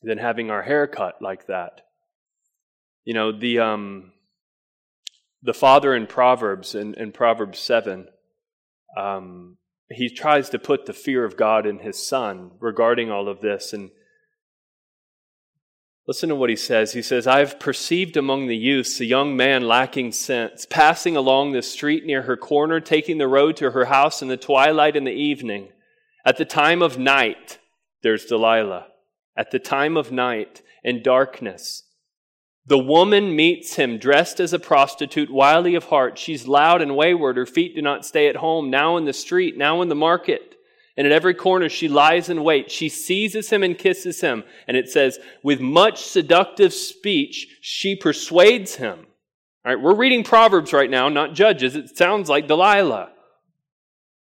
than 0.05 0.19
having 0.19 0.53
our 0.53 0.63
hair 0.63 0.87
cut 0.87 1.21
like 1.21 1.49
that. 1.49 1.81
You 3.07 3.15
know, 3.15 3.31
the, 3.31 3.61
um, 3.61 4.13
the 5.41 5.55
father 5.55 5.95
in 5.95 6.09
Proverbs, 6.09 6.75
in, 6.75 6.95
in 6.95 7.13
Proverbs 7.13 7.61
7, 7.61 8.09
um, 8.99 9.59
he 9.89 10.11
tries 10.11 10.51
to 10.51 10.59
put 10.59 10.87
the 10.87 10.93
fear 10.93 11.25
of 11.25 11.37
God 11.37 11.67
in 11.67 11.79
his 11.79 12.05
son 12.05 12.51
regarding 12.59 13.09
all 13.09 13.29
of 13.29 13.41
this. 13.41 13.73
And 13.73 13.91
listen 16.09 16.31
to 16.31 16.35
what 16.35 16.51
he 16.51 16.57
says. 16.57 16.95
He 16.95 17.03
says, 17.03 17.29
I 17.29 17.39
have 17.39 17.61
perceived 17.61 18.17
among 18.17 18.49
the 18.49 18.57
youths 18.57 18.99
a 18.99 19.05
young 19.05 19.37
man 19.37 19.69
lacking 19.69 20.11
sense, 20.11 20.67
passing 20.69 21.17
along 21.17 21.53
the 21.53 21.63
street 21.63 22.05
near 22.05 22.23
her 22.23 22.37
corner, 22.37 22.81
taking 22.81 23.19
the 23.19 23.29
road 23.29 23.57
to 23.59 23.71
her 23.71 23.85
house 23.85 24.21
in 24.21 24.27
the 24.27 24.37
twilight 24.37 24.97
and 24.97 25.07
the 25.07 25.13
evening. 25.13 25.69
At 26.25 26.39
the 26.39 26.45
time 26.45 26.83
of 26.83 26.99
night, 26.99 27.59
there's 28.03 28.25
Delilah. 28.25 28.89
At 29.37 29.53
the 29.53 29.61
time 29.61 29.97
of 29.97 30.11
night 30.11 30.63
and 30.83 31.05
darkness, 31.05 31.85
the 32.67 32.79
woman 32.79 33.37
meets 33.37 33.77
him 33.77 33.97
dressed 33.99 34.41
as 34.41 34.53
a 34.53 34.59
prostitute, 34.59 35.31
wily 35.31 35.77
of 35.77 35.85
heart. 35.85 36.19
She's 36.19 36.49
loud 36.49 36.83
and 36.83 36.97
wayward. 36.97 37.37
Her 37.37 37.47
feet 37.47 37.77
do 37.77 37.83
not 37.83 38.05
stay 38.05 38.29
at 38.29 38.37
home, 38.37 38.71
now 38.71 38.97
in 38.97 39.05
the 39.05 39.13
street, 39.13 39.57
now 39.57 39.83
in 39.83 39.89
the 39.89 39.95
market. 39.95 40.57
And 40.97 41.07
at 41.07 41.13
every 41.13 41.35
corner 41.35 41.69
she 41.69 41.89
lies 41.89 42.29
in 42.29 42.43
wait. 42.43 42.71
She 42.71 42.89
seizes 42.89 43.51
him 43.51 43.63
and 43.63 43.79
kisses 43.79 44.21
him. 44.21 44.43
And 44.67 44.77
it 44.77 44.89
says, 44.89 45.19
with 45.45 45.61
much 45.61 46.03
seductive 46.03 46.73
speech, 46.73 47.47
she 47.61 47.95
persuades 47.95 48.77
him. 48.77 49.07
All 49.65 49.75
right, 49.75 49.83
we're 49.83 49.95
reading 49.95 50.25
Proverbs 50.25 50.73
right 50.73 50.91
now, 50.91 51.09
not 51.09 51.35
Judges. 51.35 51.77
It 51.77 51.97
sounds 51.97 52.29
like 52.29 52.49
Delilah. 52.49 53.11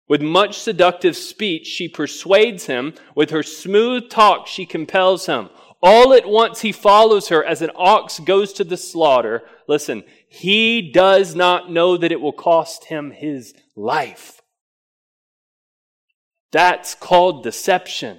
With 0.08 0.22
much 0.22 0.58
seductive 0.58 1.16
speech, 1.16 1.66
she 1.66 1.88
persuades 1.88 2.66
him. 2.66 2.94
With 3.16 3.30
her 3.30 3.42
smooth 3.42 4.08
talk, 4.08 4.46
she 4.46 4.66
compels 4.66 5.26
him. 5.26 5.48
All 5.88 6.14
at 6.14 6.28
once 6.28 6.62
he 6.62 6.72
follows 6.72 7.28
her 7.28 7.44
as 7.44 7.62
an 7.62 7.70
ox 7.76 8.18
goes 8.18 8.52
to 8.54 8.64
the 8.64 8.76
slaughter. 8.76 9.44
Listen, 9.68 10.02
he 10.28 10.90
does 10.90 11.36
not 11.36 11.70
know 11.70 11.96
that 11.96 12.10
it 12.10 12.20
will 12.20 12.32
cost 12.32 12.86
him 12.86 13.12
his 13.12 13.54
life. 13.76 14.42
That's 16.50 16.96
called 16.96 17.44
deception. 17.44 18.18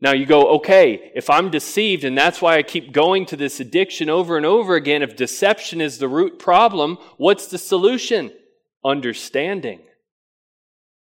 Now 0.00 0.14
you 0.14 0.26
go, 0.26 0.56
okay, 0.56 1.12
if 1.14 1.30
I'm 1.30 1.48
deceived 1.48 2.02
and 2.02 2.18
that's 2.18 2.42
why 2.42 2.56
I 2.56 2.64
keep 2.64 2.90
going 2.90 3.24
to 3.26 3.36
this 3.36 3.60
addiction 3.60 4.10
over 4.10 4.36
and 4.36 4.44
over 4.44 4.74
again, 4.74 5.02
if 5.02 5.14
deception 5.14 5.80
is 5.80 5.98
the 5.98 6.08
root 6.08 6.40
problem, 6.40 6.98
what's 7.18 7.46
the 7.46 7.56
solution? 7.56 8.32
Understanding 8.84 9.78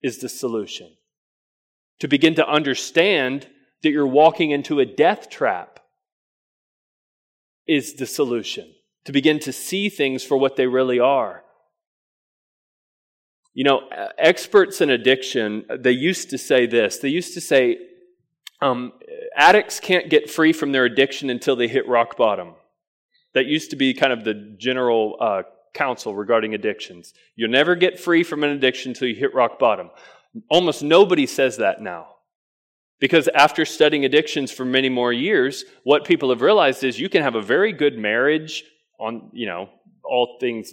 is 0.02 0.20
the 0.20 0.30
solution. 0.30 0.96
To 2.00 2.08
begin 2.08 2.36
to 2.36 2.48
understand 2.48 3.50
that 3.84 3.92
you're 3.92 4.08
walking 4.08 4.52
into 4.52 4.80
a 4.80 4.86
death 4.86 5.30
trap 5.30 5.80
is 7.68 7.96
the 7.96 8.06
solution. 8.06 8.74
To 9.06 9.12
begin 9.12 9.40
to 9.40 9.52
see 9.52 9.90
things 9.90 10.24
for 10.24 10.38
what 10.38 10.56
they 10.56 10.68
really 10.68 11.00
are. 11.00 11.44
You 13.54 13.64
know, 13.64 13.82
experts 14.18 14.80
in 14.80 14.90
addiction, 14.90 15.66
they 15.80 15.92
used 15.92 16.30
to 16.30 16.38
say 16.38 16.68
this. 16.68 17.00
They 17.00 17.10
used 17.10 17.34
to 17.34 17.42
say, 17.42 17.80
um, 18.62 18.94
addicts 19.36 19.80
can't 19.80 20.10
get 20.10 20.30
free 20.30 20.54
from 20.54 20.72
their 20.72 20.86
addiction 20.86 21.30
until 21.30 21.56
they 21.56 21.68
hit 21.68 21.88
rock 21.88 22.16
bottom. 22.16 22.54
That 23.34 23.48
used 23.48 23.72
to 23.72 23.76
be 23.76 23.94
kind 23.94 24.14
of 24.14 24.24
the 24.24 24.56
general 24.58 25.18
uh, 25.20 25.44
counsel 25.74 26.14
regarding 26.14 26.54
addictions. 26.54 27.14
You'll 27.36 27.50
never 27.50 27.76
get 27.76 28.00
free 28.00 28.24
from 28.24 28.44
an 28.44 28.52
addiction 28.52 28.92
until 28.92 29.08
you 29.08 29.16
hit 29.16 29.34
rock 29.34 29.58
bottom. 29.58 29.90
Almost 30.50 30.84
nobody 30.84 31.26
says 31.26 31.58
that 31.58 31.82
now. 31.82 32.11
Because 33.02 33.28
after 33.30 33.66
studying 33.66 34.06
addictions 34.06 34.52
for 34.52 34.64
many 34.64 34.88
more 34.88 35.12
years, 35.12 35.66
what 35.84 36.06
people 36.06 36.30
have 36.30 36.42
realized 36.42 36.84
is 36.84 37.00
you 37.00 37.10
can 37.10 37.24
have 37.24 37.36
a 37.36 37.42
very 37.42 37.74
good 37.74 37.98
marriage 37.98 38.64
on, 39.00 39.32
you 39.34 39.48
know, 39.48 39.70
all 40.06 40.38
things 40.40 40.72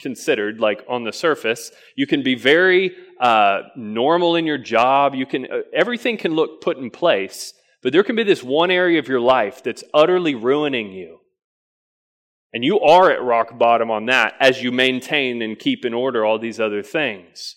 considered, 0.00 0.60
like 0.60 0.84
on 0.88 1.04
the 1.04 1.12
surface. 1.12 1.70
You 1.96 2.08
can 2.08 2.24
be 2.24 2.34
very 2.34 2.96
uh, 3.20 3.62
normal 3.76 4.34
in 4.34 4.44
your 4.44 4.58
job. 4.58 5.14
You 5.14 5.24
can 5.24 5.46
uh, 5.46 5.60
everything 5.72 6.16
can 6.16 6.34
look 6.34 6.60
put 6.60 6.78
in 6.78 6.90
place, 6.90 7.54
but 7.82 7.92
there 7.92 8.02
can 8.02 8.16
be 8.16 8.24
this 8.24 8.42
one 8.42 8.72
area 8.72 8.98
of 8.98 9.06
your 9.06 9.20
life 9.20 9.62
that's 9.62 9.84
utterly 9.94 10.34
ruining 10.34 10.92
you. 10.92 11.20
And 12.52 12.64
you 12.64 12.80
are 12.80 13.10
at 13.10 13.22
rock 13.22 13.56
bottom 13.56 13.90
on 13.90 14.06
that 14.06 14.34
as 14.40 14.62
you 14.62 14.72
maintain 14.72 15.42
and 15.42 15.56
keep 15.56 15.84
in 15.84 15.94
order 15.94 16.24
all 16.24 16.40
these 16.40 16.58
other 16.58 16.82
things. 16.82 17.54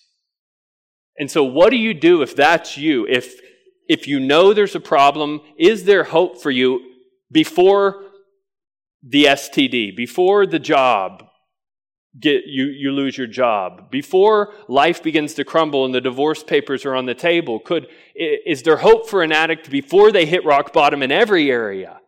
And 1.18 1.28
so 1.30 1.42
what 1.42 1.70
do 1.70 1.76
you 1.76 1.92
do 1.92 2.22
if 2.22 2.36
that's 2.36 2.76
you? 2.76 3.06
If 3.08 3.34
if 3.88 4.06
you 4.06 4.20
know 4.20 4.52
there's 4.52 4.74
a 4.74 4.80
problem, 4.80 5.40
is 5.58 5.84
there 5.84 6.04
hope 6.04 6.40
for 6.40 6.50
you 6.50 6.80
before 7.30 8.04
the 9.02 9.24
STD, 9.24 9.96
before 9.96 10.46
the 10.46 10.58
job, 10.58 11.24
get 12.18 12.44
you, 12.46 12.66
you 12.66 12.92
lose 12.92 13.16
your 13.16 13.26
job 13.26 13.90
before 13.90 14.52
life 14.68 15.02
begins 15.02 15.34
to 15.34 15.44
crumble 15.44 15.84
and 15.84 15.94
the 15.94 16.00
divorce 16.00 16.42
papers 16.42 16.84
are 16.84 16.94
on 16.94 17.06
the 17.06 17.14
table? 17.14 17.58
Could 17.58 17.88
is 18.14 18.62
there 18.62 18.76
hope 18.76 19.08
for 19.08 19.22
an 19.22 19.32
addict 19.32 19.70
before 19.70 20.12
they 20.12 20.26
hit 20.26 20.44
rock 20.44 20.72
bottom 20.72 21.02
in 21.02 21.10
every 21.10 21.50
area? 21.50 22.00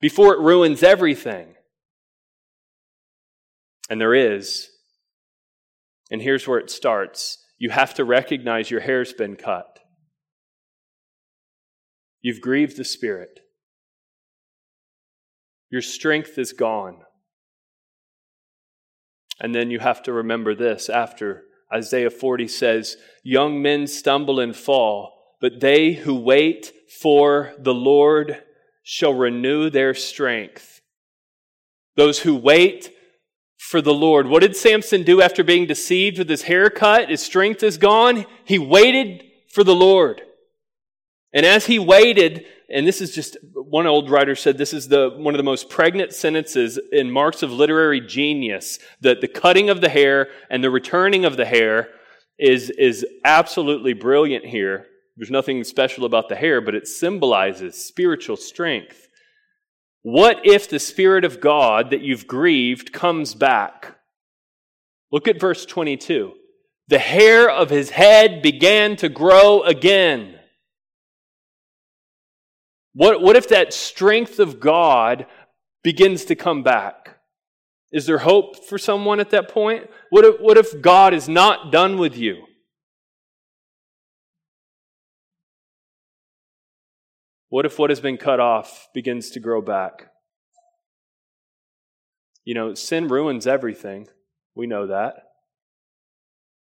Before 0.00 0.32
it 0.32 0.40
ruins 0.40 0.82
everything? 0.82 1.54
And 3.90 4.00
there 4.00 4.14
is. 4.14 4.70
And 6.10 6.22
here's 6.22 6.48
where 6.48 6.58
it 6.58 6.70
starts. 6.70 7.38
You 7.58 7.70
have 7.70 7.94
to 7.94 8.04
recognize 8.04 8.70
your 8.70 8.80
hair's 8.80 9.12
been 9.12 9.36
cut 9.36 9.69
you've 12.22 12.40
grieved 12.40 12.76
the 12.76 12.84
spirit 12.84 13.40
your 15.70 15.82
strength 15.82 16.38
is 16.38 16.52
gone 16.52 16.98
and 19.40 19.54
then 19.54 19.70
you 19.70 19.78
have 19.78 20.02
to 20.02 20.12
remember 20.12 20.54
this 20.54 20.90
after 20.90 21.44
Isaiah 21.72 22.10
40 22.10 22.48
says, 22.48 22.96
Young 23.22 23.62
men 23.62 23.86
stumble 23.86 24.40
and 24.40 24.54
fall, 24.54 25.36
but 25.40 25.60
they 25.60 25.92
who 25.92 26.14
wait 26.14 26.72
for 27.00 27.54
the 27.58 27.74
Lord 27.74 28.42
shall 28.82 29.14
renew 29.14 29.70
their 29.70 29.94
strength. 29.94 30.80
Those 31.96 32.20
who 32.20 32.34
wait 32.34 32.92
for 33.56 33.80
the 33.80 33.94
Lord. 33.94 34.26
What 34.26 34.40
did 34.40 34.56
Samson 34.56 35.04
do 35.04 35.22
after 35.22 35.44
being 35.44 35.66
deceived 35.66 36.18
with 36.18 36.28
his 36.28 36.42
haircut? 36.42 37.08
His 37.08 37.22
strength 37.22 37.62
is 37.62 37.78
gone. 37.78 38.26
He 38.44 38.58
waited 38.58 39.22
for 39.52 39.64
the 39.64 39.74
Lord. 39.74 40.22
And 41.32 41.46
as 41.46 41.66
he 41.66 41.78
waited, 41.78 42.44
and 42.68 42.86
this 42.86 43.00
is 43.00 43.14
just 43.14 43.36
one 43.52 43.86
old 43.86 44.10
writer 44.10 44.34
said 44.34 44.58
this 44.58 44.72
is 44.72 44.88
the 44.88 45.10
one 45.16 45.34
of 45.34 45.38
the 45.38 45.44
most 45.44 45.68
pregnant 45.68 46.12
sentences 46.12 46.78
in 46.92 47.10
marks 47.10 47.42
of 47.42 47.52
literary 47.52 48.00
genius 48.00 48.78
that 49.00 49.20
the 49.20 49.28
cutting 49.28 49.70
of 49.70 49.80
the 49.80 49.88
hair 49.88 50.28
and 50.50 50.62
the 50.62 50.70
returning 50.70 51.24
of 51.24 51.36
the 51.36 51.44
hair 51.44 51.88
is 52.38 52.70
is 52.70 53.06
absolutely 53.24 53.92
brilliant 53.92 54.44
here. 54.44 54.86
There's 55.16 55.30
nothing 55.30 55.62
special 55.64 56.04
about 56.04 56.28
the 56.28 56.36
hair 56.36 56.60
but 56.60 56.74
it 56.74 56.88
symbolizes 56.88 57.76
spiritual 57.76 58.36
strength. 58.36 59.06
What 60.02 60.40
if 60.44 60.68
the 60.68 60.78
spirit 60.78 61.24
of 61.24 61.40
god 61.40 61.90
that 61.90 62.00
you've 62.00 62.26
grieved 62.26 62.92
comes 62.92 63.34
back? 63.34 63.98
Look 65.12 65.28
at 65.28 65.40
verse 65.40 65.64
22 65.64 66.32
the 66.88 66.98
hair 66.98 67.48
of 67.48 67.70
his 67.70 67.90
head 67.90 68.42
began 68.42 68.96
to 68.96 69.08
grow 69.08 69.62
again 69.62 70.39
what, 72.92 73.20
what 73.20 73.36
if 73.36 73.48
that 73.48 73.72
strength 73.72 74.38
of 74.38 74.60
God 74.60 75.26
begins 75.82 76.24
to 76.26 76.34
come 76.34 76.62
back? 76.62 77.18
Is 77.92 78.06
there 78.06 78.18
hope 78.18 78.64
for 78.64 78.78
someone 78.78 79.20
at 79.20 79.30
that 79.30 79.48
point? 79.48 79.88
What 80.10 80.24
if, 80.24 80.40
what 80.40 80.56
if 80.56 80.80
God 80.80 81.12
is 81.12 81.28
not 81.28 81.72
done 81.72 81.98
with 81.98 82.16
you? 82.16 82.44
What 87.48 87.66
if 87.66 87.78
what 87.78 87.90
has 87.90 88.00
been 88.00 88.16
cut 88.16 88.38
off 88.38 88.88
begins 88.94 89.30
to 89.30 89.40
grow 89.40 89.60
back? 89.60 90.06
You 92.44 92.54
know, 92.54 92.74
sin 92.74 93.08
ruins 93.08 93.46
everything. 93.46 94.06
We 94.54 94.68
know 94.68 94.86
that. 94.86 95.14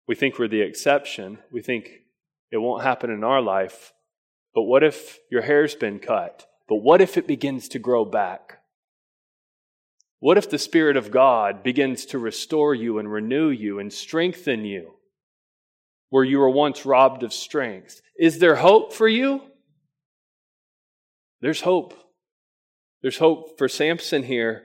We 0.08 0.14
think 0.14 0.38
we're 0.38 0.48
the 0.48 0.62
exception. 0.62 1.38
We 1.52 1.60
think 1.60 1.90
it 2.50 2.56
won't 2.56 2.82
happen 2.82 3.10
in 3.10 3.22
our 3.22 3.42
life. 3.42 3.92
But 4.54 4.62
what 4.62 4.82
if 4.82 5.18
your 5.30 5.42
hair's 5.42 5.74
been 5.74 5.98
cut? 5.98 6.46
But 6.68 6.76
what 6.76 7.00
if 7.00 7.16
it 7.16 7.26
begins 7.26 7.68
to 7.68 7.78
grow 7.78 8.04
back? 8.04 8.58
What 10.18 10.38
if 10.38 10.50
the 10.50 10.58
Spirit 10.58 10.96
of 10.96 11.10
God 11.10 11.62
begins 11.62 12.04
to 12.06 12.18
restore 12.18 12.74
you 12.74 12.98
and 12.98 13.10
renew 13.10 13.48
you 13.48 13.78
and 13.78 13.92
strengthen 13.92 14.64
you 14.64 14.92
where 16.10 16.24
you 16.24 16.38
were 16.38 16.50
once 16.50 16.84
robbed 16.84 17.22
of 17.22 17.32
strength? 17.32 18.02
Is 18.18 18.38
there 18.38 18.56
hope 18.56 18.92
for 18.92 19.08
you? 19.08 19.42
There's 21.40 21.62
hope. 21.62 21.94
There's 23.02 23.18
hope 23.18 23.56
for 23.56 23.66
Samson 23.66 24.24
here 24.24 24.64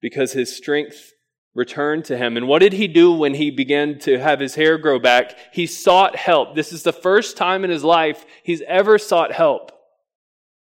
because 0.00 0.32
his 0.32 0.56
strength 0.56 1.12
returned 1.54 2.04
to 2.06 2.16
him. 2.16 2.36
And 2.36 2.48
what 2.48 2.60
did 2.60 2.72
he 2.72 2.88
do 2.88 3.12
when 3.12 3.34
he 3.34 3.50
began 3.50 3.98
to 4.00 4.18
have 4.18 4.40
his 4.40 4.54
hair 4.54 4.78
grow 4.78 4.98
back? 4.98 5.36
He 5.52 5.66
sought 5.66 6.16
help. 6.16 6.54
This 6.54 6.72
is 6.72 6.82
the 6.82 6.92
first 6.92 7.36
time 7.36 7.64
in 7.64 7.70
his 7.70 7.84
life 7.84 8.24
he's 8.42 8.62
ever 8.66 8.98
sought 8.98 9.32
help. 9.32 9.70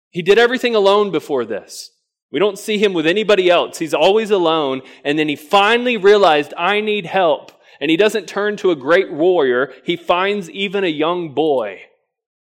He 0.09 0.21
did 0.21 0.37
everything 0.37 0.75
alone 0.75 1.11
before 1.11 1.45
this. 1.45 1.91
We 2.31 2.39
don't 2.39 2.59
see 2.59 2.77
him 2.77 2.93
with 2.93 3.07
anybody 3.07 3.49
else. 3.49 3.79
He's 3.79 3.93
always 3.93 4.31
alone. 4.31 4.81
And 5.03 5.17
then 5.17 5.27
he 5.27 5.35
finally 5.35 5.97
realized, 5.97 6.53
I 6.57 6.81
need 6.81 7.05
help. 7.05 7.51
And 7.79 7.91
he 7.91 7.97
doesn't 7.97 8.27
turn 8.27 8.57
to 8.57 8.71
a 8.71 8.75
great 8.75 9.11
warrior. 9.11 9.73
He 9.83 9.95
finds 9.95 10.49
even 10.49 10.83
a 10.83 10.87
young 10.87 11.33
boy. 11.33 11.81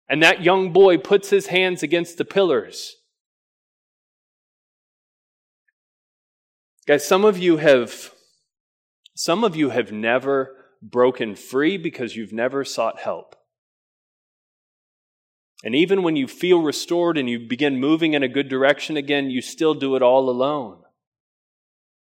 And 0.09 0.23
that 0.23 0.43
young 0.43 0.73
boy 0.73 0.99
puts 0.99 1.31
his 1.31 1.47
hands 1.47 1.83
against 1.83 2.19
the 2.19 2.25
pillars. 2.25 2.97
Guys, 6.87 7.07
some 7.07 7.25
of 7.25 7.39
you 7.39 7.59
have 7.59 8.13
some 9.15 9.45
of 9.45 9.57
you 9.57 9.71
have 9.71 9.93
never 9.93 10.57
broken 10.83 11.37
free 11.37 11.77
because 11.77 12.17
you've 12.17 12.33
never 12.33 12.65
sought 12.65 13.01
help. 13.01 13.37
And 15.65 15.75
even 15.75 16.03
when 16.03 16.17
you 16.17 16.27
feel 16.27 16.61
restored 16.61 17.17
and 17.17 17.31
you 17.31 17.39
begin 17.39 17.79
moving 17.79 18.15
in 18.15 18.23
a 18.23 18.29
good 18.29 18.49
direction 18.49 18.97
again, 18.97 19.31
you 19.31 19.41
still 19.41 19.75
do 19.75 19.95
it 19.95 20.03
all 20.03 20.29
alone. 20.29 20.79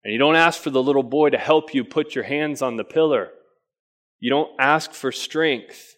And 0.04 0.12
you 0.12 0.20
don't 0.20 0.36
ask 0.36 0.62
for 0.62 0.70
the 0.70 0.84
little 0.84 1.04
boy 1.04 1.30
to 1.30 1.38
help 1.38 1.74
you 1.74 1.84
put 1.84 2.14
your 2.14 2.26
hands 2.26 2.62
on 2.62 2.76
the 2.76 2.84
pillar. 2.84 3.30
You 4.20 4.30
don't 4.30 4.52
ask 4.60 4.92
for 4.92 5.12
strength. 5.12 5.96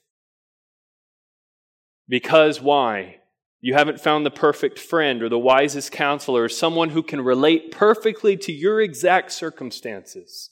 Because 2.08 2.62
why? 2.62 3.18
You 3.62 3.74
haven't 3.74 4.00
found 4.00 4.26
the 4.26 4.32
perfect 4.32 4.80
friend 4.80 5.22
or 5.22 5.30
the 5.30 5.39
wisest 5.39 5.91
counselor 5.91 6.43
or 6.43 6.50
someone 6.50 6.89
who 6.89 7.04
can 7.04 7.22
relate 7.22 7.72
perfectly 7.72 8.38
to 8.38 8.52
your 8.52 8.80
exact 8.80 9.32
circumstances. 9.32 10.52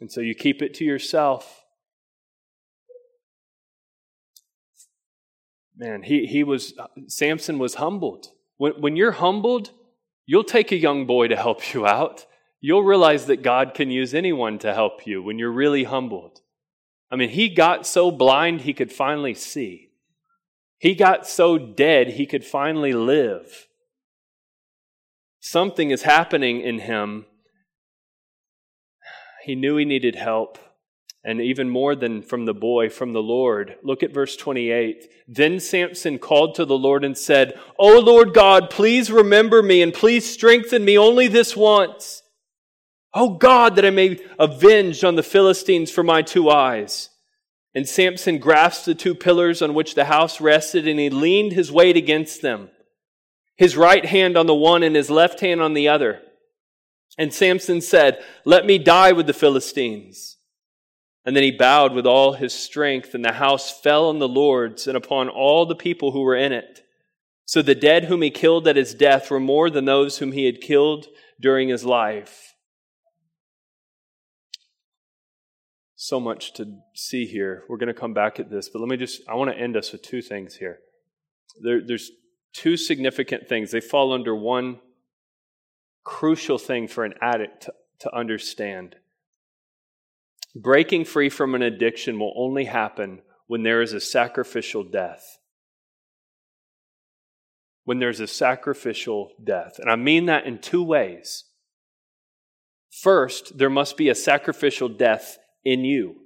And 0.00 0.10
so 0.10 0.20
you 0.20 0.34
keep 0.34 0.62
it 0.62 0.74
to 0.74 0.84
yourself. 0.84 1.64
man, 5.78 6.02
he, 6.02 6.26
he 6.26 6.42
was, 6.42 6.74
uh, 6.78 6.88
Samson 7.06 7.58
was 7.58 7.76
humbled. 7.76 8.32
When, 8.56 8.72
when 8.80 8.96
you're 8.96 9.12
humbled, 9.12 9.70
you'll 10.26 10.44
take 10.44 10.72
a 10.72 10.76
young 10.76 11.06
boy 11.06 11.28
to 11.28 11.36
help 11.36 11.72
you 11.72 11.86
out. 11.86 12.26
You'll 12.60 12.82
realize 12.82 13.26
that 13.26 13.42
God 13.42 13.72
can 13.74 13.90
use 13.90 14.12
anyone 14.12 14.58
to 14.58 14.74
help 14.74 15.06
you 15.06 15.22
when 15.22 15.38
you're 15.38 15.52
really 15.52 15.84
humbled. 15.84 16.40
I 17.10 17.16
mean, 17.16 17.30
he 17.30 17.48
got 17.48 17.86
so 17.86 18.10
blind 18.10 18.62
he 18.62 18.74
could 18.74 18.92
finally 18.92 19.34
see. 19.34 19.90
He 20.78 20.94
got 20.94 21.26
so 21.26 21.56
dead 21.56 22.10
he 22.10 22.26
could 22.26 22.44
finally 22.44 22.92
live. 22.92 23.68
Something 25.40 25.90
is 25.90 26.02
happening 26.02 26.60
in 26.60 26.80
him. 26.80 27.26
He 29.44 29.54
knew 29.54 29.76
he 29.76 29.84
needed 29.84 30.14
help 30.14 30.58
and 31.24 31.40
even 31.40 31.68
more 31.68 31.94
than 31.94 32.22
from 32.22 32.46
the 32.46 32.54
boy, 32.54 32.88
from 32.88 33.12
the 33.12 33.22
Lord. 33.22 33.76
Look 33.82 34.02
at 34.02 34.14
verse 34.14 34.36
28. 34.36 35.10
Then 35.26 35.60
Samson 35.60 36.18
called 36.18 36.54
to 36.54 36.64
the 36.64 36.78
Lord 36.78 37.04
and 37.04 37.18
said, 37.18 37.58
O 37.78 37.98
Lord 37.98 38.32
God, 38.32 38.70
please 38.70 39.10
remember 39.10 39.62
me 39.62 39.82
and 39.82 39.92
please 39.92 40.28
strengthen 40.30 40.84
me 40.84 40.96
only 40.96 41.28
this 41.28 41.56
once. 41.56 42.22
O 43.14 43.30
God, 43.30 43.76
that 43.76 43.84
I 43.84 43.90
may 43.90 44.20
avenge 44.38 45.02
on 45.02 45.16
the 45.16 45.22
Philistines 45.22 45.90
for 45.90 46.02
my 46.02 46.22
two 46.22 46.48
eyes. 46.50 47.10
And 47.74 47.86
Samson 47.88 48.38
grasped 48.38 48.86
the 48.86 48.94
two 48.94 49.14
pillars 49.14 49.60
on 49.60 49.74
which 49.74 49.94
the 49.94 50.06
house 50.06 50.40
rested 50.40 50.86
and 50.86 50.98
he 50.98 51.10
leaned 51.10 51.52
his 51.52 51.70
weight 51.70 51.96
against 51.96 52.42
them, 52.42 52.70
his 53.56 53.76
right 53.76 54.04
hand 54.04 54.36
on 54.36 54.46
the 54.46 54.54
one 54.54 54.82
and 54.82 54.96
his 54.96 55.10
left 55.10 55.40
hand 55.40 55.60
on 55.60 55.74
the 55.74 55.88
other. 55.88 56.22
And 57.18 57.34
Samson 57.34 57.80
said, 57.80 58.24
Let 58.44 58.64
me 58.64 58.78
die 58.78 59.12
with 59.12 59.26
the 59.26 59.32
Philistines. 59.32 60.36
And 61.26 61.36
then 61.36 61.42
he 61.42 61.50
bowed 61.50 61.92
with 61.92 62.06
all 62.06 62.34
his 62.34 62.54
strength, 62.54 63.12
and 63.12 63.24
the 63.24 63.32
house 63.32 63.70
fell 63.70 64.08
on 64.08 64.18
the 64.18 64.28
lords 64.28 64.86
and 64.86 64.96
upon 64.96 65.28
all 65.28 65.66
the 65.66 65.76
people 65.76 66.12
who 66.12 66.22
were 66.22 66.36
in 66.36 66.52
it. 66.52 66.86
So 67.44 67.60
the 67.60 67.74
dead 67.74 68.04
whom 68.04 68.22
he 68.22 68.30
killed 68.30 68.68
at 68.68 68.76
his 68.76 68.94
death 68.94 69.30
were 69.30 69.40
more 69.40 69.68
than 69.68 69.84
those 69.84 70.18
whom 70.18 70.32
he 70.32 70.46
had 70.46 70.60
killed 70.60 71.06
during 71.40 71.68
his 71.68 71.84
life. 71.84 72.54
So 75.96 76.20
much 76.20 76.54
to 76.54 76.78
see 76.94 77.26
here. 77.26 77.64
We're 77.68 77.76
going 77.76 77.88
to 77.88 77.94
come 77.94 78.14
back 78.14 78.38
at 78.38 78.50
this, 78.50 78.68
but 78.68 78.78
let 78.78 78.88
me 78.88 78.96
just, 78.96 79.20
I 79.28 79.34
want 79.34 79.50
to 79.50 79.58
end 79.58 79.76
us 79.76 79.92
with 79.92 80.02
two 80.02 80.22
things 80.22 80.56
here. 80.56 80.78
There, 81.60 81.80
there's 81.84 82.10
two 82.52 82.76
significant 82.76 83.48
things. 83.48 83.70
They 83.70 83.80
fall 83.80 84.12
under 84.12 84.34
one 84.34 84.78
crucial 86.08 86.56
thing 86.56 86.88
for 86.88 87.04
an 87.04 87.12
addict 87.20 87.64
to, 87.64 87.74
to 88.00 88.16
understand. 88.16 88.96
Breaking 90.56 91.04
free 91.04 91.28
from 91.28 91.54
an 91.54 91.60
addiction 91.60 92.18
will 92.18 92.32
only 92.34 92.64
happen 92.64 93.20
when 93.46 93.62
there 93.62 93.82
is 93.82 93.92
a 93.92 94.00
sacrificial 94.00 94.82
death. 94.82 95.38
When 97.84 97.98
there's 97.98 98.20
a 98.20 98.26
sacrificial 98.26 99.32
death. 99.42 99.78
And 99.78 99.90
I 99.90 99.96
mean 99.96 100.26
that 100.26 100.46
in 100.46 100.58
two 100.58 100.82
ways. 100.82 101.44
First, 102.90 103.58
there 103.58 103.70
must 103.70 103.98
be 103.98 104.08
a 104.08 104.14
sacrificial 104.14 104.88
death 104.88 105.36
in 105.62 105.84
you. 105.84 106.16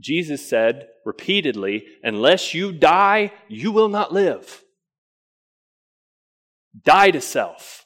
Jesus 0.00 0.48
said 0.48 0.86
repeatedly, 1.04 1.86
unless 2.04 2.54
you 2.54 2.70
die, 2.70 3.32
you 3.48 3.72
will 3.72 3.88
not 3.88 4.12
live. 4.12 4.62
Die 6.84 7.10
to 7.10 7.20
self. 7.20 7.81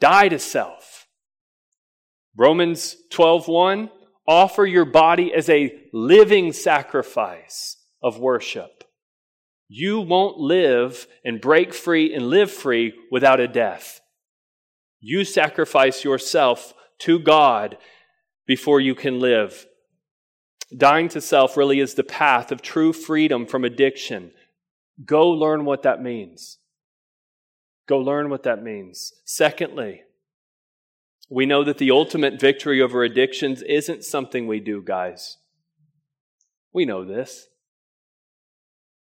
Die 0.00 0.28
to 0.28 0.38
self. 0.38 1.06
Romans 2.36 2.96
12:1 3.10 3.90
offer 4.26 4.66
your 4.66 4.84
body 4.84 5.32
as 5.34 5.48
a 5.48 5.74
living 5.92 6.52
sacrifice 6.52 7.76
of 8.02 8.18
worship. 8.18 8.84
You 9.68 10.00
won't 10.00 10.38
live 10.38 11.06
and 11.24 11.40
break 11.40 11.74
free 11.74 12.14
and 12.14 12.28
live 12.28 12.50
free 12.50 12.94
without 13.10 13.40
a 13.40 13.48
death. 13.48 14.00
You 15.00 15.24
sacrifice 15.24 16.04
yourself 16.04 16.74
to 17.00 17.18
God 17.18 17.76
before 18.46 18.80
you 18.80 18.94
can 18.94 19.20
live. 19.20 19.66
Dying 20.76 21.08
to 21.10 21.20
self 21.20 21.56
really 21.56 21.80
is 21.80 21.94
the 21.94 22.04
path 22.04 22.52
of 22.52 22.62
true 22.62 22.92
freedom 22.92 23.46
from 23.46 23.64
addiction. 23.64 24.32
Go 25.04 25.28
learn 25.28 25.64
what 25.64 25.82
that 25.82 26.02
means. 26.02 26.58
Go 27.88 27.98
learn 27.98 28.28
what 28.28 28.42
that 28.42 28.62
means. 28.62 29.12
Secondly, 29.24 30.02
we 31.30 31.46
know 31.46 31.64
that 31.64 31.78
the 31.78 31.90
ultimate 31.90 32.40
victory 32.40 32.80
over 32.82 33.02
addictions 33.02 33.62
isn't 33.62 34.04
something 34.04 34.46
we 34.46 34.60
do, 34.60 34.82
guys. 34.82 35.38
We 36.72 36.84
know 36.84 37.04
this. 37.04 37.48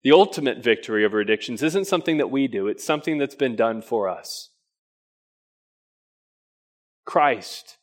The 0.03 0.12
ultimate 0.12 0.62
victory 0.62 1.05
over 1.05 1.18
addictions 1.18 1.62
isn't 1.64 1.87
something 1.87 2.18
that 2.18 2.30
we 2.30 2.47
do, 2.47 2.68
it's 2.68 2.84
something 2.84 3.18
that's 3.18 3.34
been 3.34 3.57
done 3.57 3.82
for 3.82 4.09
us. 4.09 4.51
Christ 7.05 7.78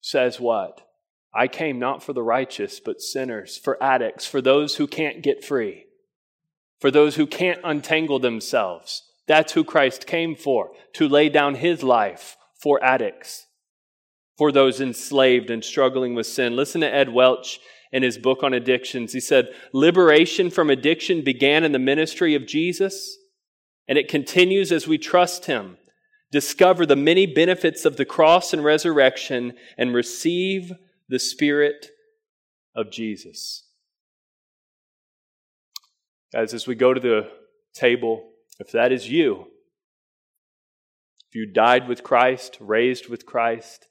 says 0.00 0.38
what? 0.38 0.86
I 1.32 1.46
came 1.46 1.78
not 1.78 2.02
for 2.02 2.12
the 2.12 2.22
righteous, 2.22 2.80
but 2.80 3.00
sinners, 3.00 3.56
for 3.56 3.80
addicts, 3.82 4.26
for 4.26 4.40
those 4.40 4.76
who 4.76 4.86
can't 4.86 5.22
get 5.22 5.44
free, 5.44 5.86
for 6.80 6.90
those 6.90 7.16
who 7.16 7.26
can't 7.26 7.60
untangle 7.62 8.18
themselves. 8.18 9.02
That's 9.28 9.52
who 9.52 9.64
Christ 9.64 10.06
came 10.06 10.34
for, 10.34 10.70
to 10.94 11.08
lay 11.08 11.28
down 11.28 11.56
his 11.56 11.82
life 11.82 12.36
for 12.60 12.82
addicts, 12.82 13.46
for 14.36 14.50
those 14.50 14.80
enslaved 14.80 15.50
and 15.50 15.64
struggling 15.64 16.14
with 16.14 16.26
sin. 16.26 16.56
Listen 16.56 16.80
to 16.80 16.92
Ed 16.92 17.10
Welch 17.12 17.60
in 17.92 18.02
his 18.02 18.18
book 18.18 18.42
on 18.42 18.54
addictions. 18.54 19.12
He 19.12 19.20
said, 19.20 19.48
Liberation 19.72 20.50
from 20.50 20.70
addiction 20.70 21.22
began 21.22 21.64
in 21.64 21.72
the 21.72 21.78
ministry 21.78 22.34
of 22.34 22.46
Jesus, 22.46 23.16
and 23.86 23.98
it 23.98 24.08
continues 24.08 24.72
as 24.72 24.88
we 24.88 24.98
trust 24.98 25.46
him, 25.46 25.76
discover 26.32 26.86
the 26.86 26.96
many 26.96 27.26
benefits 27.26 27.84
of 27.84 27.96
the 27.96 28.04
cross 28.04 28.52
and 28.52 28.64
resurrection, 28.64 29.54
and 29.76 29.94
receive 29.94 30.72
the 31.08 31.18
Spirit 31.18 31.88
of 32.74 32.90
Jesus. 32.90 33.64
Guys, 36.32 36.54
as 36.54 36.66
we 36.66 36.74
go 36.74 36.94
to 36.94 37.00
the 37.00 37.28
table, 37.74 38.30
if 38.58 38.70
that 38.72 38.92
is 38.92 39.10
you, 39.10 39.46
if 41.28 41.34
you 41.34 41.46
died 41.46 41.88
with 41.88 42.04
Christ, 42.04 42.56
raised 42.60 43.08
with 43.08 43.26
Christ, 43.26 43.86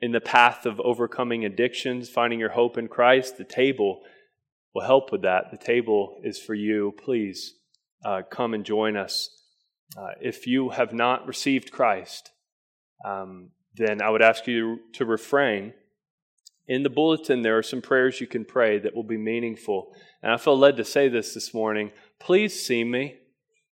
in 0.00 0.12
the 0.12 0.20
path 0.20 0.66
of 0.66 0.80
overcoming 0.80 1.44
addictions, 1.44 2.08
finding 2.08 2.38
your 2.38 2.50
hope 2.50 2.78
in 2.78 2.86
Christ, 2.86 3.36
the 3.36 3.44
table 3.44 4.02
will 4.74 4.82
help 4.82 5.10
with 5.10 5.22
that. 5.22 5.50
The 5.50 5.56
table 5.56 6.20
is 6.22 6.38
for 6.38 6.54
you. 6.54 6.94
Please 6.96 7.54
uh, 8.04 8.22
come 8.30 8.54
and 8.54 8.64
join 8.64 8.96
us. 8.96 9.30
Uh, 9.96 10.10
if 10.20 10.46
you 10.46 10.68
have 10.70 10.92
not 10.92 11.26
received 11.26 11.72
Christ, 11.72 12.30
um, 13.04 13.50
then 13.74 14.00
I 14.00 14.10
would 14.10 14.22
ask 14.22 14.46
you 14.46 14.78
to 14.94 15.04
refrain. 15.04 15.72
In 16.68 16.82
the 16.82 16.90
bulletin, 16.90 17.40
there 17.40 17.56
are 17.56 17.62
some 17.62 17.80
prayers 17.80 18.20
you 18.20 18.26
can 18.26 18.44
pray 18.44 18.78
that 18.78 18.94
will 18.94 19.02
be 19.02 19.16
meaningful. 19.16 19.94
And 20.22 20.30
I 20.30 20.36
feel 20.36 20.56
led 20.56 20.76
to 20.76 20.84
say 20.84 21.08
this 21.08 21.32
this 21.32 21.54
morning. 21.54 21.92
Please 22.20 22.64
see 22.64 22.84
me. 22.84 23.16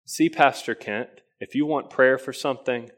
See 0.05 0.27
Pastor 0.27 0.75
Kent. 0.75 1.09
If 1.39 1.55
you 1.55 1.65
want 1.65 1.89
prayer 1.89 2.17
for 2.17 2.33
something, 2.33 2.89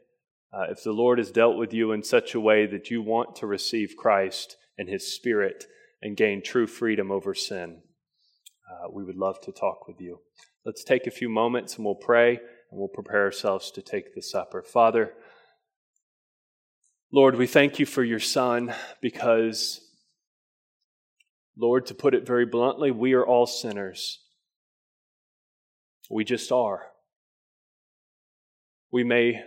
uh, 0.52 0.64
if 0.70 0.82
the 0.82 0.92
Lord 0.92 1.18
has 1.18 1.30
dealt 1.30 1.56
with 1.56 1.72
you 1.72 1.92
in 1.92 2.02
such 2.02 2.34
a 2.34 2.40
way 2.40 2.66
that 2.66 2.90
you 2.90 3.02
want 3.02 3.36
to 3.36 3.46
receive 3.46 3.94
Christ 3.96 4.56
and 4.76 4.88
His 4.88 5.14
Spirit 5.14 5.64
and 6.02 6.16
gain 6.16 6.42
true 6.42 6.66
freedom 6.66 7.12
over 7.12 7.32
sin, 7.32 7.82
uh, 8.68 8.88
we 8.92 9.04
would 9.04 9.16
love 9.16 9.40
to 9.42 9.52
talk 9.52 9.86
with 9.86 10.00
you. 10.00 10.18
Let's 10.66 10.82
take 10.82 11.06
a 11.06 11.12
few 11.12 11.28
moments 11.28 11.76
and 11.76 11.84
we'll 11.84 11.94
pray 11.94 12.30
and 12.30 12.80
we'll 12.80 12.88
prepare 12.88 13.22
ourselves 13.22 13.70
to 13.70 13.82
take 13.82 14.14
the 14.14 14.22
supper. 14.22 14.62
Father, 14.62 15.12
Lord, 17.14 17.36
we 17.36 17.46
thank 17.46 17.78
you 17.78 17.86
for 17.86 18.02
your 18.02 18.18
Son 18.18 18.74
because, 19.00 19.80
Lord, 21.56 21.86
to 21.86 21.94
put 21.94 22.14
it 22.14 22.26
very 22.26 22.44
bluntly, 22.44 22.90
we 22.90 23.12
are 23.12 23.24
all 23.24 23.46
sinners. 23.46 24.18
We 26.10 26.24
just 26.24 26.50
are 26.50 26.88
we 28.94 29.02
may 29.02 29.42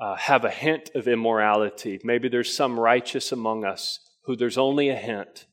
uh, 0.00 0.16
have 0.16 0.42
a 0.42 0.50
hint 0.50 0.90
of 0.94 1.06
immorality. 1.06 2.00
Maybe 2.02 2.30
there's 2.30 2.56
some 2.56 2.80
righteous 2.80 3.30
among 3.30 3.62
us 3.62 4.00
who 4.22 4.36
there's 4.36 4.56
only 4.56 4.88
a 4.88 4.96
hint, 4.96 5.44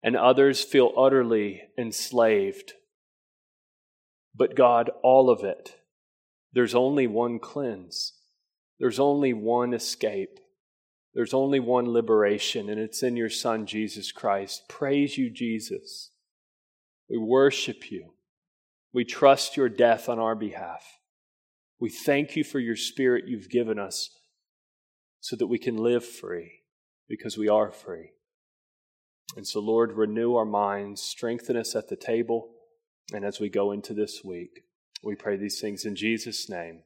and 0.00 0.14
others 0.14 0.62
feel 0.62 0.92
utterly 0.96 1.62
enslaved. 1.76 2.74
But 4.32 4.54
God, 4.54 4.92
all 5.02 5.28
of 5.28 5.42
it, 5.42 5.74
there's 6.52 6.76
only 6.76 7.08
one 7.08 7.40
cleanse, 7.40 8.12
there's 8.82 8.98
only 8.98 9.32
one 9.32 9.74
escape. 9.74 10.40
There's 11.14 11.32
only 11.32 11.60
one 11.60 11.92
liberation, 11.92 12.68
and 12.68 12.80
it's 12.80 13.04
in 13.04 13.16
your 13.16 13.30
Son, 13.30 13.64
Jesus 13.64 14.10
Christ. 14.10 14.64
Praise 14.68 15.16
you, 15.16 15.30
Jesus. 15.30 16.10
We 17.08 17.16
worship 17.16 17.92
you. 17.92 18.14
We 18.92 19.04
trust 19.04 19.56
your 19.56 19.68
death 19.68 20.08
on 20.08 20.18
our 20.18 20.34
behalf. 20.34 20.98
We 21.78 21.90
thank 21.90 22.34
you 22.34 22.42
for 22.42 22.58
your 22.58 22.74
spirit 22.74 23.28
you've 23.28 23.48
given 23.48 23.78
us 23.78 24.10
so 25.20 25.36
that 25.36 25.46
we 25.46 25.60
can 25.60 25.76
live 25.76 26.04
free 26.04 26.62
because 27.08 27.38
we 27.38 27.48
are 27.48 27.70
free. 27.70 28.10
And 29.36 29.46
so, 29.46 29.60
Lord, 29.60 29.92
renew 29.92 30.34
our 30.34 30.44
minds, 30.44 31.00
strengthen 31.00 31.56
us 31.56 31.76
at 31.76 31.88
the 31.88 31.94
table, 31.94 32.48
and 33.14 33.24
as 33.24 33.38
we 33.38 33.48
go 33.48 33.70
into 33.70 33.94
this 33.94 34.24
week, 34.24 34.64
we 35.04 35.14
pray 35.14 35.36
these 35.36 35.60
things 35.60 35.84
in 35.84 35.94
Jesus' 35.94 36.50
name. 36.50 36.82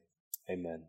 Amen. 0.47 0.83